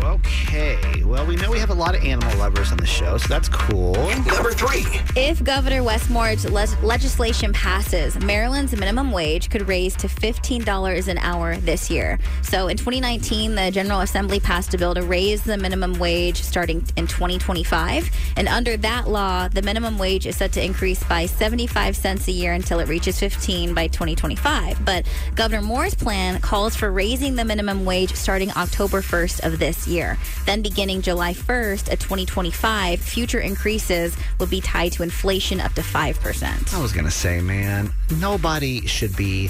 Okay. 0.10 1.04
Well, 1.04 1.24
we 1.28 1.36
know 1.36 1.52
we 1.52 1.60
have 1.60 1.70
a 1.70 1.76
lot 1.76 1.94
of 1.94 2.04
animal 2.04 2.36
lovers 2.38 2.72
on 2.72 2.78
the 2.78 2.86
show, 2.88 3.18
so 3.20 3.28
that's 3.28 3.48
cool. 3.48 3.94
Number 3.94 4.52
three. 4.54 4.86
If 5.16 5.44
Governor 5.44 5.84
Wes 5.84 6.10
Moore's 6.10 6.46
le- 6.46 6.66
legislation 6.82 7.54
passes, 7.54 8.18
Maryland's 8.20 8.76
minimum 8.76 9.12
wage 9.12 9.52
could 9.52 9.68
raise 9.68 9.96
to 9.98 10.08
$15 10.08 11.08
an 11.08 11.20
hour 11.20 11.58
this 11.58 11.92
year. 11.92 12.18
So 12.42 12.70
in 12.70 12.78
2019, 12.78 13.54
the 13.54 13.70
General 13.70 14.02
Assembly 14.02 14.40
passed 14.40 14.74
a 14.74 14.80
bill 14.80 14.96
to 14.96 15.04
raise 15.04 15.44
the 15.44 15.58
minimum 15.58 15.94
wage 16.00 16.42
starting 16.42 16.84
in 16.96 17.06
2025. 17.06 18.10
And 18.36 18.48
under 18.48 18.78
that 18.78 19.08
law, 19.08 19.48
the 19.48 19.62
minimum 19.62 20.00
wage 20.00 20.26
is 20.26 20.38
set 20.38 20.54
to 20.54 20.64
increase 20.64 21.04
by 21.04 21.28
75 21.28 21.96
cents 21.96 22.28
a 22.28 22.32
year 22.32 22.54
until 22.54 22.80
it 22.80 22.88
reaches 22.88 23.20
15 23.20 23.76
by 23.76 23.88
2025. 23.88 24.84
But 24.84 25.06
Governor 25.36 25.62
Moore's 25.62 25.94
plan 25.94 26.42
calls 26.42 26.76
for 26.76 26.92
raising 26.92 27.36
the 27.36 27.46
minimum 27.46 27.86
wage 27.86 28.16
starting 28.16 28.50
October 28.52 29.02
1st 29.02 29.46
of 29.46 29.60
this 29.60 29.88
year. 29.88 29.99
Then 30.46 30.62
beginning 30.62 31.02
July 31.02 31.34
1st 31.34 31.92
of 31.92 32.00
2025, 32.00 33.00
future 33.00 33.40
increases 33.40 34.16
would 34.40 34.50
be 34.50 34.62
tied 34.62 34.92
to 34.94 35.04
inflation 35.04 35.60
up 35.60 35.74
to 35.74 35.82
5%. 35.82 36.74
I 36.74 36.82
was 36.82 36.92
gonna 36.94 37.12
say, 37.12 37.42
man, 37.42 37.92
nobody 38.20 38.86
should 38.88 39.16
be 39.16 39.50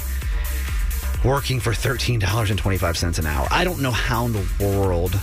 working 1.24 1.60
for 1.60 1.74
thirteen 1.74 2.18
dollars 2.18 2.50
and 2.50 2.58
twenty 2.58 2.78
five 2.78 2.96
cents 2.96 3.18
an 3.18 3.26
hour. 3.26 3.46
I 3.50 3.64
don't 3.64 3.82
know 3.82 3.90
how 3.90 4.24
in 4.26 4.32
the 4.32 4.46
world 4.58 5.18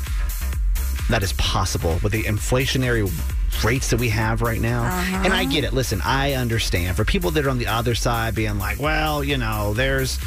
that 1.09 1.23
is 1.23 1.33
possible 1.33 1.99
with 2.03 2.11
the 2.11 2.23
inflationary 2.23 3.09
rates 3.63 3.89
that 3.89 3.99
we 3.99 4.09
have 4.09 4.41
right 4.41 4.59
now. 4.59 4.83
Uh-huh. 4.83 5.21
And 5.23 5.33
I 5.33 5.45
get 5.45 5.63
it. 5.63 5.73
Listen, 5.73 6.01
I 6.03 6.33
understand 6.33 6.95
for 6.95 7.05
people 7.05 7.31
that 7.31 7.45
are 7.45 7.49
on 7.49 7.57
the 7.57 7.67
other 7.67 7.95
side 7.95 8.35
being 8.35 8.59
like, 8.59 8.79
well, 8.79 9.23
you 9.23 9.37
know, 9.37 9.73
there's 9.73 10.19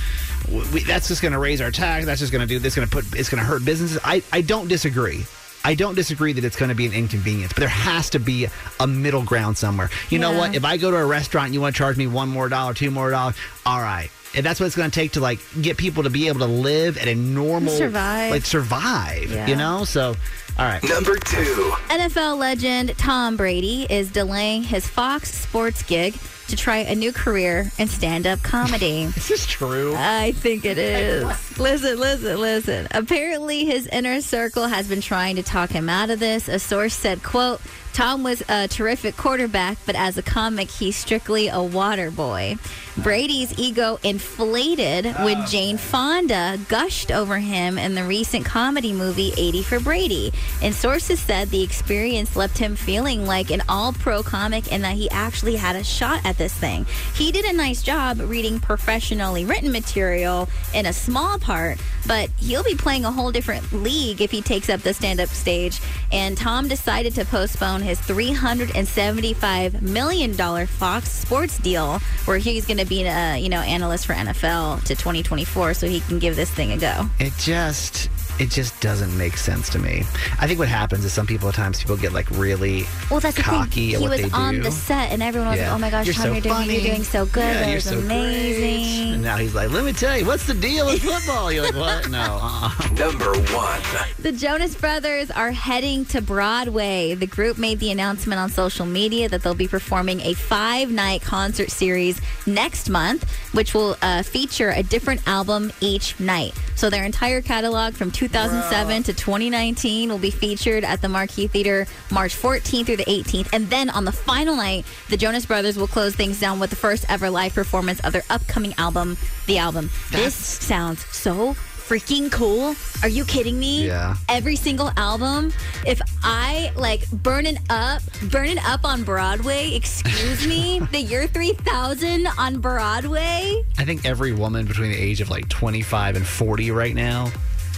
we, 0.51 0.83
that's 0.83 1.09
just 1.09 1.23
going 1.23 1.33
to 1.33 1.39
raise 1.39 1.61
our 1.61 1.71
tax. 1.71 2.07
That's 2.07 2.21
just 2.21 2.33
going 2.33 2.41
to 2.41 2.47
do 2.47 2.59
this. 2.59 2.75
Going 2.75 2.89
to 2.89 2.93
put 2.93 3.05
it's 3.19 3.29
going 3.29 3.41
to 3.43 3.47
hurt 3.47 3.65
businesses. 3.65 3.99
I 4.05 4.23
I 4.33 4.41
don't 4.43 4.69
disagree. 4.69 5.25
I 5.65 5.75
don't 5.75 5.95
disagree 5.95 6.33
that 6.33 6.45
it's 6.45 6.57
going 6.57 6.71
to 6.71 6.75
be 6.75 6.87
an 6.87 6.93
inconvenience, 6.93 7.53
but 7.53 7.61
there 7.61 7.69
has 7.69 8.11
to 8.11 8.19
be 8.19 8.47
a 8.79 8.87
middle 8.87 9.23
ground 9.23 9.59
somewhere. 9.59 9.91
You 10.09 10.19
know 10.19 10.33
what? 10.33 10.55
If 10.55 10.65
I 10.65 10.79
go 10.79 10.91
to 10.91 10.97
a 10.97 11.05
restaurant 11.05 11.47
and 11.47 11.55
you 11.55 11.61
want 11.61 11.75
to 11.75 11.79
charge 11.79 11.99
me 11.99 12.07
one 12.07 12.31
more 12.31 12.49
dollar, 12.49 12.73
two 12.73 12.91
more 12.91 13.11
dollars, 13.11 13.37
all 13.67 13.81
right. 13.81 14.09
And 14.35 14.47
that's 14.47 14.61
what 14.61 14.67
it's 14.67 14.77
going 14.77 14.91
to 14.91 14.95
take 14.95 15.13
to 15.13 15.21
like 15.21 15.41
get 15.61 15.77
people 15.77 16.05
to 16.05 16.11
be 16.11 16.29
able 16.29 16.39
to 16.41 16.47
live 16.47 16.97
at 16.97 17.09
a 17.09 17.15
normal 17.15 17.73
Survive. 17.73 18.31
like 18.31 18.47
survive. 18.47 19.31
Yeah. 19.31 19.47
You 19.49 19.57
know, 19.57 19.85
so 19.85 20.15
all 20.59 20.65
right. 20.67 20.83
Number 20.89 21.17
two. 21.17 21.73
NFL 21.89 22.39
legend 22.39 22.97
Tom 22.97 23.37
Brady 23.37 23.87
is 23.91 24.11
delaying 24.11 24.63
his 24.63 24.87
Fox 24.87 25.35
Sports 25.35 25.83
gig 25.83 26.15
to 26.51 26.57
try 26.57 26.79
a 26.79 26.95
new 26.95 27.13
career 27.13 27.71
in 27.79 27.89
stand 27.89 28.27
up 28.27 28.43
comedy. 28.43 29.03
Is 29.17 29.29
this 29.29 29.47
true? 29.47 29.95
I 29.97 30.33
think 30.33 30.65
it 30.65 30.79
is. 30.79 31.25
listen, 31.59 31.99
listen, 31.99 32.39
listen. 32.41 32.89
Apparently 32.91 33.65
his 33.65 33.87
inner 33.87 34.21
circle 34.21 34.67
has 34.67 34.89
been 34.89 35.01
trying 35.01 35.37
to 35.37 35.43
talk 35.43 35.71
him 35.71 35.89
out 35.89 36.11
of 36.11 36.19
this. 36.21 36.49
A 36.49 36.59
source 36.59 36.95
said, 36.95 37.23
quote, 37.23 37.61
Tom 37.93 38.23
was 38.23 38.43
a 38.49 38.69
terrific 38.69 39.17
quarterback, 39.17 39.79
but 39.85 39.95
as 39.95 40.17
a 40.17 40.23
comic, 40.23 40.71
he's 40.71 40.97
strictly 40.97 41.49
a 41.49 41.63
water 41.63 42.11
boy. 42.11 42.57
Brady's 42.97 43.59
ego 43.59 43.99
inflated 44.03 45.07
when 45.07 45.39
ah. 45.39 45.47
Jane 45.47 45.79
Fonda 45.79 46.59
gushed 46.69 47.11
over 47.11 47.39
him 47.39 47.79
in 47.79 47.95
the 47.95 48.05
recent 48.05 48.45
comedy 48.45 48.93
movie 48.93 49.33
80 49.37 49.63
for 49.63 49.81
Brady. 49.81 50.33
And 50.63 50.75
sources 50.75 51.21
said 51.21 51.49
the 51.49 51.63
experience 51.63 52.37
left 52.37 52.59
him 52.59 52.77
feeling 52.77 53.27
like 53.27 53.51
an 53.51 53.63
all 53.69 53.93
pro 53.93 54.23
comic 54.23 54.71
and 54.73 54.85
that 54.85 54.97
he 54.97 55.09
actually 55.11 55.57
had 55.57 55.77
a 55.77 55.85
shot 55.85 56.21
at 56.25 56.37
this 56.37 56.53
thing. 56.53 56.85
He 57.15 57.33
did 57.33 57.45
a 57.45 57.53
nice 57.53 57.83
job 57.83 58.21
reading 58.21 58.61
professionally 58.61 59.45
written 59.45 59.73
material 59.73 60.49
in 60.75 60.87
a 60.87 60.93
small 60.93 61.39
part, 61.39 61.79
but 62.07 62.29
he'll 62.39 62.65
be 62.65 62.75
playing 62.75 63.05
a 63.05 63.13
whole 63.13 63.33
different 63.33 63.73
league 63.73 64.21
if 64.21 64.31
he 64.31 64.43
takes 64.43 64.69
up 64.69 64.81
the 64.81 64.93
stand 64.93 65.21
up 65.21 65.29
stage. 65.29 65.81
And 66.13 66.37
Tom 66.37 66.69
decided 66.69 67.15
to 67.15 67.25
postpone 67.25 67.80
his 67.83 67.99
$375 68.01 69.83
million 69.83 70.67
Fox 70.67 71.11
Sports 71.11 71.59
deal 71.59 71.99
where 72.25 72.39
he's 72.39 72.67
going 72.67 72.79
to 72.79 72.87
be 72.87 73.05
a 73.05 73.37
you 73.39 73.49
know 73.49 73.61
analyst 73.61 74.07
for 74.07 74.15
NFL 74.15 74.83
to 74.85 74.95
2024 74.95 75.75
so 75.75 75.87
he 75.87 76.01
can 76.01 76.19
give 76.19 76.37
this 76.37 76.51
thing 76.51 76.73
a 76.73 76.77
go. 76.77 77.07
It 77.19 77.33
just 77.39 78.09
it 78.41 78.51
just 78.51 78.81
doesn't 78.81 79.17
make 79.19 79.37
sense 79.37 79.69
to 79.71 79.79
me. 79.79 80.03
I 80.39 80.47
think 80.47 80.59
what 80.59 80.69
happens 80.69 81.05
is 81.05 81.13
some 81.13 81.27
people 81.27 81.49
at 81.51 81.55
times 81.55 81.79
people 81.79 81.97
get 81.97 82.13
like 82.13 82.31
really 82.31 82.85
Well, 83.11 83.21
that's 83.21 83.37
the 83.37 83.43
cocky 83.43 83.93
thing. 83.93 84.05
at 84.05 84.13
He 84.19 84.25
was 84.25 84.33
on 84.33 84.55
do. 84.55 84.63
the 84.63 84.71
set, 84.73 85.13
and 85.13 85.23
everyone 85.23 85.51
was 85.51 85.59
Yeah. 85.59 85.67
like, 85.69 85.75
"Oh 85.77 85.79
my 85.79 85.91
gosh, 85.91 86.07
You're 86.07 86.15
Tom, 86.15 86.23
so 86.25 86.33
you're, 86.33 86.41
doing, 86.41 86.55
funny. 86.55 86.73
you're 86.75 86.83
doing 86.95 87.05
so 87.05 87.27
good. 87.27 87.41
Yeah, 87.45 87.53
that 87.61 87.67
you're 87.69 87.75
was 87.77 87.85
so 87.85 87.99
amazing." 87.99 89.13
And 89.15 89.23
now 89.23 89.37
he's 89.37 89.55
like, 89.55 89.71
let 89.71 89.85
me 89.85 89.93
tell 89.93 90.17
you, 90.17 90.25
what's 90.25 90.47
the 90.47 90.55
deal 90.55 90.87
with 90.87 91.03
football? 91.11 91.53
You're 91.53 91.65
like, 91.65 91.75
what? 91.75 92.09
No. 92.11 92.39
Uh-uh. 92.43 92.89
Number 92.95 93.33
one. 93.53 93.81
The 94.21 94.33
Jonas 94.33 94.75
Brothers 94.75 95.31
are 95.31 95.51
heading 95.51 96.05
to 96.07 96.21
Broadway. 96.23 97.15
The 97.15 97.27
group 97.27 97.59
made 97.59 97.79
the 97.81 97.91
announcement 97.91 98.41
on 98.41 98.49
social 98.51 98.87
media 98.87 99.29
that 99.29 99.43
they'll 99.43 99.55
be 99.55 99.69
performing 99.69 100.21
a 100.23 100.35
five 100.35 100.91
night 100.91 101.23
concert 101.23 101.71
series 101.71 102.21
next 102.47 102.89
month, 102.89 103.31
which 103.53 103.75
will 103.75 103.97
uh, 104.03 104.23
feature 104.23 104.71
a 104.71 104.83
different 104.83 105.27
album 105.29 105.73
each 105.81 106.19
night. 106.21 106.55
So 106.77 106.89
their 106.89 107.05
entire 107.05 107.43
catalog 107.43 107.95
from 107.95 108.11
2007 108.33 109.03
to 109.03 109.13
2019 109.13 110.09
will 110.09 110.17
be 110.17 110.31
featured 110.31 110.85
at 110.85 111.03
the 111.03 111.09
Marquis 111.09 111.49
Theater 111.49 111.85
March 112.13 112.37
14th 112.37 112.87
through 112.87 112.99
the 112.99 113.05
18th. 113.05 113.49
And 113.53 113.69
then 113.69 113.91
on 113.91 114.05
the 114.05 114.13
final 114.13 114.55
night, 114.55 114.87
the 115.09 115.17
Jonas 115.17 115.47
Brothers 115.47 115.77
will 115.77 115.89
close 115.89 116.15
things 116.15 116.39
down 116.39 116.61
with 116.61 116.71
the 116.71 116.77
first 116.77 117.05
ever 117.09 117.29
live 117.29 117.55
performance 117.55 117.99
of 118.01 118.13
their 118.13 118.23
upcoming 118.31 118.73
album, 118.79 119.17
The 119.49 119.59
Album. 119.59 119.91
this 120.13 120.35
sounds 120.37 121.05
so 121.07 121.55
freaking 121.55 122.31
cool. 122.31 122.77
Are 123.03 123.09
you 123.09 123.25
kidding 123.25 123.59
me? 123.59 123.89
Yeah. 123.89 124.15
Every 124.29 124.55
single 124.55 124.93
album. 124.97 125.53
If 125.85 126.01
I 126.23 126.71
like 126.77 127.11
burning 127.11 127.59
up, 127.69 128.01
burning 128.31 128.59
up 128.61 128.85
on 128.85 129.03
Broadway, 129.03 129.75
excuse 129.75 130.47
me, 130.47 130.79
the 130.93 131.01
year 131.01 131.27
3000 131.27 132.29
on 132.39 132.61
Broadway. 132.61 133.65
I 133.77 133.85
think 133.85 134.05
every 134.05 134.31
woman 134.31 134.67
between 134.67 134.93
the 134.93 134.99
age 134.99 135.21
of 135.21 135.31
like 135.31 135.49
25 135.49 136.15
and 136.15 136.25
40 136.25 136.71
right 136.71 136.95
now 136.95 137.33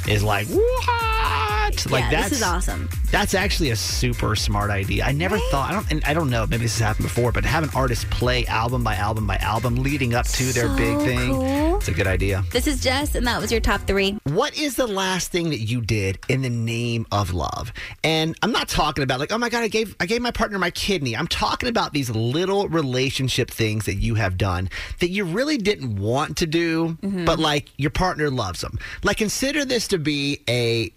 is 0.09 0.22
like, 0.22 0.46
what? 0.48 1.86
Like 1.90 2.03
yeah, 2.05 2.11
that's 2.11 2.28
this 2.30 2.38
is 2.38 2.42
awesome. 2.42 2.88
That's 3.11 3.34
actually 3.34 3.70
a 3.70 3.76
super 3.76 4.36
smart 4.36 4.70
idea. 4.70 5.05
I 5.05 5.12
never 5.12 5.38
thought. 5.50 5.70
I 5.70 5.72
don't. 5.74 5.90
And 5.90 6.05
I 6.05 6.12
don't 6.14 6.28
know. 6.28 6.46
Maybe 6.46 6.64
this 6.64 6.78
has 6.78 6.86
happened 6.86 7.05
before, 7.07 7.32
but 7.32 7.44
have 7.44 7.62
an 7.64 7.70
artist 7.74 8.09
play 8.11 8.44
album 8.46 8.84
by 8.84 8.94
album 8.96 9.26
by 9.26 9.36
album 9.36 9.76
leading 9.76 10.14
up 10.14 10.26
to 10.28 10.44
their 10.53 10.68
big 10.76 10.98
thing. 10.98 11.30
cool. 11.32 11.76
It's 11.76 11.88
a 11.88 11.92
good 11.92 12.07
idea. 12.07 12.44
This 12.53 12.66
is 12.66 12.80
Jess, 12.82 13.14
and 13.14 13.26
that 13.26 13.40
was 13.40 13.50
your 13.50 13.61
top 13.61 13.82
three. 13.86 14.18
What 14.24 14.57
is 14.57 14.76
the 14.76 14.86
last 14.86 15.32
thing 15.32 15.50
that 15.50 15.61
you 15.61 15.80
did 15.80 16.18
in 16.28 16.42
the 16.42 16.50
name 16.50 17.07
of 17.11 17.32
love? 17.32 17.72
And 18.05 18.36
I'm 18.42 18.53
not 18.53 18.68
talking 18.68 19.03
about 19.03 19.18
like, 19.18 19.32
oh 19.32 19.38
my 19.38 19.48
god, 19.48 19.62
I 19.62 19.68
gave 19.68 19.96
I 19.98 20.07
gave 20.07 20.20
my 20.20 20.30
partner 20.30 20.59
my 20.59 20.70
kidney. 20.70 21.16
I'm 21.16 21.28
talking 21.28 21.68
about 21.70 21.92
these 21.92 22.11
little 22.11 22.68
relationship 22.68 23.50
things 23.50 23.86
that 23.86 23.94
you 23.96 24.14
have 24.16 24.36
done 24.36 24.68
that 25.00 25.09
you 25.09 25.24
really 25.24 25.57
didn't 25.59 25.96
want 25.96 26.36
to 26.38 26.46
do, 26.46 26.98
Mm-hmm. 27.03 27.24
but 27.24 27.38
like 27.38 27.68
your 27.78 27.90
partner 27.90 28.30
loves 28.30 28.61
them. 28.61 28.78
Like 29.03 29.16
consider 29.16 29.64
this 29.64 29.88
to 29.93 29.99
be 29.99 30.40
a 30.49 30.90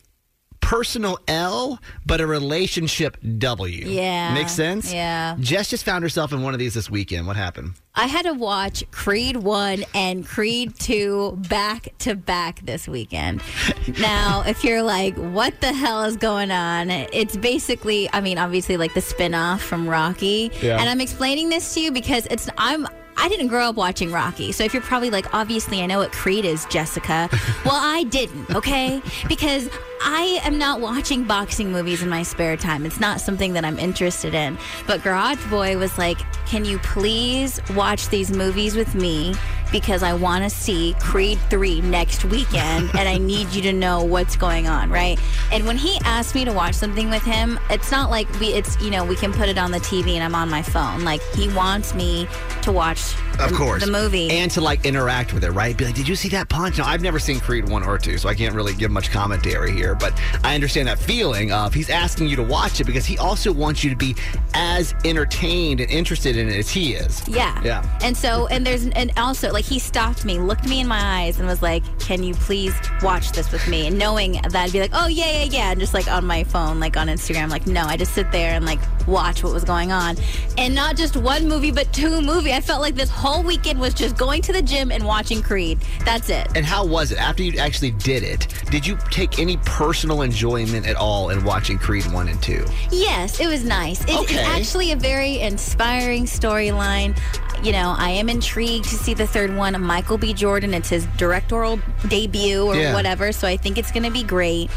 personal 0.62 1.20
L, 1.28 1.80
but 2.08 2.20
a 2.20 2.26
relationship 2.26 3.18
W. 3.38 3.86
Yeah. 3.88 4.34
Makes 4.34 4.54
sense? 4.54 4.91
Yeah. 4.91 5.36
Jess 5.39 5.70
just 5.70 5.86
found 5.86 6.04
herself 6.04 6.34
in 6.34 6.41
one 6.41 6.54
of 6.54 6.60
these 6.60 6.74
this 6.74 6.89
weekend. 6.89 7.28
What 7.28 7.36
happened? 7.36 7.74
I 7.93 8.08
had 8.08 8.24
to 8.24 8.34
watch 8.34 8.84
Creed 8.89 9.38
1 9.38 9.84
and 9.93 10.26
Creed 10.26 10.80
2 10.80 11.39
back 11.50 11.89
to 12.00 12.16
back 12.16 12.62
this 12.66 12.88
weekend. 12.88 13.43
now, 14.00 14.43
if 14.48 14.64
you're 14.64 14.82
like, 14.82 15.16
what 15.16 15.62
the 15.62 15.72
hell 15.72 16.04
is 16.04 16.18
going 16.18 16.50
on? 16.50 16.89
It's 16.89 17.38
basically, 17.38 18.10
I 18.12 18.22
mean, 18.22 18.39
obviously, 18.39 18.76
like 18.78 18.96
the 18.96 19.02
spin 19.02 19.36
off 19.36 19.62
from 19.62 19.88
Rocky. 19.88 20.52
Yeah. 20.62 20.80
And 20.80 20.89
I'm 20.89 21.00
explaining 21.00 21.50
this 21.50 21.76
to 21.76 21.82
you 21.82 21.91
because 21.91 22.28
it's, 22.32 22.50
I'm, 22.58 22.88
I 23.18 23.30
didn't 23.30 23.47
grow 23.47 23.70
up 23.70 23.76
watching 23.76 24.11
Rocky. 24.11 24.51
So 24.51 24.63
if 24.63 24.74
you're 24.74 24.84
probably 24.84 25.09
like, 25.09 25.34
obviously, 25.34 25.82
I 25.82 25.86
know 25.86 25.99
what 25.99 26.11
Creed 26.11 26.45
is, 26.45 26.66
Jessica. 26.66 27.30
well, 27.66 27.76
I 27.76 28.03
didn't, 28.03 28.53
okay? 28.55 29.01
Because 29.28 29.70
I 30.01 30.39
am 30.43 30.57
not 30.57 30.82
watching 30.82 31.24
boxing 31.24 31.72
movies 31.72 32.03
in 32.03 32.09
my 32.09 32.22
spare 32.22 32.57
time. 32.57 32.86
It's 32.86 32.99
not 32.99 33.20
something 33.20 33.53
that 33.53 33.66
I'm 33.66 33.80
interested 33.80 34.36
in. 34.36 34.57
But 34.86 35.01
Garage 35.03 35.43
Boy 35.47 35.78
was 35.78 35.97
like, 35.97 36.20
can 36.45 36.63
you 36.63 36.78
please 36.80 37.59
watch 37.76 38.09
these 38.09 38.32
movies 38.32 38.76
with 38.76 38.93
me? 38.93 39.34
Because 39.72 40.03
I 40.03 40.13
want 40.13 40.43
to 40.43 40.49
see 40.49 40.95
Creed 40.99 41.39
3 41.49 41.82
next 41.82 42.24
weekend 42.24 42.91
and 42.93 43.09
I 43.09 43.18
need 43.18 43.49
you 43.49 43.63
to 43.63 43.74
know 43.74 44.03
what's 44.03 44.36
going 44.36 44.68
on, 44.68 44.91
right? 44.91 45.20
And 45.51 45.66
when 45.66 45.76
he 45.76 45.97
asked 46.05 46.36
me 46.36 46.45
to 46.45 46.53
watch 46.53 46.76
something 46.76 47.09
with 47.09 47.24
him, 47.24 47.59
it's 47.72 47.91
not 47.91 48.11
like 48.11 48.32
we, 48.39 48.53
it's, 48.53 48.80
you 48.80 48.91
know, 48.91 49.03
we 49.03 49.16
can 49.16 49.34
put 49.34 49.49
it 49.49 49.57
on 49.57 49.72
the 49.72 49.80
TV 49.80 50.13
and 50.13 50.24
I'm 50.24 50.36
on 50.36 50.51
my 50.51 50.61
phone. 50.61 51.03
Like, 51.03 51.22
he 51.34 51.51
wants 51.53 51.95
me 51.95 52.28
to 52.61 52.72
watch 52.72 52.99
Peace. 53.06 53.35
Of 53.40 53.52
the, 53.52 53.56
course. 53.56 53.86
the 53.86 53.92
movie. 53.92 54.30
And 54.30 54.50
to 54.52 54.62
like 54.62 54.86
interact 54.86 55.34
with 55.34 55.44
it, 55.44 55.52
right? 55.52 55.76
Be 55.76 55.86
like, 55.86 55.96
did 55.96 56.08
you 56.08 56.16
see 56.16 56.30
that 56.30 56.50
punch? 56.50 56.78
Now, 56.78 56.86
I've 56.86 57.02
never 57.02 57.20
seen 57.20 57.40
Creed 57.40 57.70
1 57.70 57.84
or 57.84 57.98
2, 57.98 58.18
so 58.18 58.30
I 58.30 58.36
can't 58.36 58.56
really 58.56 58.74
give 58.74 58.92
much 58.92 59.12
commentary 59.12 59.72
here, 59.72 59.96
but 59.96 60.20
I 60.44 60.56
understand 60.56 60.88
that 60.88 61.00
feeling 61.00 61.52
of 61.52 61.74
he's 61.74 61.90
asking 61.90 62.28
you 62.28 62.36
to 62.38 62.44
watch 62.44 62.80
it 62.80 62.86
because 62.86 63.06
he 63.06 63.18
also 63.18 63.52
wants 63.52 63.84
you 63.84 63.90
to 63.90 63.96
be 63.96 64.16
as 64.54 64.94
entertained 65.04 65.80
and 65.82 65.92
interested 65.92 66.38
in 66.38 66.50
it 66.50 66.58
as 66.58 66.70
he 66.70 66.94
is. 66.94 67.28
Yeah. 67.28 67.62
Yeah. 67.64 68.00
And 68.02 68.16
so, 68.16 68.48
and 68.48 68.66
there's, 68.66 68.88
and 68.88 69.12
also, 69.18 69.52
like, 69.52 69.66
he 69.66 69.80
stopped 69.80 70.26
me, 70.26 70.40
looked 70.40 70.68
me 70.68 70.80
in 70.80 70.88
my 70.88 71.24
eyes, 71.24 71.40
and 71.40 71.48
was 71.48 71.62
like, 71.62 71.84
Can 72.00 72.24
you 72.24 72.34
please 72.34 72.74
watch 73.02 73.32
this 73.32 73.52
with 73.52 73.68
me? 73.68 73.88
And 73.88 73.98
knowing 73.98 74.34
that 74.34 74.56
I'd 74.56 74.72
be 74.72 74.80
like, 74.80 74.92
Oh, 74.94 75.08
yeah, 75.08 75.44
yeah, 75.44 75.44
yeah. 75.44 75.72
And 75.72 75.80
just 75.80 75.94
like 75.94 76.08
on 76.08 76.26
my 76.26 76.44
phone, 76.44 76.80
like 76.80 76.98
on 76.98 77.08
Instagram, 77.08 77.50
like, 77.50 77.68
no, 77.68 77.84
I 77.84 77.98
just 77.98 78.14
sit 78.14 78.32
there 78.32 78.52
and 78.52 78.66
like 78.66 78.80
watch 79.08 79.44
what 79.44 79.54
was 79.54 79.64
going 79.64 79.92
on. 79.92 80.16
And 80.58 80.74
not 80.74 80.96
just 80.96 81.18
one 81.18 81.48
movie, 81.48 81.72
but 81.72 81.92
two 81.94 82.22
movie. 82.22 82.54
I 82.54 82.62
felt 82.62 82.82
like 82.82 82.96
this 82.96 83.10
whole 83.10 83.24
weekend 83.34 83.80
was 83.80 83.93
just 83.93 84.15
going 84.17 84.41
to 84.43 84.53
the 84.53 84.61
gym 84.61 84.91
and 84.91 85.03
watching 85.05 85.41
Creed. 85.41 85.80
That's 86.05 86.30
it. 86.30 86.47
And 86.55 86.65
how 86.65 86.86
was 86.86 87.11
it 87.11 87.17
after 87.17 87.41
you 87.43 87.57
actually 87.59 87.91
did 87.91 88.23
it? 88.23 88.47
Did 88.69 88.86
you 88.86 88.97
take 89.09 89.39
any 89.39 89.57
personal 89.65 90.21
enjoyment 90.21 90.86
at 90.88 90.95
all 90.95 91.30
in 91.32 91.43
watching 91.43 91.78
Creed 91.80 92.05
1 92.11 92.28
and 92.30 92.41
2? 92.41 92.65
Yes, 92.91 93.39
it 93.39 93.47
was 93.47 93.63
nice. 93.63 94.03
It- 94.05 94.15
Okay. 94.15 94.36
It's 94.36 94.47
actually 94.49 94.91
a 94.91 94.95
very 94.95 95.39
inspiring 95.39 96.26
storyline. 96.26 97.17
You 97.63 97.71
know, 97.71 97.95
I 97.97 98.09
am 98.09 98.30
intrigued 98.30 98.86
to 98.86 98.95
see 98.95 99.13
the 99.13 99.26
third 99.28 99.55
one. 99.55 99.80
Michael 99.82 100.17
B. 100.17 100.34
Jordan, 100.34 100.73
it's 100.73 100.89
his 100.89 101.05
directorial 101.17 101.80
debut 102.07 102.63
or 102.63 102.76
Yeah. 102.76 102.93
whatever, 102.93 103.32
so 103.32 103.47
I 103.47 103.57
think 103.57 103.78
it's 103.78 103.91
going 103.91 104.03
to 104.03 104.11
be 104.11 104.23
great. 104.23 104.69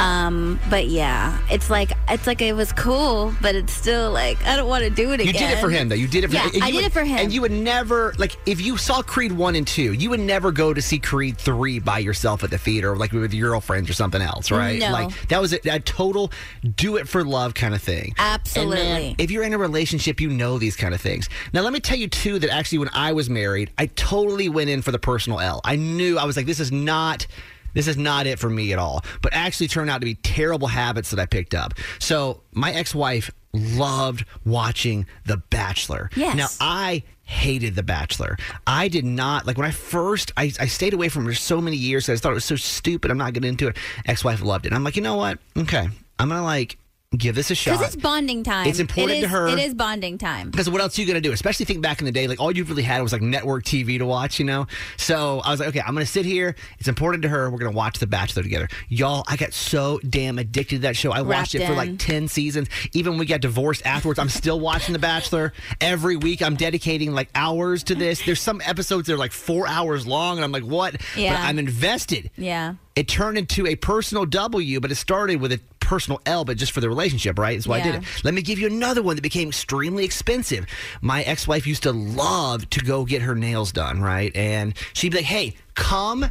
Um, 0.00 0.58
but 0.70 0.88
yeah, 0.88 1.38
it's 1.50 1.70
like 1.70 1.92
it's 2.08 2.26
like 2.26 2.42
it 2.42 2.54
was 2.54 2.72
cool, 2.72 3.32
but 3.40 3.54
it's 3.54 3.72
still 3.72 4.10
like 4.10 4.44
I 4.44 4.56
don't 4.56 4.68
want 4.68 4.84
to 4.84 4.90
do 4.90 5.12
it 5.12 5.20
again. 5.20 5.26
You 5.32 5.38
did 5.38 5.50
it 5.50 5.60
for 5.60 5.70
him, 5.70 5.88
though. 5.88 5.94
You 5.94 6.08
did 6.08 6.24
it 6.24 6.28
for 6.28 6.34
yeah, 6.34 6.42
him. 6.42 6.50
And 6.54 6.64
I 6.64 6.66
you 6.68 6.72
did 6.72 6.78
would- 6.78 6.84
it 6.86 6.92
for 6.92 7.04
him. 7.04 7.18
And 7.18 7.32
you 7.32 7.40
would 7.40 7.52
never, 7.52 8.12
like, 8.18 8.36
if 8.46 8.60
you 8.60 8.76
saw 8.76 9.02
Creed 9.02 9.32
1 9.32 9.54
and 9.54 9.66
2, 9.66 9.92
you 9.92 10.10
would 10.10 10.20
never 10.20 10.50
go 10.52 10.74
to 10.74 10.82
see 10.82 10.98
Creed 10.98 11.38
3 11.38 11.78
by 11.78 11.98
yourself 11.98 12.42
at 12.44 12.50
the 12.50 12.58
theater, 12.58 12.96
like 12.96 13.12
with 13.12 13.32
your 13.32 13.50
girlfriends 13.50 13.88
or 13.88 13.92
something 13.92 14.20
else, 14.20 14.50
right? 14.50 14.78
No. 14.80 14.90
Like, 14.90 15.28
that 15.28 15.40
was 15.40 15.52
a, 15.52 15.58
a 15.70 15.80
total 15.80 16.32
do 16.76 16.96
it 16.96 17.08
for 17.08 17.24
love 17.24 17.54
kind 17.54 17.74
of 17.74 17.82
thing. 17.82 18.14
Absolutely. 18.18 18.76
Man, 18.76 19.14
if 19.18 19.30
you're 19.30 19.44
in 19.44 19.52
a 19.52 19.58
relationship, 19.58 20.20
you 20.20 20.28
know 20.28 20.58
these 20.58 20.76
kind 20.76 20.92
of 20.94 21.00
things. 21.00 21.28
Now, 21.52 21.62
let 21.62 21.72
me 21.72 21.80
tell 21.80 21.96
you, 21.98 22.08
too, 22.08 22.38
that 22.40 22.50
actually 22.50 22.78
when 22.78 22.90
I 22.92 23.12
was 23.12 23.30
married, 23.30 23.70
I 23.78 23.86
totally 23.86 24.48
went 24.48 24.70
in 24.70 24.82
for 24.82 24.90
the 24.90 24.98
personal 24.98 25.40
L. 25.40 25.60
I 25.64 25.76
knew, 25.76 26.18
I 26.18 26.24
was 26.24 26.36
like, 26.36 26.46
this 26.46 26.60
is 26.60 26.72
not. 26.72 27.26
This 27.74 27.86
is 27.88 27.96
not 27.96 28.26
it 28.26 28.38
for 28.38 28.48
me 28.48 28.72
at 28.72 28.78
all, 28.78 29.04
but 29.22 29.32
actually 29.34 29.68
turned 29.68 29.90
out 29.90 30.00
to 30.00 30.04
be 30.04 30.14
terrible 30.14 30.68
habits 30.68 31.10
that 31.10 31.20
I 31.20 31.26
picked 31.26 31.54
up. 31.54 31.74
So, 31.98 32.42
my 32.52 32.72
ex 32.72 32.94
wife 32.94 33.30
loved 33.52 34.24
watching 34.44 35.06
The 35.26 35.36
Bachelor. 35.36 36.10
Yes. 36.16 36.36
Now, 36.36 36.48
I 36.60 37.02
hated 37.22 37.74
The 37.74 37.82
Bachelor. 37.82 38.36
I 38.66 38.88
did 38.88 39.04
not, 39.04 39.46
like, 39.46 39.56
when 39.58 39.66
I 39.66 39.70
first, 39.70 40.32
I, 40.36 40.52
I 40.58 40.66
stayed 40.66 40.94
away 40.94 41.08
from 41.08 41.24
it 41.24 41.30
for 41.30 41.34
so 41.34 41.60
many 41.60 41.76
years. 41.76 42.08
I 42.08 42.12
just 42.12 42.22
thought 42.22 42.32
it 42.32 42.34
was 42.34 42.44
so 42.44 42.56
stupid. 42.56 43.10
I'm 43.10 43.18
not 43.18 43.32
getting 43.32 43.48
into 43.48 43.68
it. 43.68 43.76
Ex 44.06 44.24
wife 44.24 44.42
loved 44.42 44.66
it. 44.66 44.72
I'm 44.72 44.84
like, 44.84 44.96
you 44.96 45.02
know 45.02 45.16
what? 45.16 45.38
Okay. 45.56 45.88
I'm 46.18 46.28
going 46.28 46.40
to, 46.40 46.44
like, 46.44 46.78
give 47.16 47.34
this 47.34 47.50
a 47.50 47.54
shot. 47.54 47.78
Because 47.78 47.94
it's 47.94 48.02
bonding 48.02 48.42
time. 48.42 48.66
It's 48.66 48.78
important 48.78 49.18
It 49.18 49.22
to 49.22 49.28
her. 49.28 49.48
It 49.48 49.58
is 49.58 49.74
bonding 49.74 50.18
time. 50.18 50.50
Because 50.50 50.68
what 50.70 50.80
else 50.80 50.98
are 50.98 51.02
you 51.02 51.06
going 51.06 51.20
to 51.22 51.26
do? 51.26 51.32
Especially 51.32 51.66
think 51.66 51.82
back 51.82 52.00
in 52.00 52.04
the 52.04 52.12
day, 52.12 52.26
like 52.26 52.40
all 52.40 52.54
you 52.54 52.64
really 52.64 52.82
had 52.82 53.02
was 53.02 53.12
like 53.12 53.22
network 53.22 53.64
TV 53.64 53.98
to 53.98 54.06
watch, 54.06 54.38
you 54.38 54.44
know? 54.44 54.66
So 54.96 55.40
I 55.44 55.50
was 55.50 55.60
like, 55.60 55.70
okay, 55.70 55.80
I'm 55.80 55.94
going 55.94 56.06
to 56.06 56.10
sit 56.10 56.24
here. 56.24 56.54
It's 56.78 56.88
important 56.88 57.22
to 57.22 57.28
her. 57.28 57.50
We're 57.50 57.58
going 57.58 57.72
to 57.72 57.76
watch 57.76 57.98
The 57.98 58.06
Bachelor 58.06 58.42
together. 58.42 58.68
Y'all, 58.88 59.24
I 59.28 59.36
got 59.36 59.52
so 59.52 60.00
damn 60.08 60.38
addicted 60.38 60.76
to 60.76 60.82
that 60.82 60.96
show. 60.96 61.12
I 61.12 61.22
watched 61.22 61.54
Wrapped 61.54 61.54
it 61.54 61.66
for 61.66 61.74
like 61.74 61.98
10 61.98 62.28
seasons. 62.28 62.68
Even 62.92 63.12
when 63.12 63.20
we 63.20 63.26
got 63.26 63.40
divorced 63.40 63.84
afterwards, 63.86 64.18
I'm 64.18 64.28
still 64.28 64.60
watching 64.60 64.92
The 64.92 64.98
Bachelor. 64.98 65.52
Every 65.80 66.16
week, 66.16 66.42
I'm 66.42 66.56
dedicating 66.56 67.12
like 67.12 67.28
hours 67.34 67.82
to 67.84 67.94
this. 67.94 68.24
There's 68.24 68.40
some 68.40 68.60
episodes 68.64 69.06
that 69.06 69.14
are 69.14 69.18
like 69.18 69.32
four 69.32 69.66
hours 69.66 70.06
long, 70.06 70.36
and 70.36 70.44
I'm 70.44 70.52
like, 70.52 70.64
what? 70.64 71.00
Yeah. 71.16 71.34
But 71.34 71.48
I'm 71.48 71.58
invested. 71.58 72.30
Yeah. 72.36 72.74
It 72.96 73.08
turned 73.08 73.38
into 73.38 73.66
a 73.66 73.74
personal 73.74 74.24
W, 74.24 74.80
but 74.80 74.92
it 74.92 74.94
started 74.94 75.40
with 75.40 75.52
a 75.52 75.60
personal 75.80 76.20
L, 76.26 76.44
but 76.44 76.56
just 76.56 76.72
for 76.72 76.80
the 76.80 76.88
relationship, 76.88 77.38
right? 77.38 77.56
That's 77.56 77.66
why 77.66 77.78
I 77.80 77.82
did 77.82 77.94
it. 77.96 78.24
Let 78.24 78.34
me 78.34 78.42
give 78.42 78.58
you 78.58 78.66
another 78.66 79.02
one 79.02 79.16
that 79.16 79.22
became 79.22 79.48
extremely 79.48 80.04
expensive. 80.04 80.66
My 81.00 81.22
ex 81.22 81.46
wife 81.48 81.66
used 81.66 81.82
to 81.82 81.92
love 81.92 82.70
to 82.70 82.80
go 82.80 83.04
get 83.04 83.22
her 83.22 83.34
nails 83.34 83.72
done, 83.72 84.00
right? 84.00 84.34
And 84.34 84.74
she'd 84.92 85.10
be 85.10 85.18
like, 85.18 85.26
hey, 85.26 85.56
come. 85.74 86.26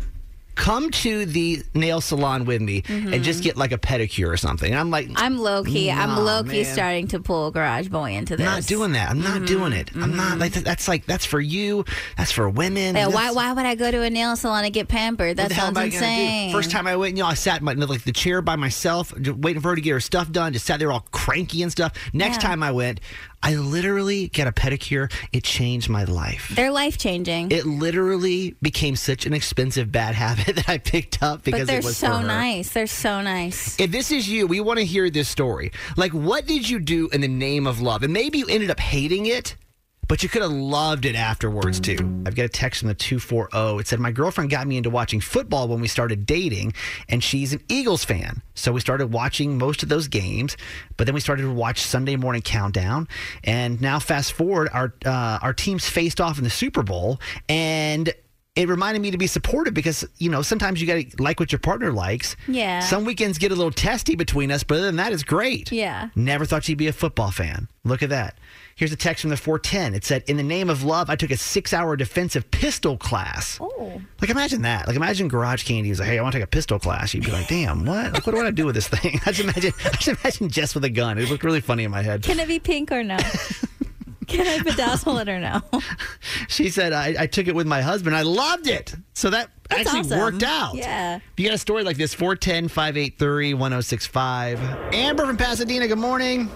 Come 0.56 0.92
to 0.92 1.26
the 1.26 1.64
nail 1.74 2.00
salon 2.02 2.46
with 2.46 2.62
me 2.62 2.84
and 2.88 3.24
just 3.24 3.44
get 3.44 3.58
like 3.58 3.72
a 3.72 3.78
pedicure 3.78 4.30
or 4.32 4.38
something. 4.38 4.72
And 4.72 4.80
I'm 4.80 4.90
like, 4.92 5.08
Mm-hmm. 5.08 5.18
I'm 5.18 5.38
low 5.38 5.64
key. 5.64 5.92
I'm 5.92 6.10
Nah, 6.10 6.20
low 6.20 6.44
key 6.44 6.64
man. 6.64 6.74
starting 6.74 7.08
to 7.10 7.20
pull 7.20 7.52
Garage 7.52 7.88
Boy 7.90 8.14
into 8.14 8.38
this. 8.38 8.46
I'm 8.48 8.54
not 8.54 8.66
doing 8.68 8.92
that. 8.94 9.10
I'm 9.10 9.22
not 9.22 9.46
doing 9.46 9.74
it. 9.74 9.90
I'm 9.96 10.16
not 10.16 10.38
like 10.40 10.54
that's 10.54 10.88
like 10.88 11.06
that's 11.06 11.26
for 11.26 11.42
you. 11.42 11.84
That's 12.18 12.32
for 12.32 12.48
women. 12.50 12.96
Yeah, 12.96 13.08
why? 13.08 13.32
Why 13.32 13.52
would 13.52 13.66
I 13.66 13.76
go 13.76 13.90
to 13.92 14.02
a 14.02 14.10
nail 14.10 14.36
salon 14.36 14.64
and 14.66 14.74
get 14.74 14.88
pampered? 14.88 15.38
That 15.38 15.44
what 15.44 15.50
the 15.50 15.56
hell 15.56 15.74
sounds 15.74 15.94
insane. 15.96 16.52
First 16.54 16.72
time 16.72 16.88
I 16.88 16.96
went, 16.96 17.18
you 17.18 17.24
know, 17.24 17.30
I 17.30 17.34
sat 17.34 17.60
in 17.60 17.66
my, 17.66 17.74
like 17.74 18.04
the 18.04 18.12
chair 18.12 18.42
by 18.42 18.56
myself, 18.56 19.14
just 19.22 19.38
waiting 19.40 19.62
for 19.62 19.70
her 19.70 19.76
to 19.76 19.82
get 19.82 19.92
her 19.92 20.00
stuff 20.00 20.32
done. 20.32 20.54
Just 20.54 20.66
sat 20.66 20.80
there 20.80 20.92
all 20.92 21.06
cranky 21.12 21.64
and 21.64 21.72
stuff. 21.72 21.94
Next 22.14 22.36
Yeah. 22.42 22.50
time 22.50 22.64
I 22.64 22.72
went, 22.72 23.00
I 23.44 23.56
literally 23.56 24.30
got 24.30 24.48
a 24.48 24.54
pedicure. 24.54 25.12
It 25.34 25.44
changed 25.44 25.90
my 25.90 26.06
life. 26.06 26.54
They're 26.56 26.72
life 26.72 26.98
changing. 26.98 27.52
It 27.52 27.66
literally 27.66 28.56
became 28.62 28.96
such 28.96 29.26
an 29.26 29.34
expensive 29.34 29.92
bad 29.92 30.16
habit 30.24 30.56
that 30.56 30.70
I 30.70 30.78
picked 30.78 31.22
up 31.22 31.44
because 31.44 31.62
But 31.62 31.68
they're 31.68 31.80
it 31.80 31.84
was 31.84 31.98
so 31.98 32.22
nice. 32.22 32.70
They're 32.70 32.88
so 32.88 33.22
nice. 33.22 33.78
If 33.80 33.92
this 33.92 34.12
is 34.12 34.30
you, 34.30 34.48
we 34.48 34.62
want 34.62 34.80
to 34.80 34.86
hear 34.86 35.10
this 35.10 35.28
story. 35.28 35.74
Like, 35.98 36.14
what 36.14 36.48
did 36.48 36.70
you 36.70 36.80
do 36.80 37.10
in 37.10 37.20
the 37.20 37.28
name 37.28 37.68
of 37.68 37.82
love? 37.82 38.02
And 38.04 38.14
maybe 38.14 38.38
you 38.38 38.48
ended 38.48 38.72
up 38.72 38.80
hating 38.80 39.26
it, 39.26 39.58
but 40.08 40.24
you 40.24 40.30
could 40.30 40.42
have 40.42 40.52
loved 40.52 41.06
it 41.06 41.16
afterwards, 41.16 41.80
too. 41.80 41.98
I've 42.26 42.36
got 42.36 42.46
a 42.46 42.50
text 42.50 42.82
from 42.82 42.90
the 42.90 42.94
240. 42.94 43.80
It 43.80 43.88
said, 43.88 44.00
My 44.00 44.12
girlfriend 44.12 44.50
got 44.50 44.68
me 44.68 44.78
into 44.78 44.90
watching 44.90 45.22
football 45.22 45.68
when 45.68 45.82
we 45.82 45.88
started 45.88 46.26
dating, 46.26 46.74
and 47.10 47.24
she's 47.24 47.54
an 47.54 47.62
Eagles 47.70 48.04
fan. 48.04 48.42
So 48.56 48.72
we 48.72 48.80
started 48.80 49.08
watching 49.08 49.58
most 49.58 49.84
of 49.84 49.90
those 49.90 50.08
games, 50.08 50.58
but 50.98 51.06
then 51.06 51.14
we 51.14 51.22
started 51.22 51.44
to 51.44 51.52
watch 51.52 51.82
Sunday 51.82 52.16
Morning 52.16 52.42
Countdown. 52.42 53.08
And 53.44 53.82
now, 53.82 54.00
fast 54.00 54.34
forward, 54.34 54.70
our, 54.74 54.94
uh, 55.06 55.40
our 55.42 55.54
teams 55.54 55.88
faced 55.88 56.20
off 56.20 56.38
in 56.38 56.44
the 56.44 56.50
Super 56.50 56.84
Bowl, 56.84 57.20
and 57.50 58.14
it 58.56 58.70
reminded 58.70 59.02
me 59.02 59.10
to 59.12 59.18
be 59.18 59.28
supportive 59.28 59.74
because, 59.74 60.06
you 60.20 60.30
know, 60.30 60.42
sometimes 60.42 60.80
you 60.80 60.86
got 60.86 60.96
to 60.96 61.24
like 61.24 61.40
what 61.40 61.52
your 61.52 61.60
partner 61.60 61.92
likes. 61.92 62.36
Yeah. 62.48 62.82
Some 62.82 63.04
weekends 63.04 63.38
get 63.40 63.52
a 63.52 63.56
little 63.56 63.72
testy 63.72 64.16
between 64.16 64.52
us, 64.52 64.64
but 64.64 64.76
other 64.76 64.86
than 64.86 64.98
that, 64.98 65.12
it's 65.12 65.24
great. 65.24 65.72
Yeah. 65.72 66.10
Never 66.16 66.46
thought 66.46 66.64
she'd 66.64 66.78
be 66.78 66.88
a 66.88 66.94
football 66.94 67.32
fan. 67.32 67.68
Look 67.84 68.04
at 68.04 68.10
that. 68.10 68.38
Here's 68.76 68.92
a 68.92 68.96
text 68.96 69.22
from 69.22 69.30
the 69.30 69.38
410. 69.38 69.94
It 69.94 70.04
said, 70.04 70.24
In 70.28 70.38
the 70.38 70.44
name 70.44 70.70
of 70.70 70.84
love, 70.84 71.10
I 71.10 71.16
took 71.16 71.32
a 71.32 71.38
six 71.38 71.74
hour 71.74 71.96
defensive 71.96 72.50
pistol 72.52 72.98
class. 72.98 73.58
Oh. 73.62 74.02
Like, 74.20 74.30
imagine 74.30 74.64
that. 74.64 74.88
Like, 74.88 74.96
imagine 74.96 75.28
Garage 75.28 75.64
Candy 75.64 75.90
was 75.90 76.00
like, 76.00 76.10
Hey, 76.10 76.18
I 76.18 76.22
want 76.22 76.34
to 76.34 76.40
take 76.40 76.46
a 76.46 76.48
pistol 76.50 76.80
class. 76.80 77.14
You'd 77.14 77.26
be 77.26 77.32
like, 77.32 77.48
Damn, 77.48 77.86
what? 77.86 78.14
Like, 78.14 78.26
what 78.26 78.34
do 78.34 78.42
I 78.42 78.52
do 78.52 78.66
with 78.66 78.76
this 78.76 78.88
thing? 78.88 79.20
I 79.26 79.32
just 79.32 79.42
imagine, 79.42 79.74
I 79.86 79.90
just 79.98 80.08
imagine 80.08 80.50
Jess 80.50 80.74
with 80.76 80.84
a 80.86 80.90
gun. 80.90 81.18
It 81.18 81.30
looked 81.30 81.44
really 81.44 81.62
funny 81.62 81.84
in 81.84 81.92
my 81.92 82.02
head. 82.02 82.24
Can 82.24 82.40
it 82.40 82.48
be 82.48 82.60
pink 82.60 82.92
or 82.92 83.04
no? 83.04 83.18
Can 84.28 84.48
I 84.48 84.60
bedazzle 84.60 85.22
it 85.22 85.30
or 85.30 85.40
no? 85.40 85.62
She 86.48 86.70
said, 86.70 86.94
I, 86.94 87.14
I 87.20 87.28
took 87.28 87.48
it 87.48 87.56
with 87.56 87.68
my 87.68 87.82
husband. 87.82 88.16
I 88.16 88.22
loved 88.22 88.68
it. 88.68 88.96
So 89.14 89.30
that 89.30 89.50
That's 89.70 89.82
actually 89.82 90.00
awesome. 90.00 90.20
worked 90.20 90.44
out. 90.44 90.76
Yeah. 90.76 91.18
If 91.18 91.22
you 91.38 91.46
got 91.46 91.56
a 91.56 91.58
story 91.58 91.84
like 91.84 91.98
this, 91.98 92.14
410 92.14 92.70
583 92.70 93.54
1065. 93.54 94.62
Amber 94.94 95.26
from 95.26 95.38
Pasadena, 95.38 95.88
good 95.88 95.98
morning. 96.00 96.50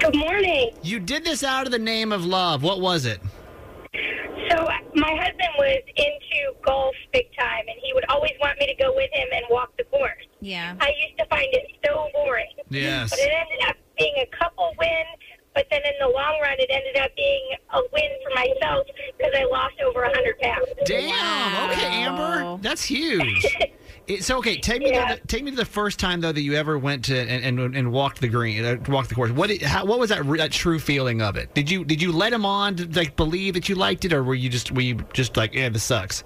Good 0.00 0.14
morning. 0.14 0.70
You 0.82 1.00
did 1.00 1.24
this 1.24 1.42
out 1.42 1.66
of 1.66 1.72
the 1.72 1.78
name 1.78 2.12
of 2.12 2.24
love. 2.24 2.62
What 2.62 2.80
was 2.80 3.06
it? 3.06 3.20
So 4.50 4.68
my 4.94 5.16
husband 5.16 5.50
was 5.58 5.80
into 5.96 6.54
golf 6.64 6.94
big 7.12 7.26
time, 7.38 7.64
and 7.66 7.76
he 7.82 7.92
would 7.94 8.04
always 8.08 8.32
want 8.40 8.58
me 8.60 8.66
to 8.66 8.74
go 8.74 8.94
with 8.94 9.10
him 9.12 9.26
and 9.32 9.44
walk 9.50 9.76
the 9.78 9.84
course. 9.84 10.22
Yeah. 10.40 10.76
I 10.80 10.92
used 11.06 11.18
to 11.18 11.26
find 11.26 11.48
it 11.52 11.66
so 11.84 12.08
boring. 12.12 12.50
Yes. 12.68 13.10
But 13.10 13.20
it 13.20 13.32
ended 13.32 13.68
up 13.68 13.76
being 13.98 14.14
a 14.18 14.36
couple 14.36 14.72
win, 14.78 15.04
but 15.54 15.66
then 15.70 15.80
in 15.84 15.94
the 16.00 16.08
long 16.08 16.38
run, 16.42 16.56
it 16.58 16.70
ended 16.70 17.02
up 17.02 17.10
being 17.16 17.48
a 17.72 17.80
win 17.92 18.10
for 18.22 18.34
myself 18.34 18.86
because 19.16 19.32
I 19.34 19.44
lost 19.44 19.80
over 19.84 20.04
a 20.04 20.08
100 20.08 20.38
pounds. 20.40 20.66
Damn. 20.84 21.70
Okay, 21.70 21.86
Amber. 21.86 22.58
That's 22.62 22.84
huge. 22.84 23.46
It- 24.06 24.24
so 24.24 24.38
okay, 24.38 24.56
take 24.56 24.82
me 24.82 24.92
to 24.92 25.18
the, 25.20 25.26
take 25.26 25.42
me 25.42 25.50
to 25.50 25.56
the 25.56 25.64
first 25.64 25.98
time 25.98 26.20
though 26.20 26.32
that 26.32 26.40
you 26.40 26.54
ever 26.54 26.78
went 26.78 27.06
to 27.06 27.18
and, 27.18 27.58
and, 27.58 27.76
and 27.76 27.92
walked 27.92 28.20
the 28.20 28.28
green, 28.28 28.64
uh, 28.64 28.76
walked 28.88 29.08
the 29.08 29.14
course. 29.14 29.32
What 29.32 29.48
did, 29.48 29.62
how, 29.62 29.84
what 29.84 29.98
was 29.98 30.10
that, 30.10 30.24
re- 30.24 30.38
that 30.38 30.52
true 30.52 30.78
feeling 30.78 31.20
of 31.22 31.36
it? 31.36 31.52
Did 31.54 31.70
you 31.70 31.84
did 31.84 32.00
you 32.00 32.12
let 32.12 32.32
him 32.32 32.46
on 32.46 32.76
to 32.76 32.86
like 32.86 33.16
believe 33.16 33.54
that 33.54 33.68
you 33.68 33.74
liked 33.74 34.04
it, 34.04 34.12
or 34.12 34.22
were 34.22 34.34
you 34.34 34.48
just 34.48 34.70
were 34.72 34.82
you 34.82 35.04
just 35.12 35.36
like 35.36 35.54
yeah 35.54 35.68
this 35.68 35.82
sucks? 35.82 36.22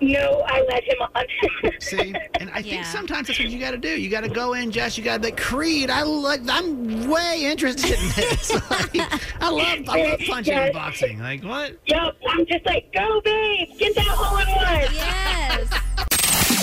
No, 0.00 0.44
I 0.46 0.60
let 0.68 0.84
him 0.84 0.96
on. 1.14 1.72
See, 1.80 2.14
and 2.38 2.50
I 2.52 2.60
think 2.60 2.84
sometimes 2.84 3.28
that's 3.28 3.38
what 3.38 3.48
you 3.48 3.58
got 3.58 3.70
to 3.70 3.78
do. 3.78 3.88
You 3.98 4.10
got 4.10 4.24
to 4.24 4.28
go 4.28 4.52
in, 4.52 4.70
Jess. 4.70 4.98
You 4.98 5.04
got 5.04 5.14
to 5.14 5.20
be 5.20 5.26
like, 5.28 5.38
Creed. 5.38 5.88
I 5.88 6.02
like. 6.02 6.42
I'm 6.50 7.08
way 7.08 7.44
interested 7.44 7.92
in 7.98 8.08
this. 8.14 8.52
Like, 8.70 9.42
I 9.42 9.48
love. 9.50 9.88
I 9.88 10.10
love 10.10 10.20
punching 10.28 10.52
and 10.54 10.72
boxing. 10.72 11.18
Like 11.18 11.42
what? 11.44 11.78
Yep. 11.86 12.16
I'm 12.28 12.46
just 12.46 12.66
like, 12.66 12.92
go, 12.92 13.20
babe, 13.22 13.68
get 13.78 13.94
that 13.94 14.04
hole 14.06 14.38
in 14.38 14.48
one. 14.48 14.94
Yes. 14.94 15.80